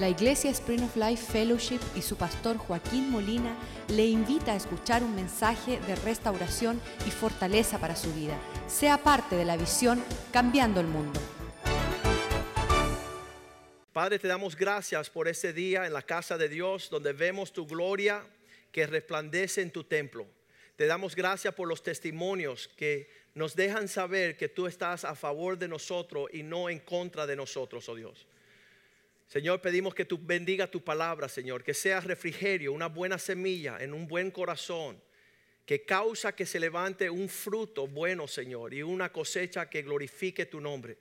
La 0.00 0.08
Iglesia 0.08 0.50
Spring 0.50 0.82
of 0.82 0.96
Life 0.96 1.30
Fellowship 1.30 1.80
y 1.94 2.00
su 2.00 2.16
pastor 2.16 2.56
Joaquín 2.56 3.10
Molina 3.10 3.54
le 3.88 4.06
invita 4.06 4.54
a 4.54 4.56
escuchar 4.56 5.02
un 5.02 5.14
mensaje 5.14 5.78
de 5.80 5.94
restauración 5.94 6.80
y 7.06 7.10
fortaleza 7.10 7.78
para 7.78 7.94
su 7.94 8.10
vida. 8.14 8.34
Sea 8.66 8.96
parte 8.96 9.36
de 9.36 9.44
la 9.44 9.58
visión 9.58 10.02
Cambiando 10.32 10.80
el 10.80 10.86
Mundo. 10.86 11.20
Padre, 13.92 14.18
te 14.18 14.26
damos 14.26 14.56
gracias 14.56 15.10
por 15.10 15.28
este 15.28 15.52
día 15.52 15.84
en 15.84 15.92
la 15.92 16.00
casa 16.00 16.38
de 16.38 16.48
Dios 16.48 16.88
donde 16.88 17.12
vemos 17.12 17.52
tu 17.52 17.66
gloria 17.66 18.24
que 18.72 18.86
resplandece 18.86 19.60
en 19.60 19.70
tu 19.70 19.84
templo. 19.84 20.26
Te 20.76 20.86
damos 20.86 21.14
gracias 21.14 21.52
por 21.52 21.68
los 21.68 21.82
testimonios 21.82 22.68
que 22.68 23.10
nos 23.34 23.54
dejan 23.54 23.86
saber 23.86 24.38
que 24.38 24.48
tú 24.48 24.66
estás 24.66 25.04
a 25.04 25.14
favor 25.14 25.58
de 25.58 25.68
nosotros 25.68 26.30
y 26.32 26.42
no 26.42 26.70
en 26.70 26.78
contra 26.78 27.26
de 27.26 27.36
nosotros, 27.36 27.86
oh 27.90 27.94
Dios. 27.94 28.26
Señor, 29.30 29.60
pedimos 29.60 29.94
que 29.94 30.04
tú 30.04 30.18
bendiga 30.20 30.68
tu 30.68 30.82
palabra, 30.82 31.28
Señor, 31.28 31.62
que 31.62 31.72
sea 31.72 32.00
refrigerio, 32.00 32.72
una 32.72 32.88
buena 32.88 33.16
semilla 33.16 33.78
en 33.78 33.94
un 33.94 34.08
buen 34.08 34.32
corazón, 34.32 35.00
que 35.64 35.84
causa 35.84 36.34
que 36.34 36.44
se 36.44 36.58
levante 36.58 37.08
un 37.08 37.28
fruto 37.28 37.86
bueno, 37.86 38.26
Señor, 38.26 38.74
y 38.74 38.82
una 38.82 39.12
cosecha 39.12 39.70
que 39.70 39.82
glorifique 39.82 40.46
tu 40.46 40.60
nombre. 40.60 40.98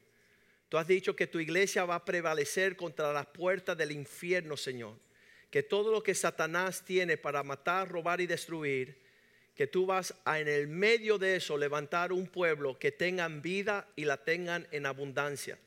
Tú 0.69 0.77
has 0.77 0.87
dicho 0.87 1.15
que 1.15 1.25
tu 1.25 1.39
iglesia 1.39 1.85
va 1.85 1.95
a 1.95 2.05
prevalecer 2.05 2.75
contra 2.75 3.11
las 3.11 3.25
puertas 3.25 3.75
del 3.75 3.91
infierno, 3.91 4.55
Señor. 4.55 4.93
Que 5.49 5.63
todo 5.63 5.91
lo 5.91 6.03
que 6.03 6.13
Satanás 6.13 6.85
tiene 6.85 7.17
para 7.17 7.41
matar, 7.41 7.89
robar 7.89 8.21
y 8.21 8.27
destruir, 8.27 8.95
que 9.55 9.65
tú 9.65 9.87
vas 9.87 10.13
a 10.23 10.39
en 10.39 10.47
el 10.47 10.67
medio 10.67 11.17
de 11.17 11.37
eso 11.37 11.57
levantar 11.57 12.13
un 12.13 12.27
pueblo 12.27 12.77
que 12.77 12.91
tengan 12.91 13.41
vida 13.41 13.87
y 13.95 14.05
la 14.05 14.17
tengan 14.17 14.67
en 14.69 14.85
abundancia. 14.85 15.57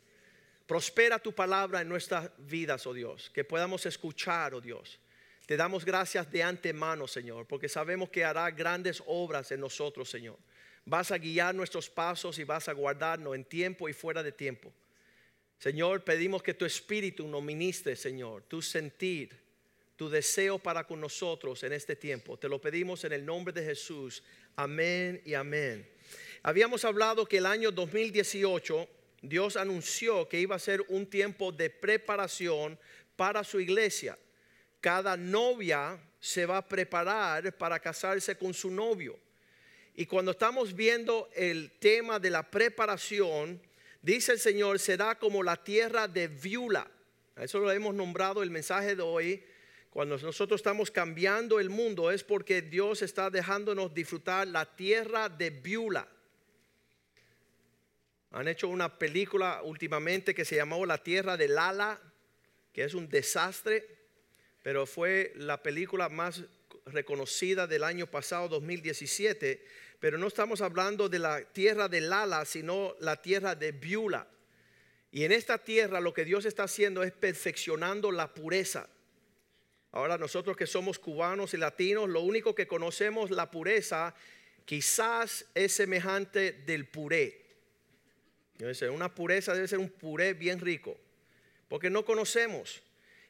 Prospera 0.66 1.18
tu 1.18 1.32
palabra 1.32 1.80
en 1.80 1.88
nuestras 1.88 2.30
vidas, 2.38 2.86
oh 2.86 2.94
Dios, 2.94 3.30
que 3.30 3.44
podamos 3.44 3.84
escuchar, 3.86 4.54
oh 4.54 4.60
Dios. 4.60 4.98
Te 5.46 5.56
damos 5.56 5.84
gracias 5.84 6.30
de 6.30 6.42
antemano, 6.42 7.08
Señor, 7.08 7.46
porque 7.46 7.68
sabemos 7.68 8.10
que 8.10 8.24
hará 8.24 8.50
grandes 8.50 9.02
obras 9.06 9.50
en 9.50 9.60
nosotros, 9.60 10.08
Señor. 10.08 10.38
Vas 10.84 11.10
a 11.10 11.18
guiar 11.18 11.54
nuestros 11.54 11.90
pasos 11.90 12.38
y 12.38 12.44
vas 12.44 12.68
a 12.68 12.72
guardarnos 12.72 13.34
en 13.34 13.44
tiempo 13.44 13.88
y 13.88 13.92
fuera 13.92 14.22
de 14.22 14.32
tiempo. 14.32 14.72
Señor, 15.58 16.02
pedimos 16.02 16.42
que 16.42 16.54
tu 16.54 16.64
espíritu 16.64 17.26
nos 17.28 17.42
ministre, 17.42 17.94
Señor, 17.94 18.42
tu 18.44 18.62
sentir, 18.62 19.38
tu 19.96 20.08
deseo 20.08 20.58
para 20.58 20.84
con 20.84 21.00
nosotros 21.00 21.62
en 21.62 21.72
este 21.72 21.94
tiempo. 21.94 22.36
Te 22.36 22.48
lo 22.48 22.60
pedimos 22.60 23.04
en 23.04 23.12
el 23.12 23.24
nombre 23.24 23.52
de 23.52 23.64
Jesús. 23.64 24.22
Amén 24.56 25.22
y 25.24 25.34
amén. 25.34 25.88
Habíamos 26.42 26.84
hablado 26.84 27.26
que 27.26 27.38
el 27.38 27.46
año 27.46 27.70
2018 27.70 28.88
Dios 29.22 29.56
anunció 29.56 30.28
que 30.28 30.40
iba 30.40 30.56
a 30.56 30.58
ser 30.58 30.84
un 30.88 31.06
tiempo 31.06 31.52
de 31.52 31.70
preparación 31.70 32.76
para 33.14 33.44
su 33.44 33.60
iglesia. 33.60 34.18
Cada 34.80 35.16
novia 35.16 35.98
se 36.18 36.44
va 36.44 36.58
a 36.58 36.68
preparar 36.68 37.56
para 37.56 37.78
casarse 37.78 38.36
con 38.36 38.52
su 38.52 38.70
novio. 38.70 39.16
Y 39.94 40.06
cuando 40.06 40.32
estamos 40.32 40.74
viendo 40.74 41.30
el 41.34 41.70
tema 41.78 42.18
de 42.18 42.30
la 42.30 42.50
preparación, 42.50 43.60
dice 44.00 44.32
el 44.32 44.40
Señor, 44.40 44.80
será 44.80 45.16
como 45.16 45.42
la 45.42 45.62
tierra 45.62 46.08
de 46.08 46.26
Viula. 46.26 46.90
Eso 47.36 47.60
lo 47.60 47.70
hemos 47.70 47.94
nombrado 47.94 48.42
el 48.42 48.50
mensaje 48.50 48.96
de 48.96 49.02
hoy. 49.02 49.44
Cuando 49.90 50.18
nosotros 50.18 50.58
estamos 50.58 50.90
cambiando 50.90 51.60
el 51.60 51.70
mundo 51.70 52.10
es 52.10 52.24
porque 52.24 52.62
Dios 52.62 53.02
está 53.02 53.30
dejándonos 53.30 53.94
disfrutar 53.94 54.48
la 54.48 54.64
tierra 54.74 55.28
de 55.28 55.50
Viula. 55.50 56.08
Han 58.32 58.48
hecho 58.48 58.68
una 58.68 58.98
película 58.98 59.60
últimamente 59.62 60.34
que 60.34 60.46
se 60.46 60.56
llamó 60.56 60.86
La 60.86 60.98
Tierra 60.98 61.36
de 61.36 61.48
Lala, 61.48 62.00
que 62.72 62.82
es 62.82 62.94
un 62.94 63.08
desastre, 63.08 63.86
pero 64.62 64.86
fue 64.86 65.32
la 65.36 65.62
película 65.62 66.08
más 66.08 66.42
reconocida 66.86 67.66
del 67.66 67.84
año 67.84 68.06
pasado, 68.06 68.48
2017. 68.48 69.64
Pero 70.00 70.16
no 70.16 70.28
estamos 70.28 70.62
hablando 70.62 71.10
de 71.10 71.18
la 71.18 71.42
tierra 71.42 71.88
de 71.88 72.00
Lala, 72.00 72.44
sino 72.46 72.96
la 73.00 73.20
tierra 73.20 73.54
de 73.54 73.72
Biula. 73.72 74.26
Y 75.10 75.24
en 75.24 75.32
esta 75.32 75.58
tierra 75.58 76.00
lo 76.00 76.14
que 76.14 76.24
Dios 76.24 76.46
está 76.46 76.64
haciendo 76.64 77.02
es 77.02 77.12
perfeccionando 77.12 78.10
la 78.10 78.32
pureza. 78.32 78.88
Ahora 79.90 80.16
nosotros 80.16 80.56
que 80.56 80.66
somos 80.66 80.98
cubanos 80.98 81.52
y 81.52 81.58
latinos, 81.58 82.08
lo 82.08 82.22
único 82.22 82.54
que 82.54 82.66
conocemos 82.66 83.30
la 83.30 83.50
pureza 83.50 84.14
quizás 84.64 85.44
es 85.54 85.72
semejante 85.72 86.52
del 86.52 86.88
puré. 86.88 87.41
Una 88.92 89.12
pureza 89.12 89.54
debe 89.54 89.66
ser 89.66 89.78
un 89.78 89.88
puré 89.88 90.34
bien 90.34 90.60
rico, 90.60 90.96
porque 91.68 91.90
no 91.90 92.04
conocemos. 92.04 92.82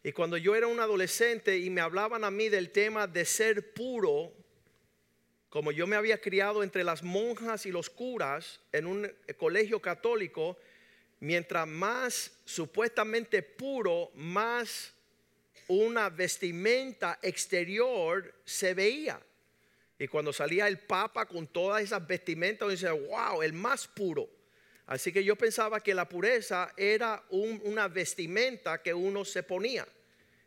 Y 0.03 0.12
cuando 0.12 0.37
yo 0.37 0.55
era 0.55 0.66
un 0.66 0.81
adolescente 0.81 1.59
y 1.59 1.71
me 1.71 1.81
hablaban 1.81 2.25
a 2.25 2.31
mí 2.31 2.49
del 2.49 2.71
tema 2.71 3.06
de 3.06 3.25
ser 3.25 3.72
puro, 3.72 4.32
como 5.49 5.71
yo 5.71 5.87
me 5.87 5.97
había 5.97 6.21
criado 6.21 6.62
entre 6.62 6.82
las 6.82 7.03
monjas 7.03 7.66
y 7.66 7.71
los 7.71 7.88
curas 7.88 8.61
en 8.72 8.87
un 8.87 9.11
colegio 9.38 9.81
católico, 9.81 10.59
mientras 11.21 11.69
más 11.69 12.32
supuestamente 12.44 13.43
puro, 13.43 14.11
más 14.15 14.93
una 15.69 16.11
vestimenta 16.11 17.19
exterior 17.22 18.34
se 18.44 18.75
veía. 18.75 19.21
Y 19.99 20.09
cuando 20.09 20.32
salía 20.32 20.66
el 20.66 20.81
Papa 20.81 21.27
con 21.27 21.47
todas 21.47 21.82
esas 21.82 22.05
vestimentas, 22.06 22.69
dice, 22.69 22.91
wow, 22.91 23.41
el 23.41 23.53
más 23.53 23.87
puro. 23.87 24.28
Así 24.87 25.12
que 25.12 25.25
yo 25.25 25.37
pensaba 25.37 25.82
que 25.82 25.94
la 25.94 26.09
pureza 26.09 26.72
era 26.76 27.25
una 27.31 27.88
vestimenta 27.88 28.82
que 28.82 28.93
uno 28.93 29.25
se 29.25 29.43
ponía. 29.43 29.87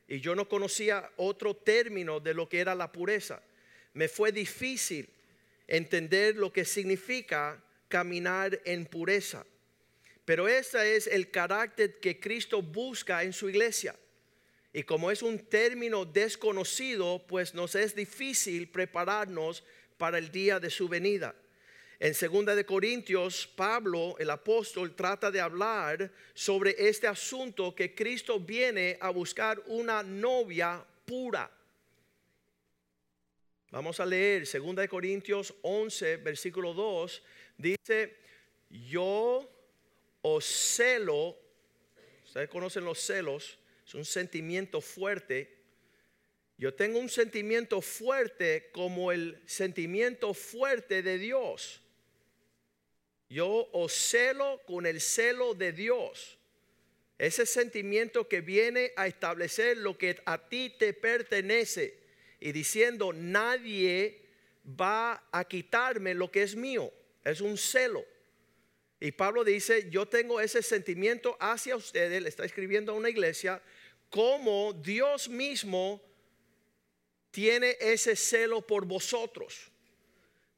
Y 0.08 0.20
yo 0.20 0.36
no 0.36 0.48
conocía 0.48 1.10
otro 1.18 1.56
término 1.56 2.20
de 2.20 2.34
lo 2.34 2.48
que 2.48 2.60
era 2.60 2.76
la 2.76 2.92
pureza. 2.92 3.42
Me 3.94 4.08
fue 4.08 4.32
difícil 4.32 5.10
entender 5.68 6.36
lo 6.36 6.52
que 6.52 6.66
significa 6.66 7.62
caminar 7.88 8.62
en 8.66 8.86
pureza. 8.86 9.46
Pero 10.26 10.48
ese 10.48 10.96
es 10.96 11.08
el 11.08 11.32
carácter 11.32 12.00
que 12.00 12.20
Cristo 12.20 12.62
busca 12.62 13.24
en 13.24 13.32
su 13.32 13.50
iglesia. 13.50 13.96
Y 14.74 14.84
como 14.84 15.10
es 15.10 15.22
un 15.22 15.40
término 15.40 16.04
desconocido, 16.04 17.26
pues 17.28 17.54
nos 17.54 17.76
es 17.76 17.96
difícil 17.96 18.68
prepararnos 18.68 19.64
para 19.98 20.18
el 20.18 20.32
día 20.32 20.60
de 20.60 20.70
su 20.70 20.90
venida. 20.90 21.34
En 22.00 22.14
2 22.14 22.56
de 22.56 22.66
Corintios, 22.66 23.48
Pablo, 23.48 24.16
el 24.20 24.30
apóstol, 24.30 24.96
trata 24.96 25.32
de 25.32 25.40
hablar 25.40 26.12
sobre 26.34 26.76
este 26.78 27.08
asunto 27.08 27.74
que 27.74 27.96
Cristo 27.96 28.38
viene 28.40 28.98
a 29.00 29.10
buscar 29.12 29.62
una 29.68 30.04
novia 30.04 30.86
pura. 31.06 31.50
Vamos 33.72 34.00
a 34.02 34.06
leer 34.06 34.46
2 34.46 34.76
de 34.76 34.90
Corintios 34.90 35.54
11, 35.62 36.18
versículo 36.18 36.74
2. 36.74 37.24
Dice, 37.58 38.18
yo 38.70 39.50
os 40.22 40.46
celo, 40.46 41.38
ustedes 42.26 42.50
conocen 42.50 42.84
los 42.84 43.00
celos, 43.00 43.58
es 43.88 43.96
un 43.96 44.04
sentimiento 44.04 44.82
fuerte. 44.82 45.56
Yo 46.58 46.74
tengo 46.74 47.00
un 47.00 47.10
sentimiento 47.10 47.82
fuerte 47.82 48.70
como 48.74 49.14
el 49.14 49.42
sentimiento 49.46 50.34
fuerte 50.34 51.02
de 51.02 51.18
Dios. 51.18 51.82
Yo 53.36 53.68
os 53.74 53.92
celo 53.92 54.62
con 54.66 54.86
el 54.86 55.02
celo 55.02 55.54
de 55.54 55.74
Dios. 55.74 56.38
Ese 57.18 57.46
sentimiento 57.46 58.30
que 58.30 58.40
viene 58.40 58.94
a 58.96 59.08
establecer 59.08 59.76
lo 59.76 59.98
que 59.98 60.22
a 60.26 60.48
ti 60.48 60.74
te 60.80 60.94
pertenece 60.94 62.00
y 62.40 62.54
diciendo 62.54 63.12
nadie 63.12 64.22
va 64.66 65.28
a 65.34 65.44
quitarme 65.44 66.14
lo 66.14 66.32
que 66.32 66.44
es 66.44 66.56
mío. 66.56 66.94
Es 67.26 67.42
un 67.42 67.58
celo. 67.58 68.06
Y 69.02 69.12
Pablo 69.12 69.44
dice, 69.44 69.90
yo 69.90 70.06
tengo 70.06 70.40
ese 70.40 70.64
sentimiento 70.64 71.36
hacia 71.38 71.76
ustedes, 71.76 72.22
le 72.22 72.30
está 72.30 72.46
escribiendo 72.46 72.94
a 72.94 72.96
una 72.96 73.10
iglesia, 73.10 73.62
como 74.10 74.72
Dios 74.72 75.28
mismo 75.28 76.02
tiene 77.32 77.76
ese 77.82 78.16
celo 78.16 78.62
por 78.62 78.86
vosotros. 78.86 79.74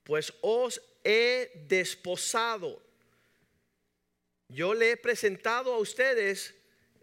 Pues 0.04 0.32
os 0.42 0.80
he 1.08 1.50
desposado. 1.70 2.82
Yo 4.50 4.74
le 4.74 4.92
he 4.92 4.98
presentado 4.98 5.74
a 5.74 5.78
ustedes, 5.78 6.54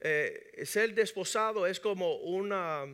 eh, 0.03 0.62
ser 0.67 0.95
desposado 0.95 1.67
es 1.67 1.81
como 1.81 2.17
una, 2.17 2.85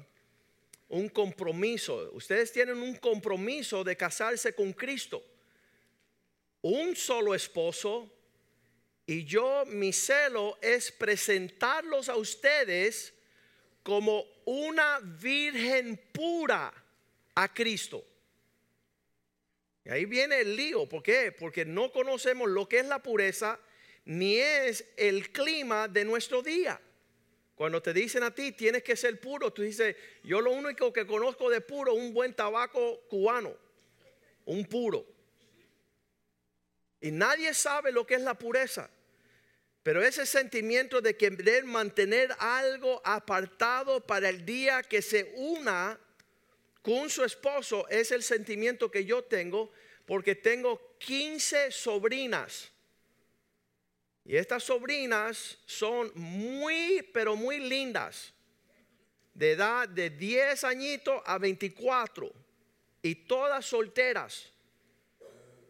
un 0.89 1.09
compromiso. 1.09 2.11
Ustedes 2.13 2.53
tienen 2.53 2.79
un 2.79 2.95
compromiso 2.95 3.83
de 3.83 3.97
casarse 3.97 4.55
con 4.55 4.73
Cristo. 4.73 5.21
Un 6.63 6.95
solo 6.95 7.35
esposo. 7.35 8.09
Y 9.05 9.25
yo, 9.25 9.65
mi 9.67 9.93
celo 9.93 10.59
es 10.63 10.93
presentarlos 10.93 12.09
a 12.09 12.15
ustedes 12.15 13.13
como 13.83 14.25
una 14.45 15.01
virgen 15.01 16.01
pura 16.13 16.73
a 17.35 17.53
Cristo. 17.53 18.05
Y 19.85 19.91
ahí 19.91 20.05
viene 20.05 20.41
el 20.41 20.57
lío. 20.57 20.89
¿Por 20.89 21.03
qué? 21.03 21.33
Porque 21.33 21.65
no 21.65 21.91
conocemos 21.91 22.49
lo 22.49 22.69
que 22.69 22.81
es 22.81 22.87
la 22.87 23.03
pureza 23.03 23.59
ni 24.05 24.37
es 24.37 24.85
el 24.97 25.31
clima 25.31 25.89
de 25.89 26.05
nuestro 26.05 26.43
día. 26.43 26.81
Cuando 27.55 27.83
te 27.83 27.93
dicen 27.93 28.23
a 28.23 28.35
ti, 28.35 28.53
tienes 28.53 28.83
que 28.83 28.97
ser 28.97 29.21
puro, 29.21 29.53
tú 29.53 29.63
dices, 29.63 29.95
yo 30.25 30.41
lo 30.41 30.51
único 30.51 30.93
que 30.93 31.07
conozco 31.07 31.51
de 31.51 31.61
puro, 31.61 31.93
un 31.93 32.15
buen 32.15 32.33
tabaco 32.35 33.03
cubano, 33.09 33.55
un 34.47 34.65
puro. 34.65 35.07
Y 37.03 37.11
nadie 37.11 37.53
sabe 37.55 37.93
lo 37.93 38.07
que 38.07 38.15
es 38.15 38.23
la 38.23 38.35
pureza. 38.35 38.91
Pero 39.83 40.03
ese 40.03 40.27
sentimiento 40.27 41.01
de 41.01 41.17
querer 41.17 41.65
mantener 41.65 42.35
algo 42.39 43.01
apartado 43.05 44.07
para 44.07 44.29
el 44.29 44.45
día 44.45 44.83
que 44.83 45.01
se 45.01 45.33
una 45.37 45.99
con 46.83 47.11
su 47.11 47.25
esposo 47.25 47.87
es 47.89 48.11
el 48.11 48.23
sentimiento 48.23 48.91
que 48.91 49.05
yo 49.05 49.25
tengo 49.25 49.71
porque 50.07 50.35
tengo 50.35 50.97
15 50.99 51.71
sobrinas. 51.71 52.71
Y 54.25 54.37
estas 54.37 54.65
sobrinas 54.65 55.59
son 55.67 56.11
muy, 56.15 57.09
pero 57.13 57.37
muy 57.37 57.59
lindas. 57.59 58.33
De 59.35 59.53
edad 59.53 59.89
de 59.89 60.11
10 60.11 60.65
añitos 60.65 61.23
a 61.25 61.39
24. 61.39 62.33
Y 63.03 63.15
todas 63.15 63.65
solteras. 63.67 64.53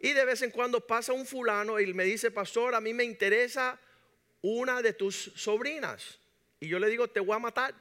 Y 0.00 0.12
de 0.12 0.24
vez 0.24 0.42
en 0.42 0.50
cuando 0.50 0.86
pasa 0.86 1.12
un 1.12 1.26
fulano 1.26 1.78
y 1.78 1.92
me 1.92 2.04
dice, 2.04 2.30
pastor, 2.30 2.74
a 2.74 2.80
mí 2.80 2.94
me 2.94 3.04
interesa 3.04 3.78
una 4.42 4.80
de 4.80 4.94
tus 4.94 5.32
sobrinas. 5.36 6.18
Y 6.58 6.68
yo 6.68 6.78
le 6.78 6.88
digo, 6.88 7.08
te 7.08 7.20
voy 7.20 7.36
a 7.36 7.38
matar. 7.38 7.74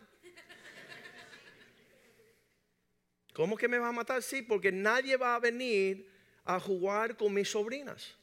¿Cómo 3.39 3.56
que 3.56 3.69
me 3.69 3.80
va 3.80 3.88
a 3.88 3.94
matar? 3.94 4.21
Sí, 4.21 4.41
porque 4.41 4.69
nadie 4.69 5.15
va 5.15 5.33
a 5.33 5.39
venir 5.39 6.06
a 6.44 6.59
jugar 6.59 7.15
con 7.15 7.33
mis 7.33 7.50
sobrinas. 7.50 8.18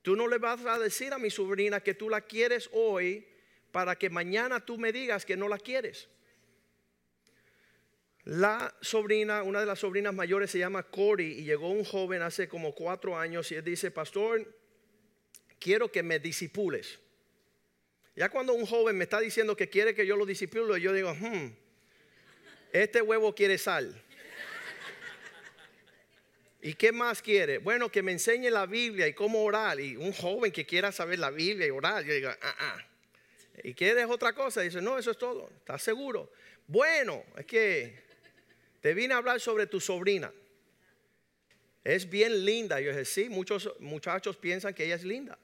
Tú 0.00 0.16
no 0.16 0.26
le 0.26 0.38
vas 0.38 0.64
a 0.64 0.78
decir 0.78 1.12
a 1.12 1.18
mi 1.18 1.28
sobrina 1.28 1.80
que 1.80 1.92
tú 1.92 2.08
la 2.08 2.22
quieres 2.22 2.70
hoy 2.72 3.28
para 3.70 3.96
que 3.96 4.08
mañana 4.08 4.64
tú 4.64 4.78
me 4.78 4.92
digas 4.92 5.26
que 5.26 5.36
no 5.36 5.46
la 5.46 5.58
quieres. 5.58 6.08
La 8.24 8.74
sobrina, 8.80 9.42
una 9.42 9.60
de 9.60 9.66
las 9.66 9.80
sobrinas 9.80 10.14
mayores 10.14 10.50
se 10.50 10.58
llama 10.58 10.84
Cory 10.84 11.40
y 11.40 11.44
llegó 11.44 11.68
un 11.68 11.84
joven 11.84 12.22
hace 12.22 12.48
como 12.48 12.74
cuatro 12.74 13.18
años 13.18 13.52
y 13.52 13.56
él 13.56 13.64
dice, 13.64 13.90
pastor, 13.90 14.56
quiero 15.58 15.92
que 15.92 16.02
me 16.02 16.18
disipules. 16.18 16.98
Ya 18.16 18.30
cuando 18.30 18.54
un 18.54 18.64
joven 18.64 18.96
me 18.96 19.04
está 19.04 19.20
diciendo 19.20 19.54
que 19.54 19.68
quiere 19.68 19.94
que 19.94 20.06
yo 20.06 20.16
lo 20.16 20.24
disipule, 20.24 20.80
yo 20.80 20.94
digo, 20.94 21.12
hmm, 21.12 21.52
este 22.72 23.02
huevo 23.02 23.34
quiere 23.34 23.58
sal. 23.58 24.02
¿Y 26.62 26.74
qué 26.74 26.92
más 26.92 27.22
quiere? 27.22 27.58
Bueno, 27.58 27.90
que 27.90 28.02
me 28.02 28.12
enseñe 28.12 28.50
la 28.50 28.66
Biblia 28.66 29.08
y 29.08 29.14
cómo 29.14 29.42
orar. 29.42 29.80
Y 29.80 29.96
un 29.96 30.12
joven 30.12 30.52
que 30.52 30.66
quiera 30.66 30.92
saber 30.92 31.18
la 31.18 31.30
Biblia 31.30 31.66
y 31.66 31.70
orar, 31.70 32.04
yo 32.04 32.12
digo, 32.12 32.28
ah, 32.28 32.54
ah. 32.58 32.86
¿Y 33.62 33.74
quieres 33.74 34.06
otra 34.08 34.34
cosa? 34.34 34.60
dice, 34.60 34.80
no, 34.80 34.98
eso 34.98 35.10
es 35.10 35.18
todo. 35.18 35.50
¿Estás 35.56 35.82
seguro? 35.82 36.30
Bueno, 36.66 37.24
es 37.36 37.46
que 37.46 37.98
te 38.80 38.94
vine 38.94 39.14
a 39.14 39.18
hablar 39.18 39.40
sobre 39.40 39.66
tu 39.66 39.80
sobrina. 39.80 40.32
Es 41.82 42.08
bien 42.08 42.44
linda. 42.44 42.80
Yo 42.80 42.90
dije, 42.90 43.04
sí, 43.06 43.28
muchos 43.28 43.74
muchachos 43.80 44.36
piensan 44.36 44.74
que 44.74 44.84
ella 44.84 44.96
es 44.96 45.04
linda. 45.04 45.38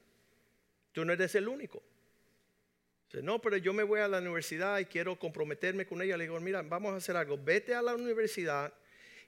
Tú 0.92 1.04
no 1.04 1.12
eres 1.12 1.34
el 1.34 1.48
único. 1.48 1.82
Dice, 3.06 3.22
no, 3.22 3.40
pero 3.40 3.56
yo 3.56 3.72
me 3.72 3.82
voy 3.82 4.00
a 4.00 4.08
la 4.08 4.18
universidad 4.18 4.78
y 4.80 4.84
quiero 4.84 5.18
comprometerme 5.18 5.86
con 5.86 6.02
ella. 6.02 6.16
Le 6.18 6.24
digo, 6.24 6.38
mira, 6.40 6.60
vamos 6.62 6.92
a 6.92 6.96
hacer 6.96 7.16
algo. 7.16 7.38
Vete 7.38 7.74
a 7.74 7.80
la 7.80 7.94
universidad 7.94 8.72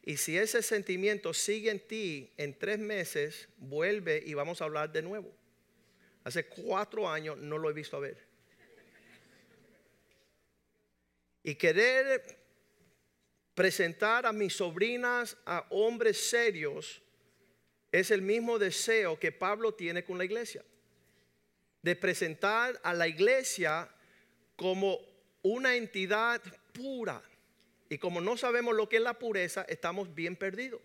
y 0.09 0.17
si 0.17 0.39
ese 0.39 0.63
sentimiento 0.63 1.35
sigue 1.35 1.71
en 1.71 1.81
ti, 1.81 2.33
en 2.39 2.59
tres 2.59 2.79
meses, 2.79 3.47
vuelve 3.59 4.23
y 4.25 4.33
vamos 4.33 4.63
a 4.63 4.65
hablar 4.65 4.91
de 4.91 5.03
nuevo. 5.03 5.31
Hace 6.25 6.47
cuatro 6.47 7.07
años 7.07 7.37
no 7.37 7.59
lo 7.59 7.69
he 7.69 7.75
visto 7.75 7.99
a 7.99 8.01
ver. 8.01 8.17
Y 11.43 11.57
querer 11.57 12.23
presentar 13.55 14.25
a 14.25 14.33
mis 14.33 14.55
sobrinas 14.55 15.37
a 15.45 15.67
hombres 15.69 16.31
serios 16.31 17.03
es 17.93 18.11
el 18.11 18.23
mismo 18.23 18.59
deseo 18.59 19.21
que 19.21 19.31
Pablo 19.31 19.75
tiene 19.75 20.05
con 20.05 20.17
la 20.17 20.25
iglesia. 20.25 20.65
De 21.83 21.95
presentar 21.95 22.81
a 22.83 22.95
la 22.95 23.09
iglesia 23.09 23.87
como 24.57 24.99
una 25.43 25.77
entidad 25.77 26.41
pura 26.73 27.23
y 27.89 27.99
como 27.99 28.21
no 28.21 28.37
sabemos 28.37 28.75
lo 28.75 28.89
que 28.89 28.97
es 28.97 29.03
la 29.03 29.19
pureza, 29.19 29.65
estamos 29.69 30.15
bien 30.15 30.37
perdidos. 30.37 30.81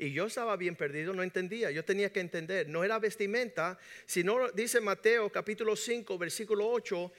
Y 0.00 0.12
yo 0.12 0.26
estaba 0.26 0.56
bien 0.56 0.76
perdido, 0.76 1.12
no 1.12 1.24
entendía. 1.24 1.72
Yo 1.72 1.84
tenía 1.84 2.12
que 2.12 2.20
entender. 2.20 2.68
No 2.68 2.84
era 2.84 3.00
vestimenta, 3.00 3.78
sino 4.06 4.48
dice 4.52 4.80
Mateo 4.80 5.30
capítulo 5.30 5.74
5, 5.74 6.16
versículo 6.16 6.70
8, 6.70 7.12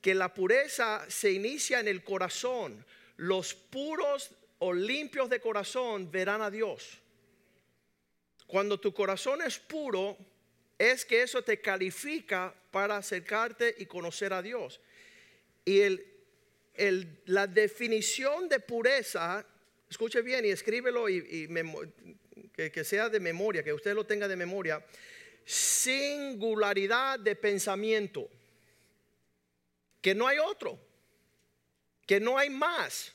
que 0.00 0.14
la 0.14 0.34
pureza 0.34 1.06
se 1.08 1.30
inicia 1.30 1.78
en 1.78 1.86
el 1.86 2.02
corazón. 2.02 2.84
Los 3.16 3.54
puros 3.54 4.32
o 4.58 4.72
limpios 4.72 5.30
de 5.30 5.40
corazón 5.40 6.10
verán 6.10 6.42
a 6.42 6.50
Dios. 6.50 6.98
Cuando 8.48 8.80
tu 8.80 8.92
corazón 8.92 9.40
es 9.40 9.60
puro, 9.60 10.18
es 10.76 11.04
que 11.04 11.22
eso 11.22 11.42
te 11.42 11.60
califica 11.60 12.52
para 12.72 12.96
acercarte 12.96 13.76
y 13.78 13.86
conocer 13.86 14.32
a 14.32 14.42
Dios. 14.42 14.80
Y 15.64 15.80
el 15.80 16.11
la 17.26 17.46
definición 17.46 18.48
de 18.48 18.60
pureza, 18.60 19.44
escuche 19.88 20.22
bien 20.22 20.44
y 20.44 20.50
escríbelo 20.50 21.08
y, 21.08 21.48
que, 22.54 22.84
sea 22.84 23.08
de 23.08 23.20
memoria, 23.20 23.62
que 23.62 23.72
usted 23.72 23.94
lo 23.94 24.04
tenga 24.04 24.28
de 24.28 24.36
memoria, 24.36 24.84
singularidad 25.44 27.18
de 27.18 27.36
pensamiento, 27.36 28.28
que 30.00 30.14
no 30.14 30.26
hay 30.26 30.38
otro, 30.38 30.78
que 32.06 32.20
no 32.20 32.38
hay 32.38 32.50
más, 32.50 33.12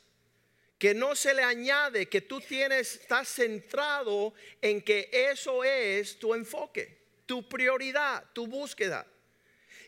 que 0.77 0.93
no 0.93 1.15
se 1.15 1.33
le 1.33 1.41
añade, 1.41 2.07
que 2.07 2.21
tú 2.21 2.39
tienes, 2.39 2.95
estás 2.95 3.27
centrado 3.27 4.33
en 4.61 4.81
que 4.81 5.09
eso 5.11 5.63
es 5.63 6.19
tu 6.19 6.33
enfoque, 6.35 6.97
tu 7.25 7.49
prioridad, 7.49 8.23
tu 8.33 8.45
búsqueda. 8.45 9.05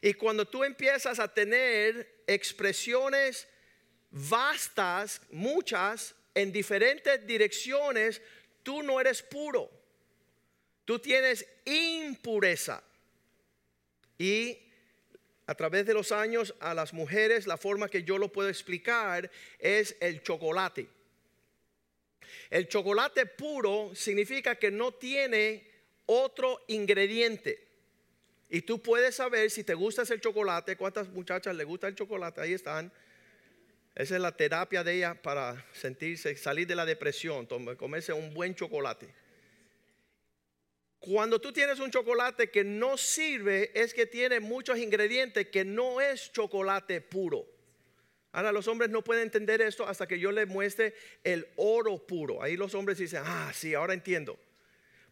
Y 0.01 0.13
cuando 0.13 0.47
tú 0.47 0.63
empiezas 0.63 1.19
a 1.19 1.31
tener 1.31 2.23
expresiones 2.25 3.47
vastas, 4.11 5.21
muchas, 5.31 6.15
en 6.33 6.51
diferentes 6.51 7.25
direcciones, 7.25 8.21
tú 8.63 8.83
no 8.83 8.99
eres 8.99 9.21
puro. 9.21 9.69
Tú 10.85 10.99
tienes 10.99 11.45
impureza. 11.65 12.83
Y 14.17 14.57
a 15.45 15.55
través 15.55 15.85
de 15.85 15.93
los 15.93 16.11
años 16.11 16.53
a 16.59 16.73
las 16.73 16.93
mujeres 16.93 17.47
la 17.47 17.57
forma 17.57 17.89
que 17.89 18.03
yo 18.03 18.17
lo 18.17 18.31
puedo 18.31 18.49
explicar 18.49 19.29
es 19.57 19.95
el 19.99 20.21
chocolate. 20.21 20.87
El 22.49 22.67
chocolate 22.67 23.25
puro 23.25 23.91
significa 23.95 24.55
que 24.55 24.71
no 24.71 24.91
tiene 24.93 25.67
otro 26.05 26.63
ingrediente. 26.67 27.67
Y 28.49 28.61
tú 28.61 28.81
puedes 28.81 29.15
saber 29.15 29.51
si 29.51 29.63
te 29.63 29.75
gusta 29.75 30.01
el 30.01 30.21
chocolate, 30.21 30.75
cuántas 30.75 31.07
muchachas 31.09 31.55
le 31.55 31.63
gusta 31.63 31.87
el 31.87 31.95
chocolate, 31.95 32.41
ahí 32.41 32.53
están. 32.53 32.91
Esa 33.99 34.15
es 34.15 34.21
la 34.21 34.31
terapia 34.31 34.81
de 34.81 34.95
ella 34.95 35.13
para 35.13 35.61
sentirse, 35.73 36.33
salir 36.37 36.65
de 36.65 36.73
la 36.73 36.85
depresión, 36.85 37.45
comerse 37.75 38.13
un 38.13 38.33
buen 38.33 38.55
chocolate. 38.55 39.13
Cuando 40.99 41.41
tú 41.41 41.51
tienes 41.51 41.81
un 41.81 41.91
chocolate 41.91 42.49
que 42.49 42.63
no 42.63 42.95
sirve, 42.95 43.71
es 43.73 43.93
que 43.93 44.05
tiene 44.05 44.39
muchos 44.39 44.79
ingredientes 44.79 45.49
que 45.49 45.65
no 45.65 45.99
es 45.99 46.31
chocolate 46.31 47.01
puro. 47.01 47.45
Ahora 48.31 48.53
los 48.53 48.69
hombres 48.69 48.89
no 48.89 49.03
pueden 49.03 49.23
entender 49.23 49.59
esto 49.59 49.85
hasta 49.85 50.07
que 50.07 50.17
yo 50.17 50.31
les 50.31 50.47
muestre 50.47 50.93
el 51.25 51.45
oro 51.57 51.97
puro. 51.97 52.41
Ahí 52.41 52.55
los 52.55 52.73
hombres 52.75 52.99
dicen, 52.99 53.23
ah, 53.25 53.51
sí, 53.53 53.73
ahora 53.73 53.93
entiendo. 53.93 54.39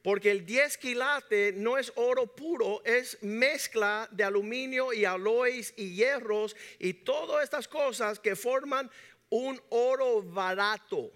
Porque 0.07 0.31
el 0.31 0.45
10 0.45 0.77
quilate 0.77 1.51
no 1.51 1.77
es 1.77 1.91
oro 1.95 2.27
puro, 2.33 2.81
es 2.85 3.21
mezcla 3.23 4.07
de 4.09 4.23
aluminio 4.23 4.93
y 4.93 5.03
aloes 5.03 5.73
y 5.75 5.95
hierros 5.95 6.55
y 6.79 6.93
todas 6.93 7.43
estas 7.43 7.67
cosas 7.67 8.17
que 8.17 8.37
forman 8.37 8.89
un 9.29 9.61
oro 9.67 10.23
barato, 10.23 11.11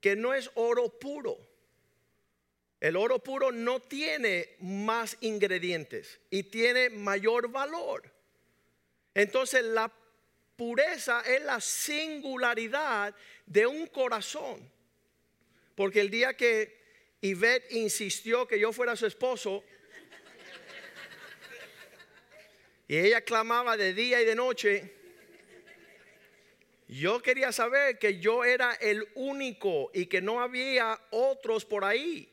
que 0.00 0.16
no 0.16 0.34
es 0.34 0.50
oro 0.56 0.88
puro. 0.88 1.38
El 2.80 2.96
oro 2.96 3.20
puro 3.20 3.52
no 3.52 3.78
tiene 3.80 4.56
más 4.58 5.16
ingredientes 5.20 6.18
y 6.30 6.42
tiene 6.42 6.90
mayor 6.90 7.48
valor. 7.48 8.12
Entonces 9.14 9.62
la 9.62 9.88
pureza 10.56 11.20
es 11.20 11.44
la 11.44 11.60
singularidad 11.60 13.14
de 13.46 13.68
un 13.68 13.86
corazón. 13.86 14.68
Porque 15.76 16.00
el 16.00 16.10
día 16.10 16.36
que 16.36 16.83
Yvette 17.24 17.72
insistió 17.72 18.46
que 18.46 18.60
yo 18.60 18.70
fuera 18.70 18.94
su 18.96 19.06
esposo. 19.06 19.64
Y 22.86 22.98
ella 22.98 23.22
clamaba 23.22 23.78
de 23.78 23.94
día 23.94 24.20
y 24.20 24.26
de 24.26 24.34
noche. 24.34 24.92
Yo 26.86 27.22
quería 27.22 27.50
saber 27.50 27.98
que 27.98 28.20
yo 28.20 28.44
era 28.44 28.74
el 28.74 29.08
único 29.14 29.90
y 29.94 30.04
que 30.04 30.20
no 30.20 30.38
había 30.38 31.00
otros 31.10 31.64
por 31.64 31.86
ahí. 31.86 32.30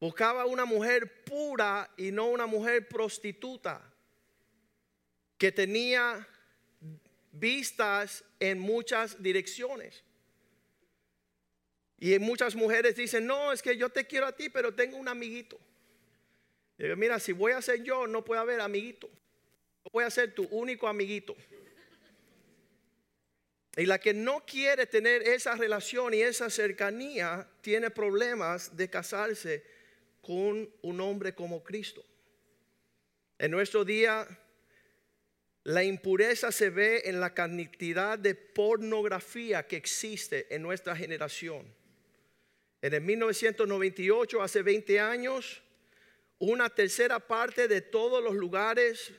Buscaba 0.00 0.46
una 0.46 0.64
mujer 0.64 1.22
pura 1.24 1.90
y 1.98 2.12
no 2.12 2.28
una 2.28 2.46
mujer 2.46 2.88
prostituta 2.88 3.82
que 5.36 5.52
tenía 5.52 6.26
vistas 7.30 8.24
en 8.38 8.58
muchas 8.58 9.22
direcciones. 9.22 10.02
Y 12.00 12.18
muchas 12.18 12.56
mujeres 12.56 12.96
dicen, 12.96 13.26
no, 13.26 13.52
es 13.52 13.60
que 13.60 13.76
yo 13.76 13.90
te 13.90 14.06
quiero 14.06 14.26
a 14.26 14.32
ti, 14.32 14.48
pero 14.48 14.74
tengo 14.74 14.96
un 14.96 15.06
amiguito. 15.06 15.60
mira, 16.96 17.20
si 17.20 17.32
voy 17.32 17.52
a 17.52 17.60
ser 17.60 17.82
yo, 17.82 18.06
no 18.06 18.24
puede 18.24 18.40
haber 18.40 18.62
amiguito. 18.62 19.06
Yo 19.84 19.90
voy 19.92 20.04
a 20.04 20.10
ser 20.10 20.34
tu 20.34 20.44
único 20.44 20.88
amiguito. 20.88 21.36
Y 23.76 23.84
la 23.84 23.98
que 23.98 24.14
no 24.14 24.44
quiere 24.46 24.86
tener 24.86 25.22
esa 25.22 25.54
relación 25.56 26.14
y 26.14 26.22
esa 26.22 26.48
cercanía 26.48 27.46
tiene 27.60 27.90
problemas 27.90 28.74
de 28.74 28.88
casarse 28.88 29.62
con 30.22 30.70
un 30.80 31.00
hombre 31.02 31.34
como 31.34 31.62
Cristo. 31.62 32.02
En 33.38 33.50
nuestro 33.50 33.84
día, 33.84 34.26
la 35.64 35.84
impureza 35.84 36.50
se 36.50 36.70
ve 36.70 37.02
en 37.04 37.20
la 37.20 37.34
cantidad 37.34 38.18
de 38.18 38.34
pornografía 38.34 39.66
que 39.66 39.76
existe 39.76 40.46
en 40.54 40.62
nuestra 40.62 40.96
generación. 40.96 41.79
En 42.82 42.94
el 42.94 43.02
1998, 43.02 44.42
hace 44.42 44.62
20 44.62 45.00
años, 45.00 45.62
una 46.38 46.70
tercera 46.70 47.20
parte 47.20 47.68
de 47.68 47.82
todos 47.82 48.22
los 48.24 48.34
lugares 48.34 49.12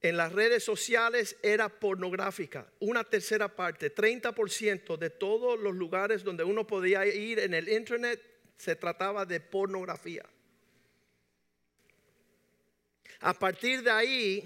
en 0.00 0.16
las 0.16 0.32
redes 0.32 0.64
sociales 0.64 1.36
era 1.42 1.68
pornográfica. 1.68 2.70
Una 2.80 3.04
tercera 3.04 3.48
parte, 3.48 3.94
30% 3.94 4.98
de 4.98 5.10
todos 5.10 5.58
los 5.58 5.74
lugares 5.74 6.24
donde 6.24 6.44
uno 6.44 6.66
podía 6.66 7.06
ir 7.06 7.38
en 7.38 7.54
el 7.54 7.68
internet 7.68 8.20
se 8.56 8.76
trataba 8.76 9.24
de 9.24 9.40
pornografía. 9.40 10.24
A 13.20 13.32
partir 13.32 13.82
de 13.82 13.90
ahí, 13.90 14.44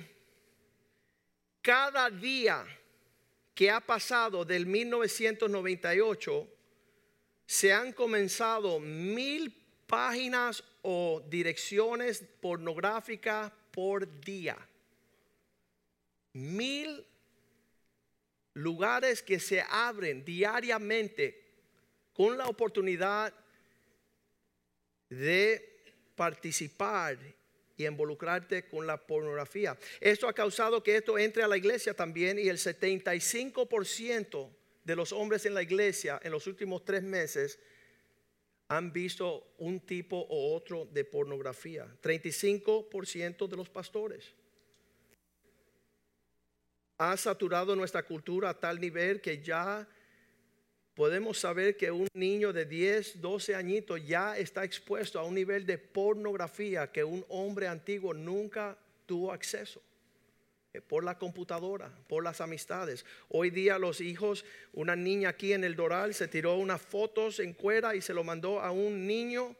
cada 1.62 2.10
día 2.10 2.64
que 3.54 3.70
ha 3.70 3.80
pasado 3.80 4.44
del 4.44 4.66
1998, 4.66 6.57
se 7.48 7.72
han 7.72 7.94
comenzado 7.94 8.78
mil 8.78 9.50
páginas 9.86 10.62
o 10.82 11.24
direcciones 11.28 12.22
pornográficas 12.40 13.50
por 13.72 14.20
día 14.20 14.56
mil 16.38 17.04
lugares 18.54 19.22
que 19.22 19.40
se 19.40 19.64
abren 19.68 20.24
diariamente 20.24 21.42
con 22.12 22.36
la 22.36 22.46
oportunidad 22.46 23.34
de 25.08 25.82
participar 26.14 27.18
y 27.76 27.86
involucrarte 27.86 28.68
con 28.68 28.86
la 28.86 28.96
pornografía. 28.98 29.78
Esto 30.00 30.28
ha 30.28 30.32
causado 30.32 30.82
que 30.82 30.96
esto 30.96 31.16
entre 31.18 31.42
a 31.44 31.48
la 31.48 31.56
iglesia 31.56 31.94
también 31.94 32.38
y 32.38 32.48
el 32.48 32.58
75% 32.58 34.50
de 34.88 34.96
los 34.96 35.12
hombres 35.12 35.44
en 35.44 35.52
la 35.52 35.60
iglesia 35.60 36.18
en 36.22 36.32
los 36.32 36.46
últimos 36.46 36.82
tres 36.82 37.02
meses 37.02 37.58
han 38.68 38.90
visto 38.90 39.52
un 39.58 39.80
tipo 39.80 40.16
o 40.16 40.54
otro 40.56 40.86
de 40.86 41.04
pornografía. 41.04 41.86
35% 42.02 43.46
de 43.46 43.56
los 43.56 43.68
pastores 43.68 44.32
ha 46.96 47.14
saturado 47.18 47.76
nuestra 47.76 48.02
cultura 48.02 48.48
a 48.48 48.58
tal 48.58 48.80
nivel 48.80 49.20
que 49.20 49.42
ya 49.42 49.86
podemos 50.94 51.38
saber 51.38 51.76
que 51.76 51.90
un 51.90 52.08
niño 52.14 52.50
de 52.54 52.64
10, 52.64 53.20
12 53.20 53.54
añitos 53.54 54.04
ya 54.06 54.38
está 54.38 54.64
expuesto 54.64 55.20
a 55.20 55.24
un 55.24 55.34
nivel 55.34 55.66
de 55.66 55.76
pornografía 55.76 56.90
que 56.90 57.04
un 57.04 57.26
hombre 57.28 57.68
antiguo 57.68 58.14
nunca 58.14 58.76
tuvo 59.04 59.32
acceso 59.32 59.82
por 60.86 61.02
la 61.02 61.18
computadora, 61.18 61.90
por 62.08 62.22
las 62.22 62.40
amistades. 62.40 63.04
Hoy 63.28 63.50
día 63.50 63.78
los 63.78 64.00
hijos, 64.00 64.44
una 64.72 64.94
niña 64.94 65.30
aquí 65.30 65.52
en 65.52 65.64
el 65.64 65.76
Doral 65.76 66.14
se 66.14 66.28
tiró 66.28 66.56
unas 66.56 66.80
fotos 66.80 67.40
en 67.40 67.54
cuera 67.54 67.94
y 67.94 68.02
se 68.02 68.14
lo 68.14 68.22
mandó 68.22 68.60
a 68.60 68.70
un 68.70 69.06
niño. 69.06 69.56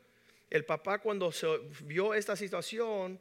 El 0.51 0.65
papá 0.65 0.99
cuando 0.99 1.33
se 1.33 1.47
vio 1.83 2.15
esta 2.15 2.37
situación 2.37 3.19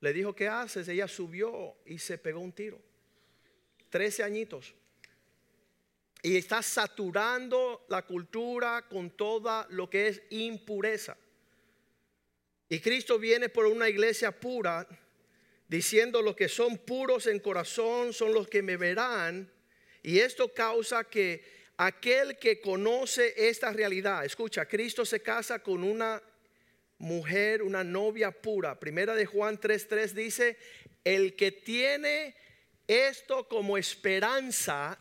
le 0.00 0.12
dijo, 0.12 0.34
¿qué 0.34 0.48
haces? 0.48 0.88
Ella 0.88 1.08
subió 1.08 1.76
y 1.84 1.98
se 1.98 2.18
pegó 2.18 2.40
un 2.40 2.52
tiro. 2.52 2.80
13 3.90 4.22
añitos. 4.22 4.74
Y 6.22 6.36
está 6.36 6.62
saturando 6.62 7.84
la 7.88 8.02
cultura 8.02 8.86
con 8.88 9.10
toda 9.10 9.66
lo 9.70 9.88
que 9.88 10.08
es 10.08 10.22
impureza. 10.30 11.16
Y 12.68 12.80
Cristo 12.80 13.18
viene 13.18 13.48
por 13.48 13.66
una 13.66 13.88
iglesia 13.88 14.32
pura, 14.32 14.86
diciendo 15.68 16.22
los 16.22 16.36
que 16.36 16.48
son 16.48 16.78
puros 16.78 17.26
en 17.26 17.40
corazón 17.40 18.12
son 18.12 18.32
los 18.32 18.48
que 18.48 18.62
me 18.62 18.76
verán. 18.76 19.50
Y 20.02 20.20
esto 20.20 20.52
causa 20.52 21.04
que 21.04 21.42
aquel 21.76 22.38
que 22.38 22.60
conoce 22.60 23.34
esta 23.48 23.72
realidad, 23.72 24.24
escucha, 24.24 24.66
Cristo 24.66 25.04
se 25.04 25.20
casa 25.20 25.58
con 25.58 25.82
una 25.82 26.22
mujer, 26.98 27.62
una 27.62 27.84
novia 27.84 28.30
pura. 28.30 28.78
Primera 28.78 29.14
de 29.14 29.26
Juan 29.26 29.58
3:3 29.58 30.12
dice, 30.12 30.56
el 31.04 31.36
que 31.36 31.52
tiene 31.52 32.34
esto 32.86 33.48
como 33.48 33.76
esperanza, 33.76 34.98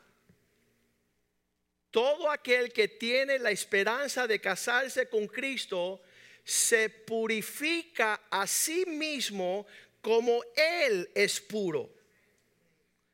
todo 1.91 2.29
aquel 2.29 2.73
que 2.73 2.87
tiene 2.87 3.39
la 3.39 3.51
esperanza 3.51 4.27
de 4.27 4.41
casarse 4.41 5.07
con 5.07 5.27
Cristo 5.27 6.01
se 6.43 6.89
purifica 6.89 8.21
a 8.29 8.45
sí 8.45 8.85
mismo 8.85 9.65
como 10.05 10.43
Él 10.55 11.09
es 11.15 11.41
puro. 11.41 11.89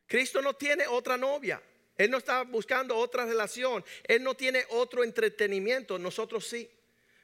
Cristo 0.06 0.42
no 0.42 0.52
tiene 0.52 0.86
otra 0.86 1.16
novia. 1.16 1.62
Él 1.96 2.10
no 2.10 2.18
está 2.18 2.42
buscando 2.42 2.94
otra 2.94 3.24
relación. 3.24 3.82
Él 4.04 4.22
no 4.22 4.34
tiene 4.34 4.66
otro 4.68 5.02
entretenimiento. 5.02 5.98
Nosotros 5.98 6.46
sí. 6.46 6.68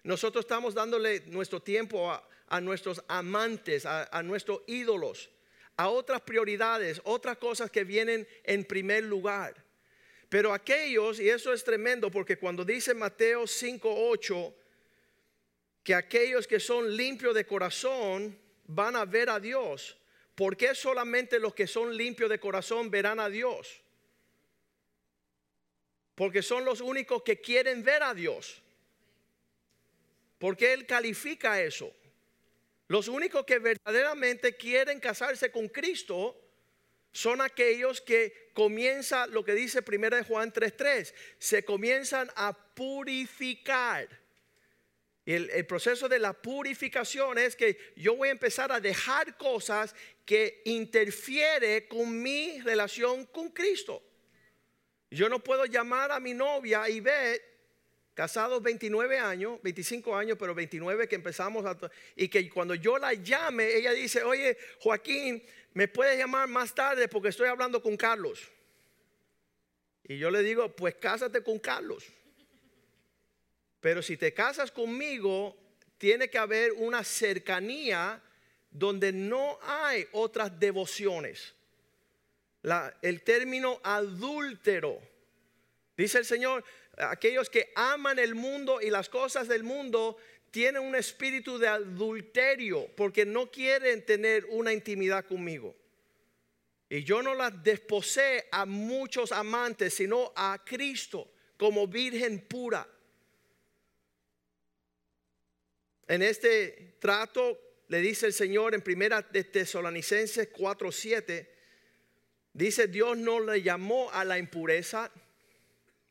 Nosotros 0.04 0.46
estamos 0.46 0.72
dándole 0.72 1.20
nuestro 1.26 1.60
tiempo 1.60 2.10
a, 2.10 2.60
nuestros 2.62 3.04
amantes, 3.08 3.84
a, 3.84 4.22
nuestros 4.22 4.62
ídolos 4.66 5.28
a 5.76 5.90
otras 5.90 6.22
prioridades, 6.22 7.02
otras 7.04 7.36
cosas 7.36 7.70
que 7.70 7.84
vienen 7.84 8.26
en 8.44 8.64
primer 8.64 9.04
lugar. 9.04 9.54
Pero 10.30 10.54
aquellos, 10.54 11.20
y 11.20 11.28
eso 11.28 11.52
es 11.52 11.62
tremendo, 11.62 12.10
porque 12.10 12.38
cuando 12.38 12.64
dice 12.64 12.94
Mateo 12.94 13.42
5:8, 13.42 14.54
que 15.84 15.94
aquellos 15.94 16.46
que 16.46 16.58
son 16.58 16.96
limpios 16.96 17.34
de 17.34 17.44
corazón 17.44 18.47
van 18.68 18.94
a 18.94 19.04
ver 19.04 19.30
a 19.30 19.40
Dios, 19.40 19.96
¿por 20.34 20.56
qué 20.56 20.74
solamente 20.74 21.40
los 21.40 21.54
que 21.54 21.66
son 21.66 21.96
limpios 21.96 22.30
de 22.30 22.38
corazón 22.38 22.90
verán 22.90 23.18
a 23.18 23.28
Dios? 23.28 23.82
Porque 26.14 26.42
son 26.42 26.64
los 26.64 26.80
únicos 26.80 27.22
que 27.22 27.40
quieren 27.40 27.82
ver 27.82 28.02
a 28.02 28.14
Dios. 28.14 28.62
Porque 30.38 30.72
Él 30.72 30.86
califica 30.86 31.60
eso. 31.60 31.92
Los 32.88 33.08
únicos 33.08 33.44
que 33.44 33.58
verdaderamente 33.58 34.56
quieren 34.56 35.00
casarse 35.00 35.50
con 35.50 35.68
Cristo 35.68 36.36
son 37.12 37.40
aquellos 37.40 38.00
que 38.00 38.50
comienza 38.52 39.26
lo 39.26 39.44
que 39.44 39.54
dice 39.54 39.82
1 39.82 40.24
Juan 40.24 40.52
3:3, 40.52 41.14
se 41.38 41.64
comienzan 41.64 42.30
a 42.36 42.52
purificar. 42.52 44.08
El, 45.34 45.50
el, 45.50 45.66
proceso 45.66 46.08
de 46.08 46.18
la 46.18 46.32
purificación 46.32 47.36
es 47.36 47.54
que 47.54 47.92
yo 47.96 48.16
voy 48.16 48.28
a 48.28 48.32
empezar 48.32 48.72
a 48.72 48.80
dejar 48.80 49.36
cosas 49.36 49.94
que 50.24 50.62
interfiere 50.64 51.86
con 51.86 52.22
mi 52.22 52.60
relación 52.62 53.26
con 53.26 53.50
Cristo. 53.50 54.02
Yo 55.10 55.28
no 55.28 55.44
puedo 55.44 55.66
llamar 55.66 56.12
a 56.12 56.18
mi 56.18 56.32
novia 56.32 56.88
y 56.88 57.00
ver 57.00 57.42
casados 58.14 58.62
29 58.62 59.18
años, 59.18 59.60
25 59.62 60.16
años, 60.16 60.38
pero 60.40 60.54
29 60.54 61.06
que 61.06 61.16
empezamos 61.16 61.66
a... 61.66 61.78
Y 62.16 62.28
que 62.28 62.48
cuando 62.48 62.74
yo 62.74 62.96
la 62.96 63.12
llame, 63.12 63.74
ella 63.74 63.92
dice, 63.92 64.22
oye, 64.22 64.56
Joaquín, 64.80 65.42
¿me 65.74 65.88
puedes 65.88 66.18
llamar 66.18 66.48
más 66.48 66.74
tarde 66.74 67.06
porque 67.06 67.28
estoy 67.28 67.48
hablando 67.48 67.82
con 67.82 67.98
Carlos? 67.98 68.50
Y 70.04 70.16
yo 70.16 70.30
le 70.30 70.42
digo, 70.42 70.74
pues 70.74 70.94
cásate 70.94 71.42
con 71.42 71.58
Carlos. 71.58 72.06
Pero 73.80 74.02
si 74.02 74.16
te 74.16 74.34
casas 74.34 74.70
conmigo, 74.70 75.56
tiene 75.98 76.28
que 76.28 76.38
haber 76.38 76.72
una 76.72 77.04
cercanía 77.04 78.22
donde 78.70 79.12
no 79.12 79.58
hay 79.62 80.06
otras 80.12 80.58
devociones. 80.58 81.54
el 83.02 83.22
término 83.22 83.80
adúltero. 83.82 85.00
Dice 85.96 86.18
el 86.18 86.24
Señor, 86.24 86.64
aquellos 86.96 87.48
que 87.48 87.72
aman 87.74 88.18
el 88.18 88.34
mundo 88.34 88.80
y 88.80 88.90
las 88.90 89.08
cosas 89.08 89.48
del 89.48 89.62
mundo 89.62 90.16
tienen 90.50 90.82
un 90.82 90.94
espíritu 90.94 91.58
de 91.58 91.68
adulterio 91.68 92.88
porque 92.96 93.24
no 93.24 93.50
quieren 93.50 94.04
tener 94.04 94.44
una 94.50 94.72
intimidad 94.72 95.24
conmigo. 95.24 95.74
Y 96.90 97.04
yo 97.04 97.22
no 97.22 97.34
las 97.34 97.62
desposé 97.62 98.48
a 98.50 98.64
muchos 98.64 99.30
amantes, 99.32 99.94
sino 99.94 100.32
a 100.34 100.62
Cristo 100.64 101.30
como 101.56 101.86
virgen 101.86 102.40
pura. 102.40 102.88
En 106.08 106.22
este 106.22 106.96
trato 106.98 107.58
le 107.88 108.00
dice 108.00 108.26
el 108.26 108.32
Señor 108.32 108.74
en 108.74 108.82
primera 108.82 109.22
de 109.22 109.44
Tesalonicenses 109.44 110.52
4:7 110.52 111.58
Dice, 112.58 112.88
Dios 112.88 113.16
no 113.16 113.38
le 113.38 113.62
llamó 113.62 114.10
a 114.10 114.24
la 114.24 114.36
impureza, 114.36 115.12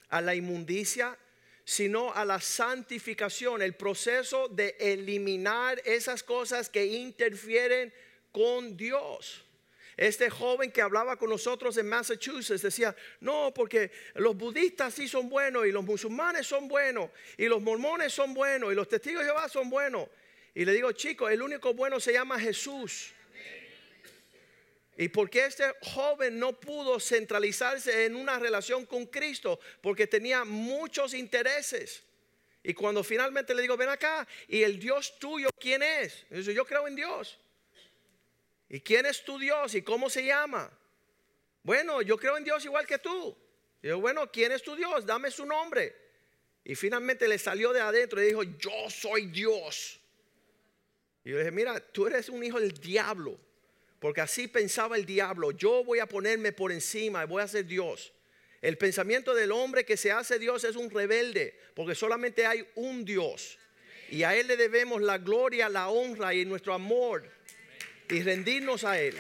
a 0.07 0.21
la 0.21 0.33
inmundicia, 0.33 1.17
sino 1.65 2.13
a 2.13 2.23
la 2.23 2.39
santificación, 2.39 3.61
el 3.61 3.75
proceso 3.75 4.47
de 4.47 4.77
eliminar 4.79 5.81
esas 5.83 6.23
cosas 6.23 6.69
que 6.69 6.85
interfieren 6.85 7.93
con 8.31 8.77
Dios. 8.77 9.43
Este 9.97 10.29
joven 10.29 10.71
que 10.71 10.83
hablaba 10.83 11.17
con 11.17 11.31
nosotros 11.31 11.75
en 11.77 11.89
Massachusetts 11.89 12.61
decía, 12.61 12.95
no, 13.19 13.51
porque 13.51 13.91
los 14.13 14.37
budistas 14.37 14.93
sí 14.93 15.07
son 15.07 15.27
buenos 15.27 15.65
y 15.65 15.71
los 15.71 15.83
musulmanes 15.83 16.45
son 16.45 16.67
buenos 16.67 17.09
y 17.35 17.47
los 17.47 17.59
mormones 17.63 18.13
son 18.13 18.35
buenos 18.35 18.71
y 18.71 18.75
los 18.75 18.87
testigos 18.87 19.23
de 19.23 19.29
Jehová 19.29 19.49
son 19.49 19.71
buenos. 19.71 20.07
Y 20.53 20.65
le 20.65 20.73
digo, 20.73 20.91
chicos, 20.91 21.31
el 21.31 21.41
único 21.41 21.73
bueno 21.73 21.99
se 21.99 22.13
llama 22.13 22.39
Jesús. 22.39 23.11
¿Y 24.97 25.09
por 25.09 25.31
qué 25.31 25.45
este 25.45 25.65
joven 25.81 26.37
no 26.37 26.59
pudo 26.59 26.99
centralizarse 26.99 28.05
en 28.05 28.15
una 28.15 28.37
relación 28.37 28.85
con 28.85 29.07
Cristo? 29.07 29.59
Porque 29.81 30.05
tenía 30.05 30.45
muchos 30.45 31.15
intereses. 31.15 32.03
Y 32.63 32.73
cuando 32.73 33.03
finalmente 33.03 33.55
le 33.55 33.63
digo, 33.63 33.77
ven 33.77 33.89
acá, 33.89 34.27
¿y 34.47 34.61
el 34.61 34.79
Dios 34.79 35.17
tuyo 35.17 35.49
quién 35.59 35.81
es? 35.81 36.25
Dice, 36.29 36.53
yo 36.53 36.65
creo 36.65 36.87
en 36.87 36.95
Dios. 36.95 37.39
¿Y 38.69 38.81
quién 38.81 39.05
es 39.05 39.23
tu 39.23 39.39
Dios? 39.39 39.75
¿Y 39.75 39.81
cómo 39.81 40.09
se 40.09 40.25
llama? 40.25 40.69
Bueno, 41.63 42.01
yo 42.01 42.17
creo 42.17 42.37
en 42.37 42.43
Dios 42.43 42.63
igual 42.65 42.85
que 42.85 42.99
tú. 42.99 43.37
Y 43.81 43.87
yo, 43.87 43.99
bueno, 43.99 44.29
¿quién 44.31 44.51
es 44.51 44.61
tu 44.61 44.75
Dios? 44.75 45.05
Dame 45.05 45.31
su 45.31 45.45
nombre. 45.45 45.95
Y 46.63 46.75
finalmente 46.75 47.27
le 47.27 47.37
salió 47.37 47.71
de 47.71 47.79
adentro 47.79 48.21
y 48.21 48.27
dijo, 48.27 48.43
yo 48.43 48.89
soy 48.89 49.27
Dios. 49.27 49.99
Y 51.23 51.29
yo 51.29 51.37
le 51.37 51.43
dije, 51.43 51.51
mira, 51.51 51.79
tú 51.79 52.07
eres 52.07 52.27
un 52.29 52.43
hijo 52.43 52.59
del 52.59 52.73
diablo. 52.73 53.39
Porque 53.99 54.21
así 54.21 54.47
pensaba 54.47 54.95
el 54.95 55.05
diablo, 55.05 55.51
yo 55.51 55.83
voy 55.83 55.99
a 55.99 56.05
ponerme 56.05 56.51
por 56.51 56.71
encima, 56.71 57.25
voy 57.25 57.41
a 57.41 57.47
ser 57.47 57.65
Dios. 57.65 58.13
El 58.61 58.77
pensamiento 58.77 59.33
del 59.33 59.51
hombre 59.51 59.85
que 59.85 59.97
se 59.97 60.11
hace 60.11 60.39
Dios 60.39 60.63
es 60.63 60.75
un 60.75 60.89
rebelde, 60.89 61.57
porque 61.73 61.95
solamente 61.95 62.45
hay 62.45 62.67
un 62.75 63.05
Dios. 63.05 63.57
Y 64.09 64.23
a 64.23 64.35
Él 64.35 64.47
le 64.47 64.57
debemos 64.57 65.01
la 65.01 65.17
gloria, 65.17 65.67
la 65.69 65.89
honra 65.89 66.33
y 66.33 66.45
nuestro 66.45 66.73
amor 66.73 67.36
y 68.09 68.21
rendirnos 68.21 68.83
a 68.83 68.99
Él. 68.99 69.17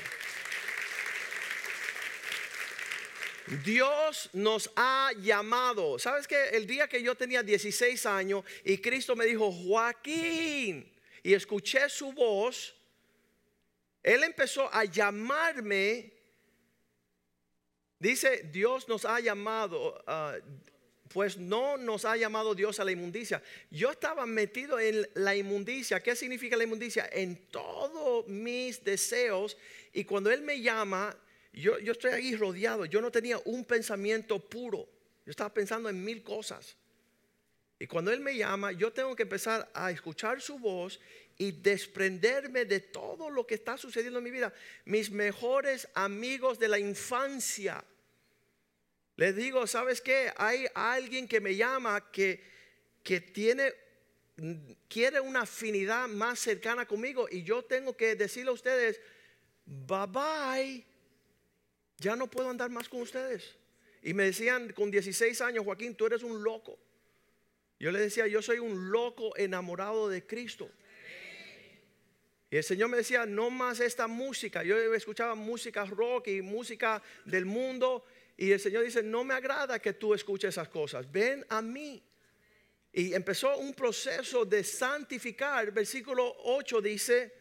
Dios 3.63 4.29
nos 4.33 4.69
ha 4.75 5.11
llamado. 5.21 5.97
¿Sabes 5.99 6.27
que 6.27 6.49
El 6.49 6.67
día 6.67 6.87
que 6.87 7.01
yo 7.01 7.15
tenía 7.15 7.43
16 7.43 8.05
años 8.05 8.43
y 8.63 8.77
Cristo 8.79 9.15
me 9.15 9.25
dijo, 9.25 9.51
Joaquín, 9.51 10.93
y 11.23 11.33
escuché 11.33 11.89
su 11.89 12.11
voz, 12.11 12.75
él 14.03 14.23
empezó 14.23 14.73
a 14.73 14.85
llamarme. 14.85 16.13
Dice, 17.99 18.43
Dios 18.51 18.87
nos 18.87 19.05
ha 19.05 19.19
llamado, 19.19 20.01
ah, 20.07 20.37
pues 21.07 21.37
no 21.37 21.77
nos 21.77 22.05
ha 22.05 22.17
llamado 22.17 22.55
Dios 22.55 22.79
a 22.79 22.85
la 22.85 22.91
inmundicia. 22.91 23.41
Yo 23.69 23.91
estaba 23.91 24.25
metido 24.25 24.79
en 24.79 25.07
la 25.15 25.35
inmundicia. 25.35 26.01
¿Qué 26.01 26.15
significa 26.15 26.57
la 26.57 26.63
inmundicia? 26.63 27.09
En 27.11 27.47
todos 27.47 28.27
mis 28.27 28.83
deseos. 28.83 29.57
Y 29.93 30.03
cuando 30.03 30.31
Él 30.31 30.41
me 30.41 30.61
llama, 30.61 31.15
yo, 31.53 31.79
yo 31.79 31.91
estoy 31.91 32.11
ahí 32.11 32.35
rodeado. 32.35 32.85
Yo 32.85 33.01
no 33.01 33.11
tenía 33.11 33.39
un 33.45 33.65
pensamiento 33.65 34.39
puro. 34.39 34.87
Yo 35.25 35.31
estaba 35.31 35.53
pensando 35.53 35.89
en 35.89 36.03
mil 36.03 36.23
cosas. 36.23 36.75
Y 37.79 37.87
cuando 37.87 38.11
Él 38.11 38.19
me 38.19 38.35
llama, 38.35 38.71
yo 38.71 38.91
tengo 38.91 39.15
que 39.15 39.23
empezar 39.23 39.69
a 39.73 39.91
escuchar 39.91 40.41
su 40.41 40.57
voz 40.57 40.99
y 41.37 41.51
desprenderme 41.51 42.65
de 42.65 42.79
todo 42.79 43.29
lo 43.29 43.45
que 43.45 43.55
está 43.55 43.77
sucediendo 43.77 44.17
en 44.17 44.23
mi 44.23 44.31
vida. 44.31 44.51
Mis 44.85 45.11
mejores 45.11 45.87
amigos 45.93 46.57
de 46.57 46.67
la 46.67 46.79
infancia. 46.79 47.83
Les 49.17 49.35
digo, 49.35 49.65
¿sabes 49.65 49.99
qué? 49.99 50.31
Hay 50.37 50.67
alguien 50.75 51.27
que 51.27 51.41
me 51.41 51.55
llama 51.55 52.11
que, 52.11 52.39
que 53.03 53.19
tiene, 53.19 53.73
quiere 54.87 55.19
una 55.19 55.41
afinidad 55.41 56.07
más 56.07 56.39
cercana 56.39 56.87
conmigo 56.87 57.27
y 57.29 57.41
yo 57.41 57.65
tengo 57.65 57.97
que 57.97 58.15
decirle 58.15 58.51
a 58.51 58.53
ustedes, 58.53 59.01
bye 59.65 60.05
bye, 60.07 60.85
ya 61.97 62.15
no 62.15 62.27
puedo 62.27 62.47
andar 62.47 62.69
más 62.69 62.87
con 62.87 63.01
ustedes. 63.01 63.55
Y 64.03 64.13
me 64.13 64.25
decían 64.25 64.71
con 64.73 64.91
16 64.91 65.41
años, 65.41 65.65
Joaquín, 65.65 65.95
tú 65.95 66.05
eres 66.05 66.21
un 66.21 66.43
loco. 66.43 66.77
Yo 67.79 67.91
le 67.91 67.99
decía, 67.99 68.27
yo 68.27 68.43
soy 68.43 68.59
un 68.59 68.91
loco 68.91 69.35
enamorado 69.35 70.09
de 70.09 70.25
Cristo. 70.25 70.69
Y 72.51 72.57
el 72.57 72.63
Señor 72.63 72.89
me 72.89 72.97
decía, 72.97 73.25
no 73.25 73.49
más 73.49 73.79
esta 73.79 74.07
música. 74.07 74.63
Yo 74.63 74.77
escuchaba 74.93 75.33
música 75.33 75.85
rock 75.85 76.27
y 76.27 76.41
música 76.43 77.01
del 77.25 77.45
mundo. 77.45 78.05
Y 78.37 78.51
el 78.51 78.59
Señor 78.59 78.83
dice, 78.83 79.01
no 79.01 79.23
me 79.23 79.33
agrada 79.33 79.79
que 79.79 79.93
tú 79.93 80.13
escuches 80.13 80.49
esas 80.49 80.69
cosas. 80.69 81.11
Ven 81.11 81.43
a 81.49 81.61
mí. 81.61 82.03
Y 82.93 83.13
empezó 83.13 83.57
un 83.57 83.73
proceso 83.73 84.45
de 84.45 84.63
santificar. 84.63 85.71
Versículo 85.71 86.35
8 86.43 86.81
dice, 86.81 87.33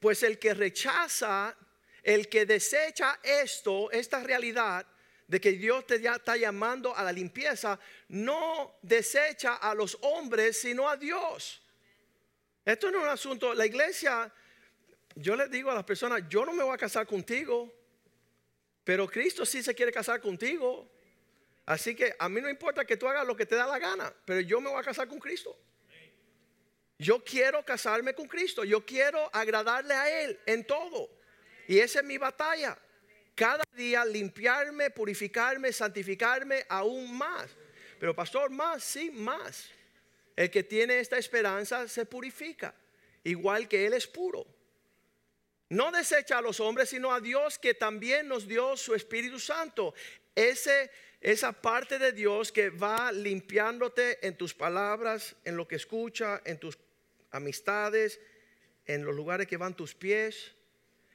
pues 0.00 0.22
el 0.22 0.38
que 0.38 0.54
rechaza, 0.54 1.56
el 2.02 2.28
que 2.28 2.46
desecha 2.46 3.20
esto, 3.22 3.90
esta 3.90 4.20
realidad, 4.20 4.86
de 5.28 5.40
que 5.40 5.52
Dios 5.52 5.86
te 5.86 5.96
está 5.96 6.36
llamando 6.36 6.96
a 6.96 7.02
la 7.04 7.12
limpieza, 7.12 7.78
no 8.08 8.78
desecha 8.82 9.54
a 9.54 9.74
los 9.74 9.96
hombres, 10.00 10.60
sino 10.60 10.88
a 10.88 10.96
Dios. 10.96 11.62
Esto 12.64 12.90
no 12.90 12.98
es 12.98 13.04
un 13.04 13.10
asunto, 13.10 13.54
la 13.54 13.64
iglesia, 13.64 14.32
yo 15.16 15.36
les 15.36 15.50
digo 15.50 15.70
a 15.70 15.74
las 15.74 15.84
personas, 15.84 16.22
yo 16.28 16.44
no 16.44 16.52
me 16.52 16.62
voy 16.62 16.74
a 16.74 16.78
casar 16.78 17.06
contigo, 17.06 17.72
pero 18.84 19.08
Cristo 19.08 19.44
sí 19.44 19.62
se 19.62 19.74
quiere 19.74 19.92
casar 19.92 20.20
contigo. 20.20 20.90
Así 21.64 21.94
que 21.94 22.14
a 22.18 22.28
mí 22.28 22.40
no 22.40 22.48
importa 22.48 22.84
que 22.84 22.96
tú 22.96 23.08
hagas 23.08 23.26
lo 23.26 23.36
que 23.36 23.46
te 23.46 23.54
da 23.54 23.66
la 23.66 23.78
gana, 23.78 24.12
pero 24.24 24.40
yo 24.40 24.60
me 24.60 24.68
voy 24.68 24.80
a 24.80 24.84
casar 24.84 25.06
con 25.08 25.18
Cristo. 25.18 25.56
Yo 26.98 27.22
quiero 27.24 27.64
casarme 27.64 28.14
con 28.14 28.26
Cristo, 28.28 28.64
yo 28.64 28.84
quiero 28.84 29.28
agradarle 29.32 29.94
a 29.94 30.22
Él 30.22 30.38
en 30.46 30.66
todo. 30.66 31.10
Y 31.68 31.78
esa 31.78 32.00
es 32.00 32.04
mi 32.04 32.18
batalla 32.18 32.78
cada 33.34 33.64
día 33.74 34.04
limpiarme, 34.04 34.90
purificarme, 34.90 35.72
santificarme 35.72 36.64
aún 36.68 37.16
más. 37.16 37.48
Pero 37.98 38.14
pastor, 38.14 38.50
más, 38.50 38.82
sí, 38.84 39.10
más. 39.10 39.70
El 40.36 40.50
que 40.50 40.62
tiene 40.62 40.98
esta 40.98 41.18
esperanza 41.18 41.88
se 41.88 42.06
purifica, 42.06 42.74
igual 43.24 43.68
que 43.68 43.86
Él 43.86 43.94
es 43.94 44.06
puro. 44.06 44.46
No 45.72 45.90
desecha 45.90 46.36
a 46.36 46.42
los 46.42 46.60
hombres, 46.60 46.90
sino 46.90 47.14
a 47.14 47.20
Dios 47.20 47.58
que 47.58 47.72
también 47.72 48.28
nos 48.28 48.46
dio 48.46 48.76
su 48.76 48.94
Espíritu 48.94 49.38
Santo. 49.38 49.94
Esa 50.34 51.52
parte 51.52 51.98
de 51.98 52.12
Dios 52.12 52.52
que 52.52 52.68
va 52.68 53.10
limpiándote 53.10 54.26
en 54.26 54.36
tus 54.36 54.52
palabras, 54.52 55.34
en 55.46 55.56
lo 55.56 55.66
que 55.66 55.76
escucha, 55.76 56.42
en 56.44 56.58
tus 56.58 56.78
amistades, 57.30 58.20
en 58.84 59.02
los 59.02 59.16
lugares 59.16 59.46
que 59.46 59.56
van 59.56 59.74
tus 59.74 59.94
pies 59.94 60.52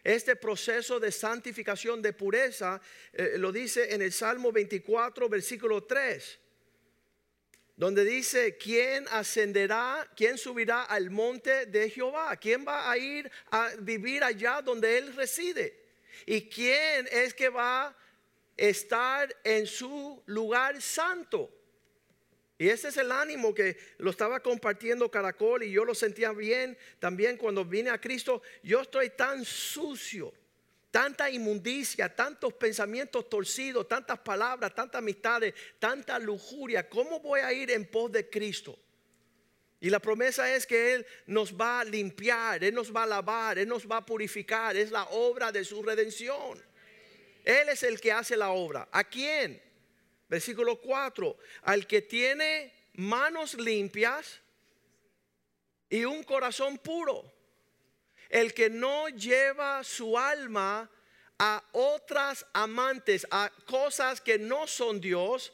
este 0.04 0.38
proceso 0.38 1.02
de 1.02 1.12
santificación, 1.12 2.02
de 2.02 2.13
pureza, 2.13 2.80
eh, 3.12 3.34
lo 3.38 3.52
dice 3.52 3.93
en 3.93 4.02
el 4.02 4.13
Salmo 4.13 4.54
24, 4.54 5.28
versículo 5.28 5.84
3, 5.84 6.39
donde 7.78 8.04
dice, 8.04 8.58
¿quién 8.58 9.06
ascenderá, 9.12 10.12
quién 10.16 10.40
subirá 10.40 10.84
al 10.84 11.12
monte 11.12 11.68
de 11.68 11.92
Jehová? 11.92 12.36
¿Quién 12.36 12.66
va 12.68 12.90
a 12.90 12.98
ir 12.98 13.32
a 13.52 13.70
vivir 13.80 14.24
allá 14.24 14.63
donde 14.63 14.98
Él 14.98 15.16
reside? 15.16 15.80
¿Y 16.26 16.50
quién 16.50 17.08
es 17.12 17.36
que 17.36 17.50
va 17.50 17.86
a 17.86 17.98
estar 18.58 19.34
en 19.44 19.68
su 19.68 20.24
lugar 20.26 20.82
santo? 20.82 21.54
Y 22.58 22.68
ese 22.70 22.88
es 22.88 22.98
el 22.98 23.12
ánimo 23.12 23.54
que 23.54 23.78
lo 24.00 24.10
estaba 24.10 24.40
compartiendo 24.40 25.12
Caracol 25.12 25.62
y 25.62 25.72
yo 25.72 25.86
lo 25.86 25.94
sentía 25.94 26.32
bien 26.32 26.76
también 26.98 27.38
cuando 27.38 27.63
vine 27.63 27.92
a 27.92 28.02
Cristo. 28.02 28.42
Yo 28.63 28.82
estoy 28.82 29.12
tan 29.12 29.46
sucio, 29.46 30.34
tanta 30.91 31.30
inmundicia, 31.30 32.13
tantos 32.15 32.54
pensamientos 32.54 33.30
torcidos, 33.30 33.88
tantas 33.88 34.19
palabras, 34.19 34.73
tantas 34.73 35.00
amistades, 35.00 35.54
tanta 35.80 36.17
lujuria. 36.19 36.89
¿Cómo 36.89 37.19
voy 37.19 37.41
a 37.41 37.52
ir 37.54 37.71
en 37.71 37.86
pos 37.86 38.12
de 38.12 38.30
Cristo? 38.30 38.78
Y 39.80 39.89
la 39.89 40.00
promesa 40.00 40.54
es 40.56 40.65
que 40.65 40.95
Él 40.95 41.06
nos 41.28 41.54
va 41.54 41.82
a 41.82 41.84
limpiar, 41.84 42.63
Él 42.63 42.73
nos 42.73 42.95
va 42.95 43.04
a 43.04 43.08
lavar, 43.08 43.60
Él 43.60 43.67
nos 43.67 43.89
va 43.89 43.97
a 43.97 44.06
purificar. 44.06 44.76
Es 44.76 44.89
la 44.89 45.04
obra 45.06 45.52
de 45.52 45.63
su 45.63 45.84
redención. 45.84 46.63
Él 47.43 47.69
es 47.69 47.84
el 47.84 48.02
que 48.02 48.12
hace 48.12 48.36
la 48.36 48.50
obra. 48.50 48.89
¿A 48.91 49.04
quién? 49.04 49.62
Versículo 50.28 50.82
4, 50.82 51.38
al 51.62 51.88
que 51.88 52.02
tiene 52.02 52.73
manos 52.93 53.54
limpias 53.54 54.41
y 55.89 56.04
un 56.04 56.23
corazón 56.23 56.78
puro, 56.80 57.37
el 58.30 58.54
que 58.54 58.70
no 58.70 59.10
lleva 59.10 59.84
su 59.84 60.18
alma 60.18 60.90
a 61.40 61.63
otras 61.72 62.46
amantes, 62.54 63.28
a 63.30 63.52
cosas 63.66 64.22
que 64.22 64.40
no 64.40 64.68
son 64.68 65.00
Dios, 65.00 65.54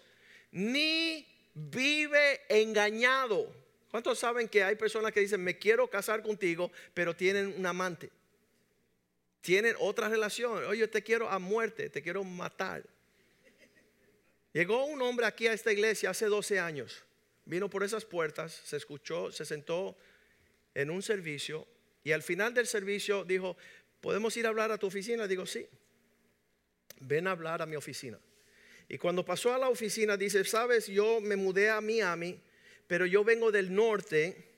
ni 0.52 1.28
vive 1.54 2.42
engañado. 2.50 3.54
¿Cuántos 3.92 4.20
saben 4.20 4.48
que 4.48 4.64
hay 4.64 4.76
personas 4.76 5.12
que 5.12 5.20
dicen, 5.20 5.44
me 5.44 5.58
quiero 5.58 5.88
casar 5.90 6.24
contigo, 6.24 6.72
pero 6.94 7.16
tienen 7.16 7.54
un 7.58 7.66
amante? 7.66 8.10
tienen 9.44 9.76
otra 9.78 10.08
relación. 10.08 10.64
Oye, 10.64 10.88
te 10.88 11.04
quiero 11.04 11.30
a 11.30 11.38
muerte, 11.38 11.90
te 11.90 12.02
quiero 12.02 12.24
matar. 12.24 12.82
Llegó 14.54 14.86
un 14.86 15.02
hombre 15.02 15.26
aquí 15.26 15.48
a 15.48 15.54
esta 15.54 15.72
iglesia 15.72 16.12
hace 16.12 16.28
12 16.28 16.62
años. 16.62 17.04
Vino 17.44 17.70
por 17.70 17.84
esas 17.84 18.06
puertas, 18.06 18.54
se 18.64 18.78
escuchó, 18.78 19.34
se 19.34 19.44
sentó 19.44 19.98
en 20.74 20.90
un 20.90 21.04
servicio 21.04 21.68
y 22.04 22.12
al 22.12 22.22
final 22.22 22.54
del 22.54 22.68
servicio 22.68 23.24
dijo, 23.24 23.56
¿podemos 24.02 24.36
ir 24.36 24.46
a 24.46 24.50
hablar 24.50 24.72
a 24.72 24.78
tu 24.78 24.88
oficina? 24.88 25.28
Digo, 25.28 25.46
sí. 25.46 25.68
Ven 27.00 27.28
a 27.28 27.32
hablar 27.32 27.62
a 27.62 27.66
mi 27.66 27.76
oficina. 27.76 28.20
Y 28.90 28.98
cuando 28.98 29.24
pasó 29.24 29.54
a 29.54 29.58
la 29.58 29.70
oficina, 29.70 30.18
dice, 30.18 30.44
sabes, 30.44 30.88
yo 30.88 31.22
me 31.22 31.36
mudé 31.36 31.70
a 31.70 31.82
Miami, 31.82 32.40
pero 32.88 33.06
yo 33.06 33.24
vengo 33.24 33.52
del 33.52 33.74
norte, 33.74 34.52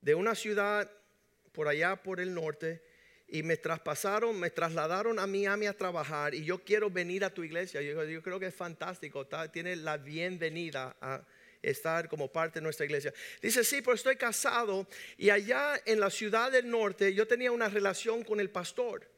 de 0.00 0.14
una 0.14 0.34
ciudad 0.34 0.90
por 1.52 1.68
allá 1.68 1.96
por 1.96 2.20
el 2.20 2.34
norte, 2.34 2.82
y 3.28 3.42
me 3.42 3.56
traspasaron, 3.56 4.38
me 4.38 4.50
trasladaron 4.50 5.18
a 5.18 5.26
Miami 5.26 5.66
a 5.66 5.76
trabajar, 5.76 6.34
y 6.34 6.44
yo 6.44 6.62
quiero 6.62 6.90
venir 6.90 7.24
a 7.24 7.30
tu 7.30 7.42
iglesia. 7.42 7.80
Yo, 7.80 8.22
creo 8.22 8.38
que 8.38 8.46
es 8.46 8.54
fantástico, 8.54 9.26
tiene 9.50 9.74
la 9.74 9.96
bienvenida 9.96 10.96
a 11.00 11.24
estar 11.70 12.08
como 12.08 12.30
parte 12.30 12.60
de 12.60 12.64
nuestra 12.64 12.86
iglesia. 12.86 13.12
Dice, 13.42 13.64
sí, 13.64 13.82
pero 13.82 13.94
estoy 13.94 14.16
casado, 14.16 14.86
y 15.16 15.30
allá 15.30 15.80
en 15.84 16.00
la 16.00 16.10
ciudad 16.10 16.50
del 16.52 16.70
norte 16.70 17.12
yo 17.14 17.26
tenía 17.26 17.52
una 17.52 17.68
relación 17.68 18.22
con 18.24 18.40
el 18.40 18.50
pastor. 18.50 19.08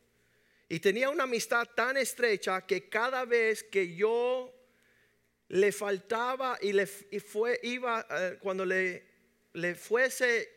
Y 0.68 0.80
tenía 0.80 1.08
una 1.08 1.24
amistad 1.24 1.66
tan 1.74 1.96
estrecha 1.96 2.66
que 2.66 2.88
cada 2.88 3.24
vez 3.24 3.62
que 3.62 3.94
yo 3.94 4.54
le 5.48 5.72
faltaba 5.72 6.58
y 6.60 6.72
le 6.72 6.86
fue, 6.86 7.58
iba, 7.62 8.06
eh, 8.10 8.38
cuando 8.40 8.66
le, 8.66 9.06
le 9.54 9.74
fuese 9.74 10.50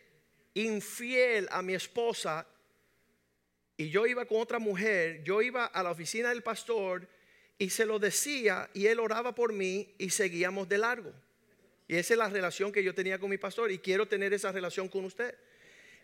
infiel 0.54 1.48
a 1.50 1.62
mi 1.62 1.74
esposa 1.74 2.46
y 3.76 3.88
yo 3.88 4.06
iba 4.06 4.26
con 4.26 4.40
otra 4.40 4.58
mujer, 4.58 5.22
yo 5.24 5.40
iba 5.40 5.64
a 5.64 5.82
la 5.82 5.90
oficina 5.90 6.28
del 6.28 6.42
pastor 6.42 7.08
y 7.58 7.70
se 7.70 7.86
lo 7.86 7.98
decía 7.98 8.68
y 8.74 8.86
él 8.86 9.00
oraba 9.00 9.34
por 9.34 9.52
mí 9.52 9.94
y 9.98 10.10
seguíamos 10.10 10.68
de 10.68 10.78
largo. 10.78 11.12
Y 11.88 11.96
esa 11.96 12.14
es 12.14 12.18
la 12.18 12.28
relación 12.28 12.72
que 12.72 12.82
yo 12.82 12.94
tenía 12.94 13.18
con 13.18 13.30
mi 13.30 13.38
pastor 13.38 13.70
y 13.70 13.78
quiero 13.78 14.06
tener 14.06 14.32
esa 14.32 14.52
relación 14.52 14.88
con 14.88 15.04
usted. 15.04 15.34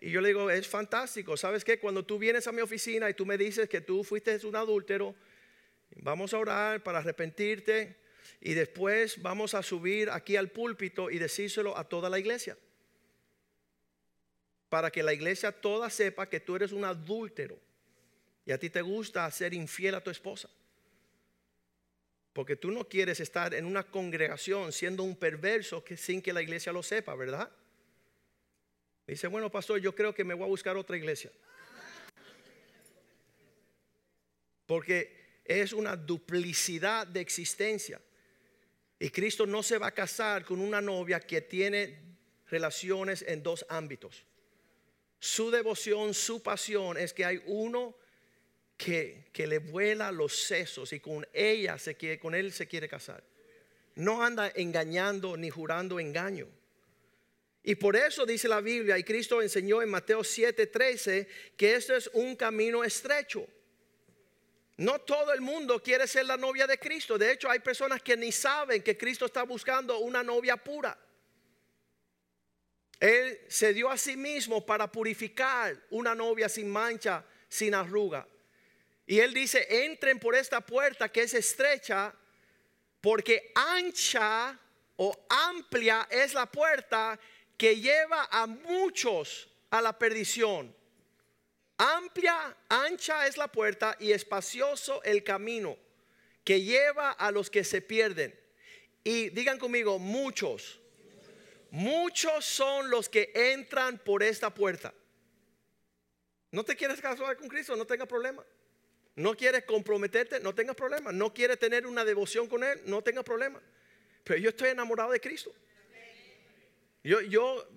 Y 0.01 0.11
yo 0.11 0.21
le 0.21 0.29
digo, 0.29 0.51
es 0.51 0.69
fantástico. 0.69 1.37
¿Sabes 1.37 1.65
qué? 1.65 1.79
Cuando 1.79 2.05
tú 2.05 2.19
vienes 2.19 2.47
a 2.47 2.53
mi 2.53 2.61
oficina 2.61 3.09
y 3.11 3.15
tú 3.15 3.27
me 3.27 3.39
dices 3.39 3.69
que 3.69 3.81
tú 3.81 4.05
fuiste 4.05 4.39
un 4.47 4.57
adúltero, 4.57 5.15
vamos 5.97 6.35
a 6.35 6.39
orar 6.39 6.83
para 6.83 6.99
arrepentirte 6.99 7.97
y 8.41 8.55
después 8.55 9.21
vamos 9.23 9.55
a 9.55 9.63
subir 9.63 10.11
aquí 10.11 10.37
al 10.37 10.51
púlpito 10.51 11.11
y 11.11 11.19
decírselo 11.19 11.77
a 11.77 11.89
toda 11.89 12.09
la 12.09 12.19
iglesia. 12.19 12.57
Para 14.69 14.91
que 14.91 15.03
la 15.03 15.13
iglesia 15.13 15.51
toda 15.51 15.91
sepa 15.91 16.29
que 16.29 16.41
tú 16.41 16.55
eres 16.57 16.73
un 16.73 16.85
adúltero 16.85 17.59
y 18.45 18.53
a 18.53 18.59
ti 18.59 18.71
te 18.71 18.83
gusta 18.83 19.31
ser 19.31 19.55
infiel 19.55 19.95
a 19.95 20.03
tu 20.03 20.11
esposa. 20.11 20.49
Porque 22.39 22.55
tú 22.55 22.71
no 22.71 22.89
quieres 22.89 23.19
estar 23.19 23.53
en 23.53 23.65
una 23.65 23.83
congregación 23.83 24.71
siendo 24.71 25.03
un 25.03 25.17
perverso 25.17 25.83
sin 25.97 26.23
que 26.23 26.33
la 26.33 26.41
iglesia 26.41 26.73
lo 26.73 26.85
sepa, 26.85 27.17
¿verdad? 27.17 27.51
Dice, 29.09 29.27
bueno, 29.27 29.51
pastor, 29.51 29.81
yo 29.81 29.93
creo 29.93 30.15
que 30.15 30.23
me 30.23 30.35
voy 30.35 30.45
a 30.45 30.49
buscar 30.49 30.77
otra 30.77 30.97
iglesia. 30.97 31.33
Porque 34.67 35.41
es 35.45 35.73
una 35.73 35.97
duplicidad 35.97 37.09
de 37.09 37.23
existencia. 37.23 38.01
Y 39.01 39.11
Cristo 39.11 39.45
no 39.45 39.65
se 39.65 39.77
va 39.77 39.89
a 39.89 39.93
casar 39.93 40.45
con 40.45 40.61
una 40.61 40.81
novia 40.81 41.19
que 41.19 41.41
tiene 41.41 41.99
relaciones 42.47 43.23
en 43.27 43.43
dos 43.43 43.67
ámbitos. 43.69 44.23
Su 45.19 45.51
devoción, 45.51 46.15
su 46.15 46.41
pasión 46.41 46.99
es 46.99 47.13
que 47.13 47.25
hay 47.25 47.43
uno 47.47 47.97
que, 49.33 49.47
le 49.47 49.59
vuela 49.59 50.11
los 50.11 50.35
sesos 50.35 50.93
y 50.93 51.01
con 51.01 51.27
ella 51.33 51.79
se 51.79 51.95
quiere, 51.95 52.19
con 52.19 52.35
él 52.35 52.53
se 52.53 52.67
quiere 52.67 52.89
casar. 52.89 53.23
No 53.95 54.23
anda 54.23 54.53
engañando 54.55 55.37
ni 55.37 55.51
jurando 55.51 56.01
engaño. 56.01 56.49
Y 57.63 57.75
por 57.75 57.97
eso 57.97 58.25
dice 58.25 58.49
la 58.49 58.61
Biblia, 58.61 58.97
y 58.97 59.05
Cristo 59.05 59.43
enseñó 59.43 59.83
en 59.83 59.91
Mateo 59.91 60.21
7:13, 60.21 61.27
que 61.57 61.75
esto 61.75 61.95
es 61.95 62.09
un 62.15 62.37
camino 62.37 62.83
estrecho. 62.83 63.47
No 64.79 65.01
todo 65.01 65.33
el 65.33 65.41
mundo 65.41 65.83
quiere 65.83 66.07
ser 66.07 66.27
la 66.27 66.37
novia 66.37 66.67
de 66.67 66.79
Cristo. 66.79 67.19
De 67.19 67.33
hecho, 67.33 67.51
hay 67.51 67.59
personas 67.59 68.01
que 68.01 68.17
ni 68.17 68.31
saben 68.31 68.83
que 68.83 68.97
Cristo 68.97 69.27
está 69.27 69.43
buscando 69.43 69.99
una 69.99 70.23
novia 70.23 70.57
pura. 70.57 70.97
Él 73.01 73.41
se 73.49 73.75
dio 73.75 73.91
a 73.91 73.99
sí 73.99 74.17
mismo 74.17 74.65
para 74.65 74.91
purificar 74.91 75.77
una 75.91 76.15
novia 76.15 76.49
sin 76.49 76.71
mancha, 76.71 77.25
sin 77.49 77.75
arruga. 77.75 78.27
Y 79.09 79.21
él 79.21 79.33
dice, 79.33 79.67
entren 79.87 80.21
por 80.21 80.35
esta 80.35 80.61
puerta 80.61 81.09
que 81.09 81.23
es 81.23 81.33
estrecha, 81.33 82.15
porque 83.01 83.53
ancha 83.55 84.61
o 84.97 85.27
amplia 85.31 86.07
es 86.11 86.35
la 86.35 86.45
puerta 86.45 87.19
que 87.57 87.81
lleva 87.81 88.29
a 88.31 88.47
muchos 88.47 89.49
a 89.71 89.81
la 89.81 89.99
perdición. 89.99 90.77
Amplia, 91.79 92.55
ancha 92.69 93.27
es 93.27 93.39
la 93.39 93.49
puerta 93.49 93.97
y 93.99 94.13
espacioso 94.13 95.03
el 95.05 95.25
camino 95.25 95.79
que 96.45 96.61
lleva 96.61 97.13
a 97.13 97.31
los 97.31 97.49
que 97.49 97.65
se 97.65 97.81
pierden. 97.81 98.39
Y 99.05 99.31
digan 99.31 99.59
conmigo, 99.59 99.99
muchos. 99.99 100.81
Muchos 101.71 102.45
son 102.45 102.91
los 102.91 103.09
que 103.09 103.33
entran 103.35 103.97
por 103.97 104.23
esta 104.23 104.53
puerta. 104.53 104.93
No 106.51 106.63
te 106.63 106.77
quieres 106.77 107.01
casar 107.01 107.39
con 107.39 107.49
Cristo, 107.49 107.75
no 107.75 107.87
tenga 107.87 108.05
problema. 108.05 108.45
No 109.19 109.37
quieres 109.37 109.65
comprometerte, 109.65 110.39
no 110.39 110.55
tengas 110.55 110.77
problema. 110.77 111.11
No 111.11 111.35
quieres 111.35 111.59
tener 111.59 111.89
una 111.89 112.05
devoción 112.05 112.47
con 112.47 112.63
Él, 112.63 112.81
no 112.85 113.03
tengas 113.03 113.25
problema. 113.25 113.61
Pero 114.23 114.39
yo 114.39 114.51
estoy 114.51 114.69
enamorado 114.69 115.11
de 115.11 115.21
Cristo. 115.21 115.53
Yo, 117.03 117.69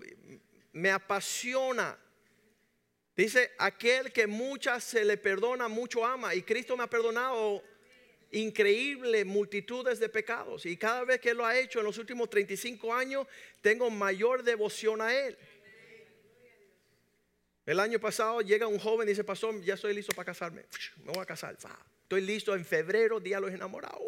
me 0.74 0.92
apasiona. 0.92 1.98
Dice, 3.16 3.52
aquel 3.58 4.14
que 4.14 4.28
muchas 4.28 4.84
se 4.84 5.04
le 5.04 5.18
perdona, 5.18 5.68
mucho 5.68 6.06
ama. 6.06 6.36
Y 6.36 6.44
Cristo 6.44 6.78
me 6.78 6.84
ha 6.84 6.88
perdonado 6.88 7.64
increíble 8.30 9.26
multitudes 9.26 10.00
de 10.00 10.10
pecados. 10.10 10.68
Y 10.68 10.78
cada 10.78 11.04
vez 11.06 11.20
que 11.20 11.34
lo 11.34 11.44
ha 11.44 11.58
hecho 11.58 11.80
en 11.80 11.86
los 11.86 11.98
últimos 11.98 12.30
35 12.30 12.94
años, 12.94 13.26
tengo 13.62 13.90
mayor 13.90 14.44
devoción 14.44 15.02
a 15.02 15.12
Él. 15.12 15.36
El 17.72 17.80
año 17.80 18.02
pasado 18.02 18.42
llega 18.42 18.68
un 18.68 18.78
joven 18.80 19.08
y 19.08 19.12
dice, 19.12 19.24
pastor, 19.24 19.62
ya 19.62 19.76
estoy 19.76 19.94
listo 19.94 20.14
para 20.14 20.26
casarme. 20.26 20.66
Me 21.06 21.14
voy 21.14 21.22
a 21.22 21.26
casar. 21.26 21.56
Estoy 22.04 22.20
listo 22.20 22.54
en 22.54 22.66
febrero, 22.66 23.18
día 23.22 23.38
de 23.38 23.44
los 23.44 23.52
enamorados. 23.54 24.02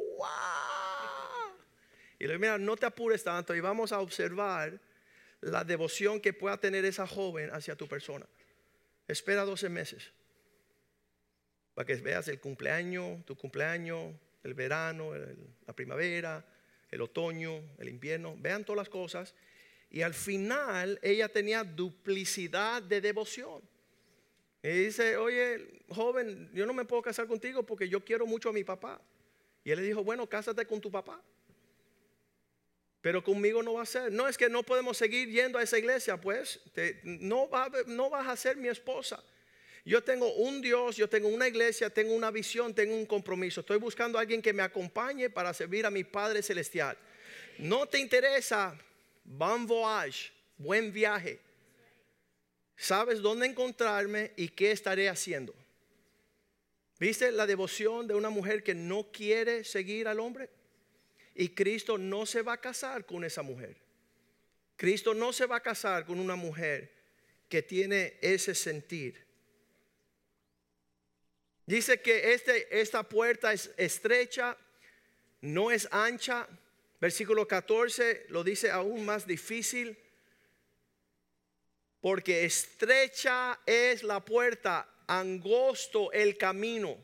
Y 2.19 2.23
le 2.26 2.34
digo, 2.34 2.41
mira, 2.41 2.58
no 2.58 2.76
te 2.76 2.86
apures 2.86 3.23
tanto 3.23 3.56
y 3.56 3.62
vamos 3.62 3.93
a 3.93 4.02
observar 4.02 4.78
la 5.39 5.63
devoción 5.63 6.19
que 6.19 6.34
pueda 6.34 6.58
tener 6.58 6.84
esa 6.84 7.08
joven 7.08 7.52
hacia 7.54 7.78
tu 7.78 7.88
persona. 7.88 8.26
Espera 9.08 9.45
12 9.45 9.69
meses 9.69 10.12
para 11.73 11.86
que 11.86 11.95
veas 11.95 12.28
el 12.28 12.41
cumpleaños, 12.41 13.23
tu 13.23 13.38
cumpleaños, 13.38 14.13
el 14.43 14.56
verano, 14.56 15.13
la 15.65 15.73
primavera, 15.73 16.45
el 16.91 16.99
otoño, 16.99 17.63
el 17.78 17.88
invierno. 17.88 18.36
Vean 18.38 18.65
todas 18.65 18.80
las 18.80 18.89
cosas. 18.89 19.34
Y 19.94 20.02
al 20.02 20.14
final 20.14 21.00
ella 21.02 21.30
tenía 21.30 21.64
duplicidad 21.64 22.84
de 22.84 23.00
devoción. 23.00 23.62
Y 24.62 24.68
dice, 24.68 25.16
oye, 25.16 25.84
joven, 25.88 26.50
yo 26.54 26.66
no 26.66 26.74
me 26.74 26.84
puedo 26.84 27.02
casar 27.02 27.28
contigo 27.28 27.64
porque 27.64 27.88
yo 27.88 28.04
quiero 28.04 28.26
mucho 28.26 28.50
a 28.50 28.54
mi 28.54 28.66
papá. 28.66 29.00
Y 29.64 29.72
él 29.72 29.80
le 29.80 29.86
dijo, 29.86 30.04
bueno, 30.04 30.28
cásate 30.28 30.66
con 30.66 30.82
tu 30.82 30.92
papá 30.92 31.24
pero 33.04 33.22
conmigo 33.22 33.62
no 33.62 33.74
va 33.74 33.82
a 33.82 33.86
ser. 33.86 34.14
No 34.14 34.30
es 34.30 34.38
que 34.38 34.48
no 34.48 34.64
podemos 34.64 34.96
seguir 34.96 35.30
yendo 35.30 35.60
a 35.60 35.64
esa 35.64 35.78
iglesia, 35.78 36.16
pues 36.16 36.62
no, 37.04 37.50
va, 37.50 37.70
no 37.86 38.10
vas 38.10 38.30
a 38.30 38.38
ser 38.38 38.56
mi 38.56 38.70
esposa. 38.70 39.22
Yo 39.84 40.02
tengo 40.02 40.34
un 40.36 40.62
Dios, 40.62 40.96
yo 40.96 41.10
tengo 41.10 41.28
una 41.28 41.50
iglesia, 41.50 41.90
tengo 41.90 42.14
una 42.14 42.32
visión, 42.32 42.74
tengo 42.74 42.96
un 42.96 43.06
compromiso. 43.06 43.60
Estoy 43.60 43.78
buscando 43.78 44.18
a 44.18 44.22
alguien 44.22 44.42
que 44.42 44.54
me 44.54 44.64
acompañe 44.64 45.30
para 45.30 45.54
servir 45.54 45.86
a 45.86 45.92
mi 45.92 46.06
Padre 46.06 46.42
Celestial. 46.42 46.98
No 47.58 47.88
te 47.88 48.00
interesa, 48.00 48.80
bon 49.24 49.66
voyage, 49.66 50.32
buen 50.58 50.92
viaje. 50.92 51.40
Sabes 52.76 53.22
dónde 53.22 53.46
encontrarme 53.46 54.32
y 54.36 54.50
qué 54.50 54.72
estaré 54.72 55.10
haciendo. 55.10 55.54
¿Viste 57.00 57.32
la 57.32 57.46
devoción 57.46 58.08
de 58.08 58.16
una 58.16 58.30
mujer 58.30 58.64
que 58.64 58.74
no 58.74 59.12
quiere 59.12 59.64
seguir 59.64 60.08
al 60.08 60.20
hombre? 60.20 60.50
Y 61.36 61.50
Cristo 61.50 61.98
no 61.98 62.26
se 62.26 62.42
va 62.42 62.54
a 62.54 62.62
casar 62.62 63.06
con 63.06 63.24
esa 63.24 63.42
mujer. 63.42 63.76
Cristo 64.76 65.14
no 65.14 65.34
se 65.34 65.46
va 65.46 65.58
a 65.58 65.64
casar 65.64 66.06
con 66.06 66.20
una 66.20 66.36
mujer 66.36 66.92
que 67.50 67.62
tiene 67.62 68.18
ese 68.22 68.56
sentir. 68.56 69.26
Dice 71.66 72.02
que 72.02 72.34
este, 72.34 72.82
esta 72.82 73.04
puerta 73.04 73.54
es 73.54 73.72
estrecha, 73.78 74.58
no 75.42 75.72
es 75.72 75.88
ancha. 75.92 76.48
Versículo 77.04 77.46
14 77.46 78.28
lo 78.30 78.46
dice 78.46 78.72
aún 78.72 79.04
más 79.04 79.28
difícil. 79.28 79.98
Porque 82.00 82.46
estrecha 82.46 83.60
es 83.66 84.04
la 84.04 84.24
puerta. 84.24 84.89
angosto 85.06 86.13
el 86.13 86.38
camino, 86.38 86.96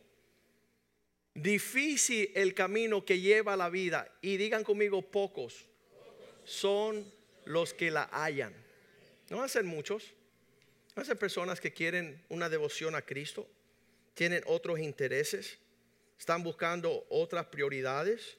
difícil 1.33 2.31
el 2.33 2.53
camino 2.53 3.03
que 3.03 3.19
lleva 3.19 3.55
a 3.55 3.57
la 3.57 3.69
vida. 3.69 4.09
Y 4.21 4.38
digan 4.38 4.63
conmigo, 4.63 5.01
pocos 5.01 5.65
son 6.45 7.05
los 7.43 7.73
que 7.73 7.91
la 7.91 8.03
hallan. 8.03 8.53
No 9.29 9.35
van 9.35 9.47
a 9.47 9.49
ser 9.49 9.65
muchos, 9.65 10.13
van 10.95 11.03
a 11.03 11.07
ser 11.07 11.17
personas 11.17 11.59
que 11.59 11.73
quieren 11.73 12.23
una 12.29 12.47
devoción 12.47 12.95
a 12.95 13.01
Cristo, 13.01 13.49
tienen 14.13 14.43
otros 14.45 14.79
intereses, 14.79 15.59
están 16.17 16.41
buscando 16.41 17.05
otras 17.09 17.47
prioridades, 17.47 18.38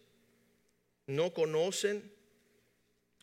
no 1.10 1.32
conocen 1.32 2.12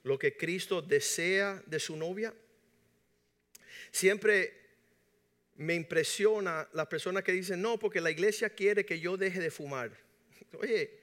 lo 0.04 0.19
que 0.19 0.36
Cristo 0.38 0.82
desea 0.82 1.62
de 1.65 1.80
su 1.80 1.95
novia. 1.95 2.34
Siempre 3.91 4.54
me 5.56 5.73
impresiona 5.73 6.67
las 6.73 6.88
personas 6.88 7.23
que 7.23 7.32
dicen, 7.32 7.62
no, 7.62 7.80
porque 7.80 8.02
la 8.02 8.12
iglesia 8.12 8.50
quiere 8.50 8.86
que 8.86 9.00
yo 9.00 9.17
deje 9.17 9.39
de 9.39 9.52
fumar. 9.52 9.91
Oye, 10.60 11.00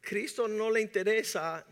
Cristo 0.00 0.48
no 0.48 0.70
le 0.70 0.80
interesa 0.80 1.66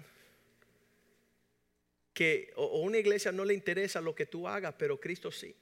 que, 2.13 2.53
o 2.57 2.81
una 2.81 2.99
iglesia 2.99 3.33
no 3.33 3.45
le 3.45 3.55
interesa 3.55 4.01
lo 4.01 4.15
que 4.15 4.27
tú 4.27 4.47
hagas, 4.47 4.75
pero 4.79 5.01
Cristo 5.01 5.31
sí. 5.31 5.55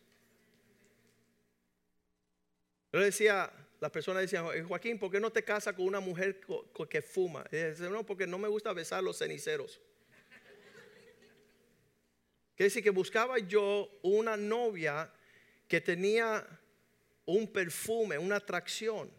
Yo 2.93 3.01
decía, 3.01 3.51
las 3.83 3.91
personas 3.91 4.23
decían, 4.23 4.47
Joaquín, 4.69 4.97
¿por 4.97 5.11
qué 5.11 5.19
no 5.19 5.33
te 5.33 5.43
casas 5.43 5.75
con 5.75 5.85
una 5.85 5.99
mujer 5.99 6.41
que 6.89 7.03
fuma? 7.03 7.45
Y 7.51 7.57
dice, 7.57 7.91
no, 7.91 8.07
porque 8.07 8.29
no 8.29 8.39
me 8.39 8.47
gusta 8.47 8.73
besar 8.73 9.03
los 9.03 9.19
ceniceros. 9.19 9.81
Quiere 12.55 12.69
decir 12.69 12.85
que 12.85 12.91
buscaba 12.91 13.41
yo 13.41 13.91
una 14.03 14.37
novia 14.37 15.13
que 15.67 15.81
tenía 15.81 16.47
un 17.27 17.49
perfume, 17.49 18.17
una 18.19 18.37
atracción, 18.37 19.11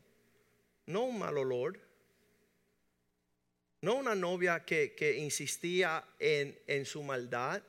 no 0.86 1.04
un 1.04 1.20
mal 1.20 1.38
olor, 1.38 1.78
no 3.82 3.96
una 3.96 4.16
novia 4.16 4.64
que, 4.64 5.18
insistía 5.20 6.06
en, 6.20 6.58
en 6.68 6.86
su 6.86 7.04
maldad. 7.04 7.62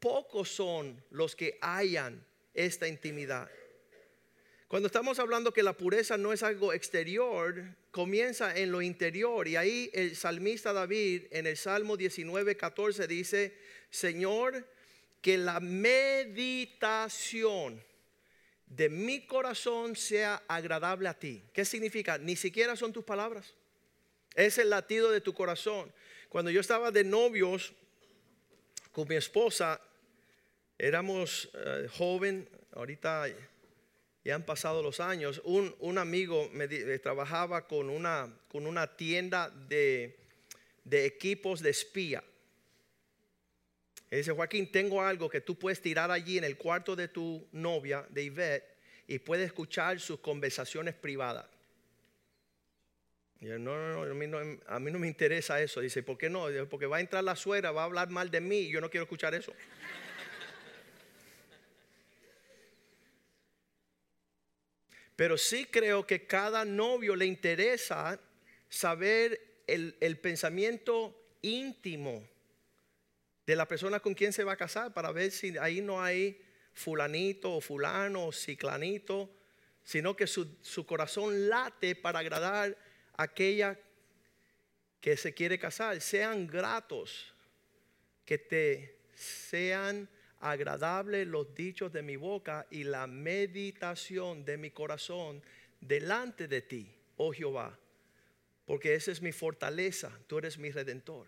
Pocos 0.00 0.48
son 0.48 1.00
los 1.10 1.36
que 1.36 1.56
hallan 1.62 2.26
esta 2.52 2.88
intimidad. 2.88 3.48
Cuando 4.68 4.88
estamos 4.88 5.18
hablando 5.20 5.52
que 5.52 5.62
la 5.62 5.74
pureza 5.74 6.16
no 6.16 6.32
es 6.32 6.42
algo 6.42 6.72
exterior, 6.72 7.62
comienza 7.92 8.56
en 8.56 8.72
lo 8.72 8.82
interior. 8.82 9.46
Y 9.46 9.54
ahí 9.54 9.90
el 9.92 10.16
salmista 10.16 10.72
David 10.72 11.26
en 11.30 11.46
el 11.46 11.56
Salmo 11.56 11.96
19, 11.96 12.56
14 12.56 13.06
dice, 13.06 13.56
Señor, 13.90 14.66
que 15.22 15.38
la 15.38 15.60
meditación 15.60 17.00
de 18.66 18.88
mi 18.88 19.24
corazón 19.24 19.94
sea 19.94 20.42
agradable 20.48 21.08
a 21.08 21.14
ti. 21.14 21.44
¿Qué 21.52 21.64
significa? 21.64 22.18
Ni 22.18 22.34
siquiera 22.34 22.74
son 22.74 22.92
tus 22.92 23.04
palabras. 23.04 23.54
Es 24.34 24.58
el 24.58 24.70
latido 24.70 25.12
de 25.12 25.20
tu 25.20 25.32
corazón. 25.32 25.92
Cuando 26.28 26.50
yo 26.50 26.60
estaba 26.60 26.90
de 26.90 27.04
novios 27.04 27.72
con 28.90 29.06
mi 29.06 29.14
esposa, 29.14 29.80
éramos 30.76 31.48
eh, 31.54 31.86
joven, 31.88 32.48
ahorita 32.72 33.28
ya 34.26 34.34
han 34.34 34.42
pasado 34.42 34.82
los 34.82 34.98
años. 34.98 35.40
Un, 35.44 35.98
amigo 35.98 36.50
me, 36.52 36.64
eh, 36.64 36.98
trabajaba 36.98 37.68
con 37.68 37.88
una, 37.88 38.28
con 38.48 38.66
una 38.66 38.96
tienda 38.96 39.50
de, 39.50 40.18
de 40.82 41.06
equipos 41.06 41.60
de 41.60 41.70
espía. 41.70 42.24
Y 44.10 44.16
dice, 44.16 44.32
Joaquín, 44.32 44.72
tengo 44.72 45.00
algo 45.00 45.30
que 45.30 45.40
tú 45.40 45.56
puedes 45.56 45.80
tirar 45.80 46.10
allí 46.10 46.38
en 46.38 46.44
el 46.44 46.56
cuarto 46.56 46.96
de 46.96 47.06
tu 47.06 47.46
novia, 47.52 48.04
de 48.10 48.24
Ivette, 48.24 48.64
y 49.06 49.20
puedes 49.20 49.46
escuchar 49.46 50.00
sus 50.00 50.18
conversaciones 50.18 50.94
privadas. 50.94 51.46
Y 53.40 53.46
yo, 53.46 53.60
no, 53.60 53.76
no, 53.76 54.04
no 54.06 54.10
a, 54.10 54.14
mí 54.14 54.26
no, 54.26 54.38
a 54.66 54.80
mí 54.80 54.90
no 54.90 54.98
me 54.98 55.06
interesa 55.06 55.60
eso. 55.60 55.80
Dice, 55.80 56.02
¿por 56.02 56.18
qué 56.18 56.28
no? 56.28 56.46
Porque 56.68 56.86
va 56.86 56.96
a 56.96 57.00
entrar 57.00 57.22
la 57.22 57.36
suegra, 57.36 57.70
va 57.70 57.82
a 57.82 57.84
hablar 57.84 58.10
mal 58.10 58.28
de 58.32 58.40
mí 58.40 58.58
y 58.58 58.70
yo 58.72 58.80
no 58.80 58.90
quiero 58.90 59.04
escuchar 59.04 59.36
eso. 59.36 59.52
Pero 65.16 65.38
sí 65.38 65.64
creo 65.64 66.06
que 66.06 66.26
cada 66.26 66.66
novio 66.66 67.16
le 67.16 67.24
interesa 67.24 68.20
saber 68.68 69.62
el, 69.66 70.18
pensamiento 70.18 71.18
íntimo 71.40 72.28
de 73.46 73.56
la 73.56 73.66
persona 73.66 74.00
con 74.00 74.14
quien 74.14 74.32
se 74.32 74.44
va 74.44 74.52
a 74.52 74.56
casar 74.56 74.92
para 74.92 75.12
ver 75.12 75.30
si 75.30 75.56
ahí 75.58 75.80
no 75.80 76.02
hay 76.02 76.40
fulanito 76.74 77.54
o 77.54 77.60
fulano 77.62 78.26
o 78.26 78.32
ciclanito, 78.32 79.30
sino 79.82 80.14
que 80.14 80.26
su, 80.26 80.84
corazón 80.86 81.48
late 81.48 81.94
para 81.94 82.18
agradar 82.18 82.76
a 83.16 83.22
aquella 83.22 83.78
que 85.00 85.16
se 85.16 85.32
quiere 85.32 85.58
casar. 85.58 86.00
Sean 86.02 86.46
gratos, 86.46 87.32
que 88.26 88.36
te 88.36 88.98
sean 89.14 90.08
agradables 90.50 91.26
los 91.26 91.54
dichos 91.54 91.92
de 91.92 92.02
mi 92.02 92.16
boca 92.16 92.66
y 92.70 92.84
la 92.84 93.06
meditación 93.06 94.44
de 94.44 94.56
mi 94.56 94.70
corazón 94.70 95.42
delante 95.80 96.48
de 96.48 96.62
ti, 96.62 96.94
oh 97.16 97.32
Jehová, 97.32 97.78
porque 98.64 98.94
esa 98.94 99.12
es 99.12 99.22
mi 99.22 99.32
fortaleza, 99.32 100.10
tú 100.26 100.38
eres 100.38 100.58
mi 100.58 100.70
redentor 100.70 101.26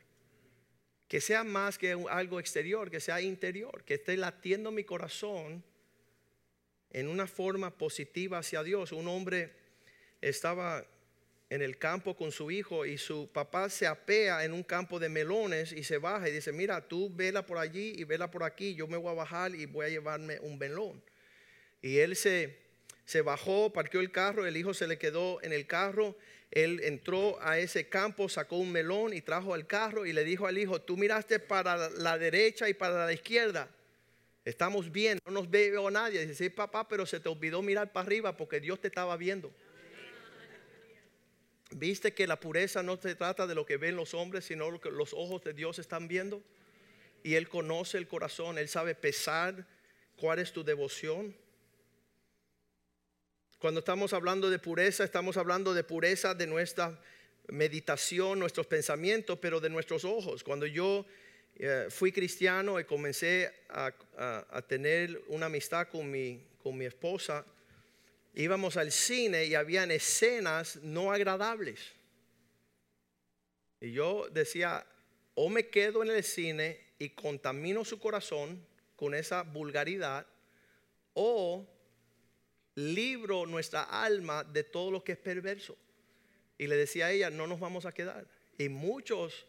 que 1.09 1.23
sea 1.23 1.43
más 1.43 1.79
que 1.79 1.93
algo 2.11 2.39
exterior, 2.39 2.91
que 2.91 3.01
sea 3.01 3.21
interior, 3.23 3.83
que 3.85 3.95
esté 3.95 4.17
latiendo 4.17 4.71
mi 4.71 4.85
corazón 4.85 5.65
en 6.91 7.09
una 7.09 7.27
forma 7.27 7.77
positiva 7.77 8.39
hacia 8.39 8.63
Dios. 8.63 8.93
Un 8.93 9.09
hombre 9.09 9.51
estaba 10.21 10.87
en 11.51 11.63
el 11.63 11.79
campo 11.79 12.17
con 12.17 12.33
su 12.33 12.51
hijo 12.51 12.85
y 12.85 12.99
su 12.99 13.31
papá 13.33 13.71
se 13.71 13.87
apea 13.87 14.45
en 14.45 14.53
un 14.53 14.63
campo 14.63 14.99
de 14.99 15.09
melones 15.09 15.73
y 15.73 15.83
se 15.85 15.99
baja 15.99 16.29
y 16.29 16.33
dice, 16.33 16.53
mira, 16.53 16.87
tú 16.87 17.11
vela 17.15 17.47
por 17.47 17.59
allí 17.59 17.95
y 17.97 18.05
vela 18.05 18.31
por 18.31 18.45
aquí, 18.45 18.75
yo 18.75 18.87
me 18.87 18.97
voy 18.97 19.13
a 19.13 19.15
bajar 19.15 19.55
y 19.55 19.67
voy 19.67 19.87
a 19.87 19.89
llevarme 19.89 20.39
un 20.41 20.59
melón. 20.59 21.03
Y 21.81 21.99
él 21.99 22.17
se, 22.17 22.59
se 23.05 23.23
bajó, 23.23 23.73
parqueó 23.73 24.01
el 24.01 24.11
carro, 24.11 24.47
el 24.47 24.57
hijo 24.57 24.75
se 24.75 24.87
le 24.87 24.99
quedó 24.99 25.43
en 25.43 25.53
el 25.53 25.67
carro 25.67 26.17
él 26.51 26.81
entró 26.83 27.39
a 27.43 27.59
ese 27.59 27.89
campo, 27.89 28.29
sacó 28.29 28.57
un 28.57 28.73
melón 28.73 29.13
y 29.13 29.21
trajo 29.21 29.53
al 29.53 29.67
carro 29.67 30.07
y 30.07 30.13
le 30.13 30.25
dijo 30.25 30.47
al 30.47 30.57
hijo, 30.57 30.81
tú 30.81 30.97
miraste 30.97 31.39
para 31.39 31.91
la 31.91 32.17
derecha 32.17 32.69
y 32.69 32.75
para 32.75 33.05
la 33.05 33.13
izquierda. 33.13 33.69
Estamos 34.45 34.91
bien, 34.91 35.19
no 35.27 35.33
nos 35.33 35.51
veo 35.51 35.91
nadie. 35.91 36.23
Dice, 36.23 36.35
sí, 36.35 36.51
papá, 36.51 36.89
pero 36.89 37.05
se 37.05 37.21
te 37.21 37.29
olvidó 37.29 37.61
mirar 37.61 37.93
para 37.93 38.07
arriba 38.07 38.37
porque 38.37 38.61
Dios 38.61 38.81
te 38.81 38.89
estaba 38.89 39.17
viendo. 39.19 39.53
¿Viste 41.79 42.13
que 42.13 42.27
la 42.27 42.41
pureza 42.41 42.83
no 42.83 42.97
se 42.97 43.15
trata 43.15 43.47
de 43.47 43.55
lo 43.55 43.65
que 43.65 43.77
ven 43.77 43.95
los 43.95 44.13
hombres, 44.13 44.47
sino 44.47 44.69
lo 44.71 44.81
que 44.81 44.91
los 44.91 45.13
ojos 45.15 45.45
de 45.45 45.53
Dios 45.53 45.79
están 45.79 46.09
viendo? 46.09 46.43
Y 47.23 47.35
Él 47.35 47.49
conoce 47.49 47.99
el 47.99 48.09
corazón, 48.09 48.59
Él 48.59 48.69
sabe 48.69 48.97
pesar 48.97 49.65
cuál 50.17 50.41
es 50.41 50.53
tu 50.53 50.65
devoción. 50.65 51.37
Cuando 53.61 53.79
estamos 53.79 54.13
hablando 54.13 54.51
de 54.51 54.59
pureza, 54.59 55.05
estamos 55.05 55.37
hablando 55.37 55.73
de 55.73 55.85
pureza 55.85 56.35
de 56.35 56.49
nuestra 56.49 57.01
meditación, 57.47 58.41
nuestros 58.41 58.67
pensamientos, 58.67 59.39
pero 59.41 59.61
de 59.61 59.71
nuestros 59.71 60.05
ojos. 60.05 60.43
Cuando 60.43 60.67
yo 60.67 61.07
eh, 61.57 61.87
fui 61.91 62.11
cristiano 62.11 62.81
y 62.81 62.85
comencé 62.85 63.53
a, 63.69 63.93
tener 64.67 65.23
una 65.29 65.47
amistad 65.47 65.87
con 65.89 66.11
mi, 66.11 66.45
con 66.61 66.77
mi 66.77 66.87
esposa, 66.87 67.45
íbamos 68.39 68.77
al 68.77 68.93
cine 68.93 69.47
y 69.47 69.57
habían 69.57 69.91
escenas 69.91 70.77
no 70.77 71.13
agradables. 71.13 71.81
Y 73.81 73.93
yo 73.93 74.29
decía, 74.31 74.87
o 75.35 75.49
me 75.49 75.69
quedo 75.69 76.05
en 76.05 76.11
el 76.11 76.23
cine 76.23 76.81
y 77.01 77.11
contamino 77.11 77.85
su 77.85 77.99
corazón 77.99 78.65
con 78.95 79.15
esa 79.15 79.43
vulgaridad, 79.43 80.25
o 81.15 81.67
libro 82.77 83.45
nuestra 83.45 83.83
alma 83.83 84.45
de 84.45 84.63
todo 84.63 84.93
lo 84.93 85.03
que 85.03 85.13
es 85.13 85.19
perverso. 85.19 85.77
Y 86.57 86.69
le 86.69 86.77
decía 86.77 87.07
a 87.07 87.13
ella, 87.13 87.31
no 87.31 87.49
nos 87.49 87.59
vamos 87.59 87.87
a 87.87 87.93
quedar. 87.93 88.25
Y 88.57 88.69
muchos, 88.69 89.47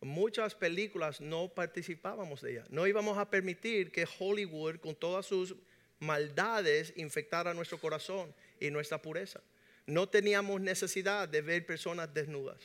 muchas 0.00 0.56
películas 0.56 1.20
no 1.20 1.48
participábamos 1.48 2.42
de 2.42 2.52
ella. 2.52 2.64
No 2.70 2.88
íbamos 2.88 3.18
a 3.18 3.30
permitir 3.30 3.92
que 3.92 4.06
Hollywood, 4.18 4.80
con 4.80 4.96
todas 4.96 5.26
sus 5.26 5.54
maldades, 5.98 6.92
infectara 6.96 7.54
nuestro 7.54 7.78
corazón 7.78 8.34
y 8.60 8.70
nuestra 8.70 9.00
pureza. 9.00 9.40
No 9.86 10.08
teníamos 10.08 10.60
necesidad 10.60 11.28
de 11.28 11.42
ver 11.42 11.64
personas 11.64 12.12
desnudas 12.12 12.58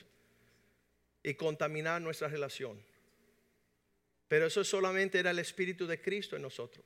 y 1.23 1.33
contaminar 1.35 2.01
nuestra 2.01 2.27
relación. 2.27 2.81
Pero 4.27 4.47
eso 4.47 4.63
solamente 4.63 5.19
era 5.19 5.31
el 5.31 5.39
Espíritu 5.39 5.85
de 5.85 6.01
Cristo 6.01 6.35
en 6.35 6.41
nosotros. 6.41 6.85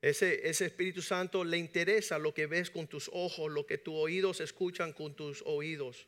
Ese, 0.00 0.48
Espíritu 0.48 1.02
Santo 1.02 1.44
le 1.44 1.58
interesa 1.58 2.18
lo 2.18 2.32
que 2.32 2.46
ves 2.46 2.70
con 2.70 2.86
tus 2.86 3.10
ojos, 3.12 3.50
lo 3.50 3.66
que 3.66 3.78
tus 3.78 3.94
oídos 3.94 4.40
escuchan 4.40 4.92
con 4.92 5.14
tus 5.14 5.42
oídos. 5.46 6.06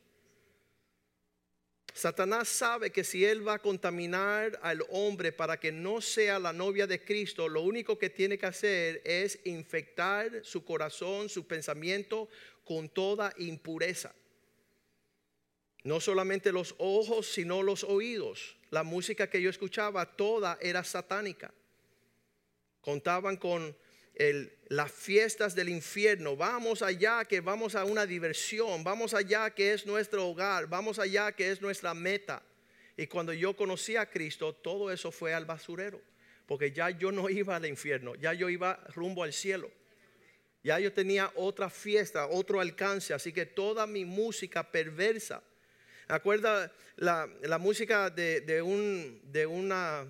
Satanás 1.99 2.49
sabe 2.49 2.93
que 2.93 3.03
si 3.03 3.25
él 3.25 3.47
va 3.47 3.55
a 3.55 3.59
contaminar 3.59 4.57
al 4.63 4.87
hombre 4.91 5.33
para 5.33 5.59
que 5.59 5.73
no 5.73 6.01
sea 6.01 6.39
la 6.39 6.53
novia 6.53 6.87
de 6.87 7.03
Cristo, 7.05 7.49
lo 7.49 7.63
único 7.63 7.99
que 7.99 8.09
tiene 8.09 8.39
que 8.39 8.47
hacer 8.47 9.03
es 9.05 9.41
infectar 9.45 10.45
su 10.45 10.65
corazón, 10.65 11.29
su 11.29 11.49
pensamiento 11.49 12.29
con 12.63 12.89
toda 12.89 13.35
impureza. 13.39 14.15
No 15.83 15.99
solamente 15.99 16.53
los 16.53 16.77
ojos, 16.79 17.27
sino 17.27 17.65
los 17.65 17.83
oídos. 17.83 18.57
La 18.71 18.85
música 18.85 19.29
que 19.29 19.43
yo 19.43 19.51
escuchaba, 19.51 20.07
toda 20.15 20.57
era 20.63 20.85
satánica. 20.85 21.53
Contaban 22.81 23.37
con 23.37 23.77
las 24.69 24.91
fiestas 24.91 25.55
del 25.55 25.69
infierno. 25.69 26.37
Vamos 26.37 26.83
allá 26.83 27.25
que 27.25 27.41
vamos 27.41 27.75
a 27.75 27.85
una 27.85 28.05
diversión. 28.05 28.83
Vamos 28.83 29.15
allá 29.15 29.51
que 29.51 29.73
es 29.73 29.87
nuestro 29.87 30.29
hogar. 30.29 30.67
Vamos 30.67 30.99
allá 30.99 31.33
que 31.33 31.51
es 31.51 31.61
nuestra 31.61 31.95
meta. 31.95 32.43
Y 32.97 33.07
cuando 33.07 33.33
yo 33.33 33.55
conocí 33.55 33.97
a 33.97 34.11
Cristo, 34.11 34.53
todo 34.55 34.91
eso 34.91 35.13
fue 35.13 35.33
al 35.33 35.45
basurero. 35.45 36.01
Porque 36.47 36.73
ya 36.73 36.91
yo 36.91 37.13
no 37.13 37.31
iba 37.31 37.57
al 37.57 37.67
infierno, 37.67 38.15
ya 38.17 38.33
yo 38.33 38.49
iba 38.49 38.83
rumbo 38.95 39.23
al 39.23 39.33
cielo. 39.33 39.71
Ya 40.65 40.81
yo 40.81 40.93
tenía 40.93 41.31
otra 41.37 41.71
fiesta, 41.71 42.27
otro 42.27 42.61
alcance. 42.61 43.15
Así 43.15 43.33
que 43.33 43.47
toda 43.47 43.87
mi 43.87 44.05
música 44.05 44.69
perversa. 44.69 45.43
¿Acuerda 46.09 46.73
la, 46.97 47.29
la 47.43 47.59
música 47.59 48.11
de, 48.11 48.41
de, 48.41 48.63
un, 48.63 49.21
de 49.31 49.47
una 49.47 50.07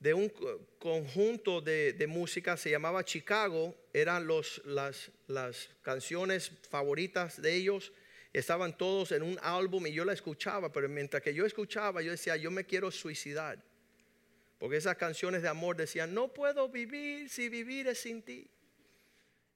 de 0.00 0.14
un 0.14 0.32
conjunto 0.78 1.60
de, 1.60 2.06
música, 2.08 2.56
se 2.56 2.70
llamaba 2.70 3.04
Chicago, 3.04 3.74
eran 3.92 4.28
las, 4.28 4.60
las 5.26 5.70
canciones 5.82 6.52
favoritas 6.70 7.42
de 7.42 7.54
ellos, 7.54 7.92
estaban 8.32 8.76
todos 8.76 9.10
en 9.12 9.22
un 9.22 9.38
álbum 9.42 9.86
y 9.88 9.92
yo 9.92 10.04
la 10.04 10.12
escuchaba, 10.12 10.72
pero 10.72 10.88
mientras 10.88 11.22
que 11.22 11.34
yo 11.34 11.44
escuchaba, 11.44 12.00
yo 12.00 12.12
decía, 12.12 12.36
yo 12.36 12.50
me 12.50 12.64
quiero 12.64 12.92
suicidar, 12.92 13.60
porque 14.58 14.76
esas 14.76 14.96
canciones 14.96 15.42
de 15.42 15.48
amor 15.48 15.76
decían, 15.76 16.14
no 16.14 16.32
puedo 16.32 16.68
vivir 16.68 17.28
si 17.28 17.48
vivir 17.48 17.88
es 17.88 17.98
sin 17.98 18.22
ti. 18.22 18.48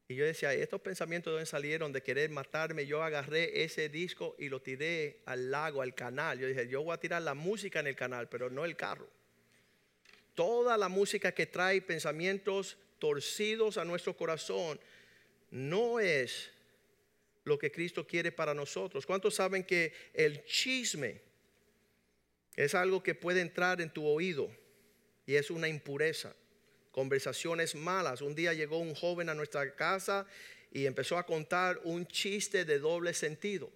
Y 0.09 0.17
yo 0.17 0.25
decía, 0.25 0.53
estos 0.53 0.81
pensamientos 0.81 1.31
de 1.31 1.35
dónde 1.37 1.47
salieron 1.47 1.93
de 1.93 2.03
querer 2.03 2.29
matarme. 2.29 2.85
Yo 2.85 3.03
agarré 3.03 3.65
ese 3.65 3.89
disco 3.89 4.37
y 4.39 4.51
lo 4.51 4.61
tiré 4.61 5.23
al 5.25 5.51
lago, 5.51 5.81
al 5.81 5.95
canal. 5.95 6.39
Yo 6.39 6.47
dije, 6.47 6.69
yo 6.69 6.83
voy 6.83 6.93
a 6.93 7.01
tirar 7.01 7.23
la 7.23 7.33
música 7.33 7.81
en 7.81 7.87
el 7.87 7.97
canal, 7.97 8.29
pero 8.29 8.51
no 8.51 8.67
el 8.67 8.77
carro 8.77 9.09
toda 10.35 10.77
la 10.77 10.89
música 10.89 11.33
que 11.33 11.47
trae 11.47 11.83
pensamientos 11.83 12.77
torcidos 12.99 13.79
a 13.79 13.85
nuestro 13.85 14.17
corazón 14.17 14.79
no 15.51 16.01
es 16.01 16.51
lo 17.45 17.59
que 17.59 17.73
Cristo 17.73 18.07
quiere 18.07 18.33
para 18.33 18.55
nosotros. 18.55 19.05
¿Cuántos 19.05 19.35
saben 19.35 19.65
que 19.65 19.93
el 20.15 20.45
chisme 20.45 21.21
es 22.57 22.75
algo 22.75 23.03
que 23.03 23.15
puede 23.15 23.41
entrar 23.41 23.81
en 23.81 23.91
tu 23.91 24.07
oído 24.07 24.51
y 25.27 25.35
es 25.35 25.51
una 25.51 25.69
impureza? 25.69 26.35
Conversaciones 26.91 27.75
malas. 27.75 28.23
Un 28.23 28.35
día 28.35 28.53
llegó 28.53 28.79
un 28.79 28.95
joven 28.95 29.29
a 29.29 29.35
nuestra 29.35 29.75
casa 29.75 30.27
y 30.71 30.87
empezó 30.87 31.19
a 31.19 31.27
contar 31.27 31.81
un 31.85 32.07
chiste 32.07 32.65
de 32.65 32.79
doble 32.79 33.13
sentido. 33.15 33.71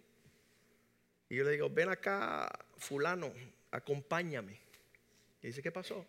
Y 1.29 1.37
yo 1.37 1.45
le 1.45 1.53
digo, 1.53 1.69
ven 1.69 1.88
acá, 1.88 2.49
fulano, 2.79 3.33
acompáñame. 3.71 4.61
Y 5.42 5.49
dice, 5.49 5.62
¿qué 5.62 5.73
pasó? 5.73 6.07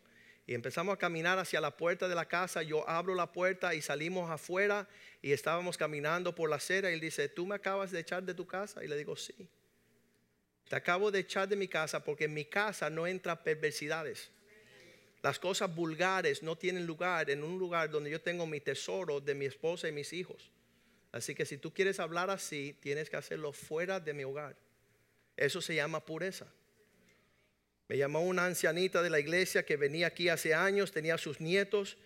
Y 0.48 0.54
empezamos 0.54 0.94
a 0.94 0.98
caminar 0.98 1.38
hacia 1.38 1.60
la 1.60 1.76
puerta 1.76 2.08
de 2.08 2.16
la 2.16 2.26
casa. 2.26 2.64
Yo 2.64 2.88
abro 2.90 3.14
la 3.14 3.34
puerta 3.34 3.76
y 3.76 3.82
salimos 3.82 4.32
afuera 4.32 4.88
y 5.22 5.34
estábamos 5.34 5.78
caminando 5.78 6.34
por 6.34 6.50
la 6.50 6.56
acera. 6.56 6.90
Y 6.90 6.94
él 6.94 7.02
dice, 7.02 7.28
¿tú 7.28 7.46
me 7.46 7.56
acabas 7.56 7.92
de 7.92 8.00
echar 8.00 8.24
de 8.24 8.34
tu 8.34 8.48
casa? 8.48 8.82
Y 8.82 8.88
le 8.88 8.96
digo, 8.96 9.18
sí. 9.18 9.50
Te 10.70 10.78
acabo 10.78 11.12
de 11.12 11.20
echar 11.20 11.50
de 11.50 11.58
mi 11.58 11.68
casa 11.68 12.02
porque 12.02 12.24
en 12.26 12.34
mi 12.34 12.46
casa 12.46 12.90
no 12.90 13.06
entra 13.06 13.44
perversidades. 13.44 14.32
Las 15.22 15.38
cosas 15.38 15.74
vulgares 15.76 16.42
no 16.42 16.58
tienen 16.58 16.88
lugar 16.88 17.30
en 17.30 17.44
un 17.44 17.60
lugar 17.60 17.90
donde 17.90 18.10
yo 18.10 18.22
tengo 18.22 18.48
mi 18.48 18.62
tesoro 18.62 19.20
de 19.20 19.36
mi 19.36 19.46
esposa 19.46 19.90
y 19.90 19.92
mis 19.92 20.14
hijos. 20.14 20.50
Así 21.12 21.36
que 21.36 21.46
si 21.46 21.58
tú 21.58 21.74
quieres 21.74 22.00
hablar 22.00 22.30
así, 22.30 22.78
tienes 22.80 23.10
que 23.10 23.18
hacerlo 23.18 23.52
fuera 23.52 24.00
de 24.00 24.14
mi 24.14 24.24
hogar. 24.24 24.56
Eso 25.36 25.62
se 25.62 25.76
llama 25.76 26.06
pureza. 26.06 26.48
Me 27.88 27.98
llamó 27.98 28.22
una 28.22 28.46
ancianita 28.46 29.02
de 29.02 29.10
la 29.10 29.20
iglesia 29.20 29.66
que 29.66 29.78
venía 29.78 30.08
aquí 30.08 30.28
hace 30.28 30.54
años, 30.54 30.92
tenía 30.92 31.18
sus 31.18 31.40
nietos, 31.40 31.98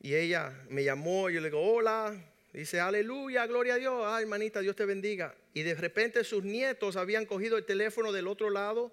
y 0.00 0.14
ella 0.14 0.52
me 0.68 0.82
llamó, 0.82 1.30
y 1.30 1.34
yo 1.34 1.40
le 1.40 1.50
digo, 1.50 1.62
hola, 1.62 2.16
dice, 2.52 2.80
aleluya, 2.80 3.46
gloria 3.46 3.74
a 3.74 3.76
Dios, 3.76 4.02
ay 4.06 4.22
hermanita, 4.22 4.60
Dios 4.60 4.74
te 4.74 4.84
bendiga. 4.84 5.34
Y 5.54 5.62
de 5.62 5.74
repente 5.74 6.24
sus 6.24 6.42
nietos 6.42 6.96
habían 6.96 7.26
cogido 7.26 7.56
el 7.56 7.64
teléfono 7.64 8.10
del 8.10 8.26
otro 8.26 8.50
lado, 8.50 8.92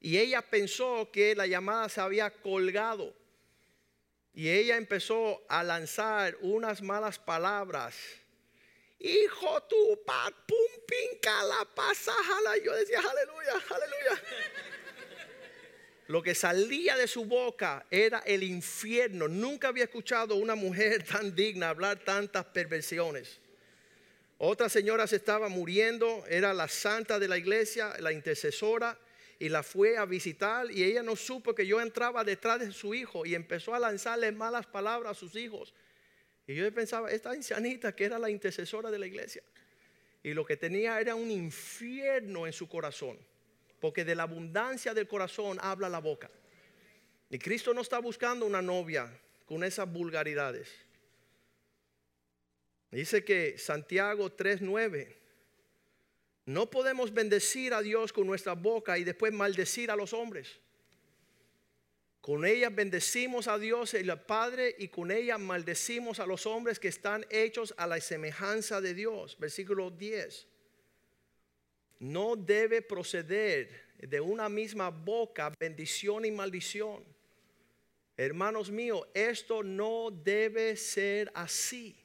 y 0.00 0.18
ella 0.18 0.42
pensó 0.42 1.10
que 1.10 1.34
la 1.34 1.48
llamada 1.48 1.88
se 1.88 2.00
había 2.00 2.30
colgado. 2.30 3.12
Y 4.34 4.50
ella 4.50 4.76
empezó 4.76 5.42
a 5.48 5.64
lanzar 5.64 6.36
unas 6.40 6.82
malas 6.82 7.18
palabras. 7.18 7.96
Hijo 9.00 9.62
tu 9.64 10.04
pat, 10.04 10.32
pum, 10.46 10.84
pinca, 10.86 11.42
la 11.42 11.64
pasa, 11.74 12.12
Yo 12.64 12.72
decía, 12.74 13.00
aleluya, 13.00 13.54
aleluya. 13.70 14.22
Lo 16.08 16.22
que 16.22 16.34
salía 16.34 16.96
de 16.96 17.06
su 17.06 17.26
boca 17.26 17.84
era 17.90 18.20
el 18.20 18.42
infierno. 18.42 19.28
Nunca 19.28 19.68
había 19.68 19.84
escuchado 19.84 20.36
una 20.36 20.54
mujer 20.54 21.04
tan 21.04 21.34
digna 21.34 21.68
hablar 21.68 21.98
tantas 21.98 22.46
perversiones. 22.46 23.38
Otra 24.38 24.70
señora 24.70 25.06
se 25.06 25.16
estaba 25.16 25.50
muriendo, 25.50 26.24
era 26.26 26.54
la 26.54 26.66
santa 26.66 27.18
de 27.18 27.28
la 27.28 27.36
iglesia, 27.36 27.92
la 28.00 28.12
intercesora, 28.12 28.98
y 29.38 29.50
la 29.50 29.62
fue 29.62 29.98
a 29.98 30.06
visitar 30.06 30.70
y 30.70 30.82
ella 30.82 31.02
no 31.02 31.14
supo 31.14 31.54
que 31.54 31.66
yo 31.66 31.80
entraba 31.80 32.24
detrás 32.24 32.60
de 32.60 32.72
su 32.72 32.94
hijo 32.94 33.26
y 33.26 33.34
empezó 33.34 33.74
a 33.74 33.78
lanzarle 33.78 34.32
malas 34.32 34.66
palabras 34.66 35.12
a 35.12 35.20
sus 35.20 35.36
hijos. 35.36 35.74
Y 36.46 36.54
yo 36.54 36.72
pensaba, 36.72 37.10
esta 37.10 37.30
ancianita 37.30 37.94
que 37.94 38.06
era 38.06 38.18
la 38.18 38.30
intercesora 38.30 38.90
de 38.90 38.98
la 38.98 39.06
iglesia, 39.06 39.42
y 40.22 40.32
lo 40.32 40.46
que 40.46 40.56
tenía 40.56 40.98
era 41.00 41.14
un 41.14 41.30
infierno 41.30 42.46
en 42.46 42.52
su 42.54 42.66
corazón 42.66 43.18
porque 43.80 44.04
de 44.04 44.14
la 44.14 44.24
abundancia 44.24 44.94
del 44.94 45.08
corazón 45.08 45.58
habla 45.60 45.88
la 45.88 46.00
boca. 46.00 46.30
Y 47.30 47.38
Cristo 47.38 47.74
no 47.74 47.82
está 47.82 47.98
buscando 47.98 48.46
una 48.46 48.62
novia 48.62 49.10
con 49.46 49.62
esas 49.62 49.90
vulgaridades. 49.90 50.68
Dice 52.90 53.22
que 53.24 53.58
Santiago 53.58 54.30
3:9, 54.30 55.14
no 56.46 56.70
podemos 56.70 57.12
bendecir 57.12 57.74
a 57.74 57.82
Dios 57.82 58.12
con 58.12 58.26
nuestra 58.26 58.54
boca 58.54 58.98
y 58.98 59.04
después 59.04 59.32
maldecir 59.32 59.90
a 59.90 59.96
los 59.96 60.14
hombres. 60.14 60.58
Con 62.22 62.44
ella 62.44 62.70
bendecimos 62.70 63.46
a 63.48 63.58
Dios 63.58 63.94
el 63.94 64.18
Padre 64.20 64.74
y 64.78 64.88
con 64.88 65.10
ella 65.10 65.38
maldecimos 65.38 66.20
a 66.20 66.26
los 66.26 66.46
hombres 66.46 66.78
que 66.78 66.88
están 66.88 67.24
hechos 67.30 67.74
a 67.76 67.86
la 67.86 68.00
semejanza 68.00 68.80
de 68.80 68.94
Dios. 68.94 69.36
Versículo 69.38 69.90
10 69.90 70.47
no 72.00 72.36
debe 72.36 72.82
proceder 72.82 73.88
de 73.98 74.20
una 74.20 74.48
misma 74.48 74.90
boca 74.90 75.52
bendición 75.58 76.24
y 76.24 76.30
maldición. 76.30 77.04
Hermanos 78.16 78.70
míos, 78.70 79.06
esto 79.14 79.62
no 79.62 80.10
debe 80.10 80.76
ser 80.76 81.30
así. 81.34 81.96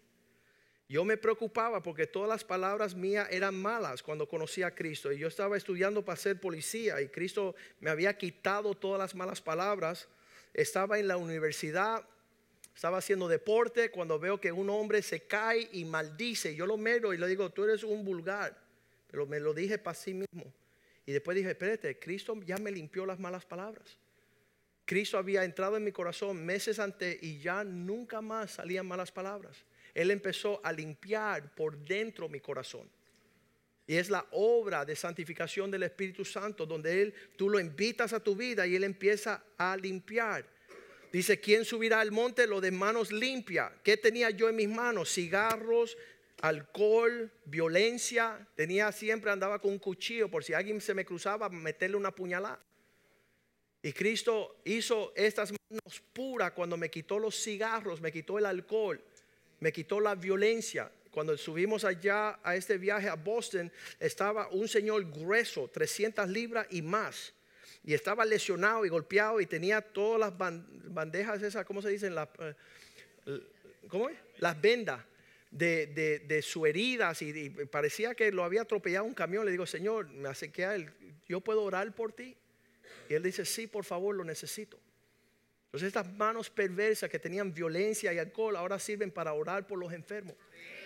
Yo 0.88 1.04
me 1.04 1.18
preocupaba 1.18 1.82
porque 1.82 2.06
todas 2.06 2.30
las 2.30 2.44
palabras 2.44 2.94
mías 2.94 3.28
eran 3.32 3.60
malas 3.60 4.04
cuando 4.04 4.28
conocí 4.28 4.62
a 4.62 4.76
Cristo. 4.76 5.12
Y 5.12 5.18
yo 5.18 5.28
estaba 5.28 5.58
estudiando 5.58 6.06
para 6.06 6.18
ser 6.18 6.40
policía 6.40 7.02
y 7.02 7.08
Cristo 7.08 7.56
me 7.80 7.90
había 7.90 8.16
quitado 8.16 8.76
todas 8.76 9.00
las 9.00 9.16
malas 9.16 9.42
palabras. 9.42 10.08
Estaba 10.54 11.00
en 11.00 11.08
la 11.08 11.18
universidad, 11.18 12.06
estaba 12.76 13.00
haciendo 13.00 13.28
deporte 13.28 13.90
cuando 13.90 14.20
veo 14.20 14.40
que 14.40 14.52
un 14.52 14.70
hombre 14.70 15.02
se 15.02 15.22
cae 15.22 15.68
y 15.72 15.84
maldice. 15.84 16.54
Yo 16.56 16.68
lo 16.68 16.78
miro 16.78 17.12
y 17.12 17.18
le 17.18 17.28
digo, 17.28 17.50
tú 17.50 17.64
eres 17.64 17.84
un 17.84 18.06
vulgar. 18.06 18.63
Me 19.28 19.40
lo 19.40 19.54
dije 19.54 19.78
para 19.78 19.96
sí 19.96 20.14
mismo. 20.14 20.52
Y 21.06 21.12
después 21.12 21.36
dije, 21.36 21.52
espérate, 21.52 22.00
Cristo 22.00 22.40
ya 22.46 22.58
me 22.58 22.72
limpió 22.72 23.06
las 23.06 23.20
malas 23.20 23.46
palabras. 23.46 23.98
Cristo 24.86 25.18
había 25.18 25.44
entrado 25.44 25.78
en 25.78 25.84
mi 25.84 25.92
corazón 25.92 26.46
meses 26.46 26.80
antes 26.80 27.22
y 27.22 27.40
ya 27.40 27.64
nunca 27.64 28.22
más 28.22 28.52
salían 28.52 28.86
malas 28.86 29.12
palabras. 29.12 29.64
Él 29.94 30.12
empezó 30.12 30.60
a 30.64 30.72
limpiar 30.72 31.54
por 31.56 31.78
dentro 31.78 32.28
mi 32.28 32.40
corazón. 32.40 32.90
Y 33.86 33.96
es 33.96 34.10
la 34.10 34.26
obra 34.32 34.86
de 34.86 34.96
santificación 34.96 35.70
del 35.70 35.84
Espíritu 35.84 36.24
Santo, 36.24 36.66
donde 36.66 37.02
Él, 37.02 37.14
tú 37.38 37.50
lo 37.50 37.60
invitas 37.60 38.14
a 38.14 38.22
tu 38.22 38.36
vida 38.36 38.66
y 38.66 38.76
Él 38.76 38.84
empieza 38.84 39.44
a 39.58 39.76
limpiar. 39.76 40.46
Dice, 41.12 41.40
¿quién 41.40 41.64
subirá 41.64 42.00
al 42.00 42.12
monte? 42.12 42.48
Lo 42.48 42.60
de 42.60 42.72
manos 42.72 43.12
limpias. 43.12 43.72
¿Qué 43.84 43.98
tenía 43.98 44.32
yo 44.32 44.50
en 44.50 44.56
mis 44.56 44.70
manos? 44.70 45.14
Cigarros, 45.14 45.96
alcohol, 46.44 47.32
violencia. 47.46 48.46
Tenía 48.56 48.92
siempre 48.92 49.32
andaba 49.32 49.60
con 49.60 49.72
un 49.72 49.80
cuchillo 49.80 50.30
por 50.30 50.44
si 50.44 50.54
alguien 50.54 50.82
se 50.82 50.94
me 50.94 51.06
cruzaba, 51.06 51.50
meterle 51.50 51.96
una 51.96 52.12
puñalada. 52.12 52.60
Y 53.82 53.94
Cristo 53.94 54.58
hizo 54.66 55.14
estas 55.16 55.52
manos 55.52 56.02
puras 56.12 56.52
cuando 56.52 56.78
me 56.78 56.90
quitó 56.90 57.18
los 57.18 57.42
cigarros, 57.42 58.02
me 58.02 58.12
quitó 58.12 58.38
el 58.38 58.46
alcohol, 58.46 59.02
me 59.60 59.72
quitó 59.72 60.00
la 60.00 60.16
violencia. 60.16 60.92
cuando 61.12 61.38
subimos 61.38 61.86
allá 61.86 62.40
a 62.44 62.56
este 62.56 62.78
viaje 62.78 63.08
a 63.08 63.14
Boston, 63.14 63.72
estaba 64.00 64.48
un 64.50 64.68
señor 64.68 65.12
grueso, 65.12 65.70
300 65.72 66.28
libras 66.28 66.66
y 66.72 66.82
más. 66.82 67.34
Y 67.84 67.94
estaba 67.94 68.26
lesionado 68.26 68.84
y 68.84 68.90
golpeado 68.90 69.40
y 69.40 69.46
tenía 69.46 69.80
todas 69.80 70.20
las 70.20 70.34
bandejas 70.36 71.42
esas, 71.44 71.66
¿cómo 71.66 71.84
se 71.84 71.90
dicen? 71.90 72.16
Eh, 72.40 73.40
¿Cómo 73.88 74.10
es? 74.10 74.18
Las 74.40 74.60
vendas 74.60 75.00
de, 75.54 76.42
su 76.44 76.66
heridas 76.66 77.22
y, 77.22 77.50
parecía 77.50 78.16
que 78.16 78.32
lo 78.32 78.44
había 78.44 78.62
atropellado 78.62 79.06
un 79.06 79.14
camión. 79.14 79.46
Le 79.46 79.52
digo, 79.52 79.66
Señor, 79.66 80.10
me 80.10 80.30
acerqué 80.30 80.66
a 80.66 80.76
él, 80.76 80.92
¿yo 81.28 81.42
puedo 81.42 81.64
orar 81.64 81.94
por 81.94 82.12
ti? 82.14 82.36
Y 83.10 83.14
él 83.14 83.24
dice, 83.24 83.46
sí, 83.46 83.68
por 83.68 83.86
favor, 83.86 84.16
lo 84.16 84.24
necesito. 84.24 84.80
Entonces 85.66 85.88
estas 85.88 86.12
manos 86.14 86.50
perversas 86.50 87.10
que 87.10 87.20
tenían 87.20 87.54
violencia 87.54 88.14
y 88.14 88.20
alcohol 88.20 88.56
ahora 88.56 88.78
sirven 88.78 89.12
para 89.12 89.34
orar 89.34 89.66
por 89.66 89.80
los 89.80 89.92
enfermos, 89.92 90.36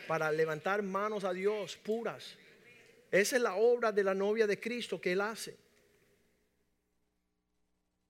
para 0.07 0.32
levantar 0.32 0.82
manos 0.82 1.24
a 1.24 1.34
Dios 1.34 1.78
puras. 1.78 2.38
Esa 3.11 3.36
es 3.36 3.41
la 3.41 3.55
obra 3.55 3.91
de 3.91 4.03
la 4.03 4.13
novia 4.13 4.47
de 4.47 4.59
Cristo 4.59 4.99
que 4.99 5.11
Él 5.11 5.22
hace. 5.22 5.57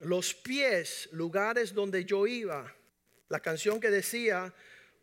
Los 0.00 0.34
pies, 0.34 1.08
lugares 1.10 1.74
donde 1.74 2.04
yo 2.04 2.26
iba, 2.28 2.72
la 3.28 3.40
canción 3.40 3.80
que 3.80 3.90
decía, 3.90 4.54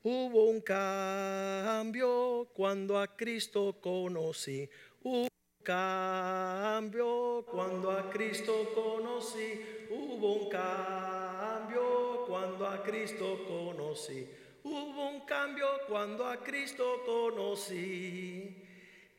hubo 0.06 0.46
un 0.46 0.62
cambio 0.62 2.48
cuando 2.54 3.00
a 3.00 3.08
Cristo 3.08 3.76
conocí. 3.82 4.70
Hubo 5.04 5.24
un 5.24 5.28
cambio 5.64 7.44
cuando 7.50 7.90
a 7.90 8.08
Cristo 8.12 8.72
conocí. 8.76 9.88
Hubo 9.90 10.34
un 10.44 10.50
cambio 10.50 12.24
cuando 12.28 12.68
a 12.68 12.84
Cristo 12.84 13.40
conocí. 13.48 14.28
Hubo 14.64 15.10
un 15.10 15.22
cambio 15.22 15.66
cuando 15.88 16.28
a 16.28 16.38
Cristo 16.38 17.02
conocí. 17.04 18.62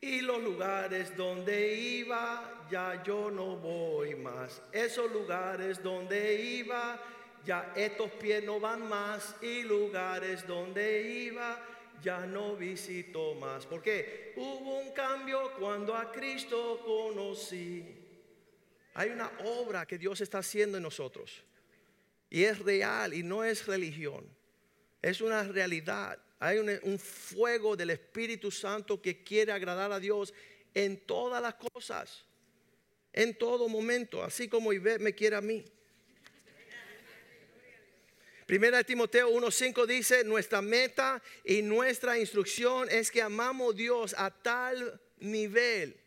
Y 0.00 0.20
los 0.20 0.40
lugares 0.40 1.16
donde 1.16 1.74
iba, 1.74 2.64
ya 2.70 3.02
yo 3.02 3.28
no 3.28 3.56
voy 3.56 4.14
más. 4.14 4.62
Esos 4.70 5.10
lugares 5.10 5.82
donde 5.82 6.40
iba, 6.40 7.00
ya 7.46 7.72
estos 7.76 8.10
pies 8.10 8.42
no 8.42 8.58
van 8.58 8.88
más 8.88 9.36
y 9.40 9.62
lugares 9.62 10.44
donde 10.46 11.00
iba 11.02 11.64
ya 12.02 12.26
no 12.26 12.56
visito 12.56 13.34
más. 13.36 13.64
Porque 13.66 14.32
hubo 14.36 14.80
un 14.80 14.92
cambio 14.92 15.52
cuando 15.58 15.94
a 15.94 16.10
Cristo 16.10 16.82
conocí. 16.84 17.84
Hay 18.94 19.10
una 19.10 19.30
obra 19.44 19.86
que 19.86 19.96
Dios 19.96 20.20
está 20.20 20.38
haciendo 20.38 20.76
en 20.76 20.82
nosotros. 20.82 21.44
Y 22.28 22.42
es 22.42 22.58
real 22.58 23.14
y 23.14 23.22
no 23.22 23.44
es 23.44 23.64
religión. 23.66 24.26
Es 25.00 25.20
una 25.20 25.44
realidad. 25.44 26.18
Hay 26.40 26.58
un, 26.58 26.68
un 26.82 26.98
fuego 26.98 27.76
del 27.76 27.90
Espíritu 27.90 28.50
Santo 28.50 29.00
que 29.00 29.22
quiere 29.22 29.52
agradar 29.52 29.92
a 29.92 30.00
Dios 30.00 30.34
en 30.74 30.98
todas 31.06 31.40
las 31.40 31.54
cosas. 31.54 32.24
En 33.12 33.38
todo 33.38 33.68
momento. 33.68 34.24
Así 34.24 34.48
como 34.48 34.72
Ivette 34.72 35.00
me 35.00 35.14
quiere 35.14 35.36
a 35.36 35.40
mí. 35.40 35.64
Primera 38.46 38.84
Timoteo 38.84 39.28
1.5 39.28 39.86
dice, 39.86 40.22
nuestra 40.22 40.62
meta 40.62 41.20
y 41.44 41.62
nuestra 41.62 42.16
instrucción 42.16 42.88
es 42.88 43.10
que 43.10 43.20
amamos 43.20 43.74
a 43.74 43.76
Dios 43.76 44.14
a 44.16 44.30
tal 44.30 45.00
nivel. 45.18 46.00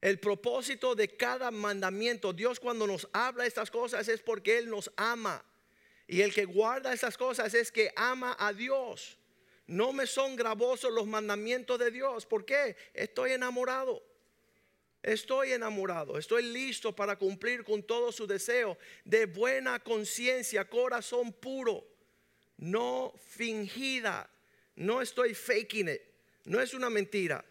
El 0.00 0.18
propósito 0.18 0.94
de 0.94 1.08
cada 1.16 1.50
mandamiento, 1.50 2.32
Dios 2.32 2.58
cuando 2.58 2.86
nos 2.86 3.06
habla 3.12 3.44
estas 3.44 3.70
cosas 3.70 4.08
es 4.08 4.22
porque 4.22 4.56
Él 4.56 4.70
nos 4.70 4.90
ama. 4.96 5.44
Y 6.06 6.22
el 6.22 6.32
que 6.32 6.46
guarda 6.46 6.94
estas 6.94 7.18
cosas 7.18 7.52
es 7.52 7.70
que 7.70 7.92
ama 7.94 8.34
a 8.38 8.54
Dios. 8.54 9.18
No 9.66 9.92
me 9.92 10.06
son 10.06 10.36
gravosos 10.36 10.92
los 10.92 11.06
mandamientos 11.06 11.78
de 11.78 11.90
Dios. 11.90 12.24
¿Por 12.24 12.46
qué? 12.46 12.74
Estoy 12.94 13.32
enamorado. 13.32 14.02
Estoy 15.04 15.52
enamorado, 15.52 16.16
estoy 16.16 16.44
listo 16.44 16.96
para 16.96 17.16
cumplir 17.16 17.62
con 17.62 17.82
todo 17.82 18.10
su 18.10 18.26
deseo 18.26 18.78
de 19.04 19.26
buena 19.26 19.78
conciencia, 19.78 20.66
corazón 20.66 21.30
puro, 21.30 21.86
no 22.56 23.12
fingida. 23.28 24.30
No 24.76 25.02
estoy 25.02 25.34
faking 25.34 25.90
it, 25.90 26.00
no 26.46 26.58
es 26.58 26.72
una 26.72 26.88
mentira. 26.88 27.44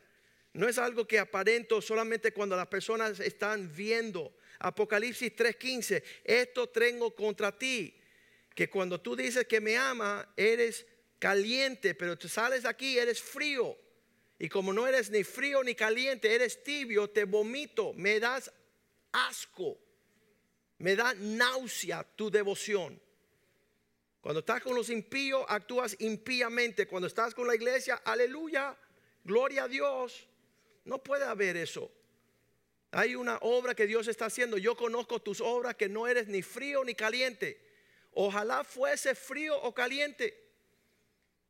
No 0.53 0.67
es 0.67 0.79
algo 0.79 1.07
que 1.07 1.19
aparento 1.19 1.79
solamente 1.79 2.33
cuando 2.33 2.55
las 2.55 2.65
personas 2.65 3.19
están 3.19 3.71
viendo. 3.71 4.35
Apocalipsis 4.57 5.35
3:15, 5.35 6.03
esto 6.23 6.67
tengo 6.69 7.13
contra 7.13 7.55
ti, 7.55 7.93
que 8.55 8.67
cuando 8.67 8.99
tú 8.99 9.15
dices 9.15 9.45
que 9.45 9.61
me 9.61 9.77
ama, 9.77 10.27
eres 10.35 10.87
caliente, 11.19 11.93
pero 11.93 12.17
tú 12.17 12.27
sales 12.27 12.63
de 12.63 12.69
aquí, 12.69 12.97
eres 12.97 13.21
frío. 13.21 13.77
Y 14.43 14.49
como 14.49 14.73
no 14.73 14.85
eres 14.85 15.09
ni 15.09 15.23
frío 15.23 15.63
ni 15.63 15.73
caliente, 15.73 16.35
eres 16.35 16.65
tibio, 16.65 17.09
te 17.09 17.23
vomito, 17.23 17.93
me 17.93 18.19
das 18.19 18.51
asco, 19.13 19.79
me 20.79 20.97
da 20.97 21.13
náusea 21.13 22.03
tu 22.03 22.29
devoción. 22.29 23.01
Cuando 24.19 24.41
estás 24.41 24.61
con 24.61 24.75
los 24.75 24.89
impíos, 24.89 25.45
actúas 25.47 25.95
impíamente. 25.97 26.87
Cuando 26.87 27.07
estás 27.07 27.33
con 27.33 27.47
la 27.47 27.55
iglesia, 27.55 28.01
aleluya, 28.03 28.77
gloria 29.23 29.63
a 29.63 29.67
Dios. 29.69 30.27
No 30.83 31.01
puede 31.01 31.23
haber 31.23 31.55
eso. 31.55 31.89
Hay 32.91 33.15
una 33.15 33.37
obra 33.43 33.73
que 33.73 33.87
Dios 33.87 34.09
está 34.09 34.25
haciendo. 34.25 34.57
Yo 34.57 34.75
conozco 34.75 35.21
tus 35.21 35.39
obras 35.39 35.75
que 35.75 35.87
no 35.87 36.05
eres 36.05 36.27
ni 36.27 36.41
frío 36.41 36.83
ni 36.83 36.95
caliente. 36.95 37.65
Ojalá 38.11 38.65
fuese 38.65 39.15
frío 39.15 39.57
o 39.61 39.73
caliente. 39.73 40.37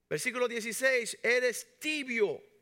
Versículo 0.08 0.48
16, 0.48 1.18
eres 1.24 1.80
tibio 1.80 2.53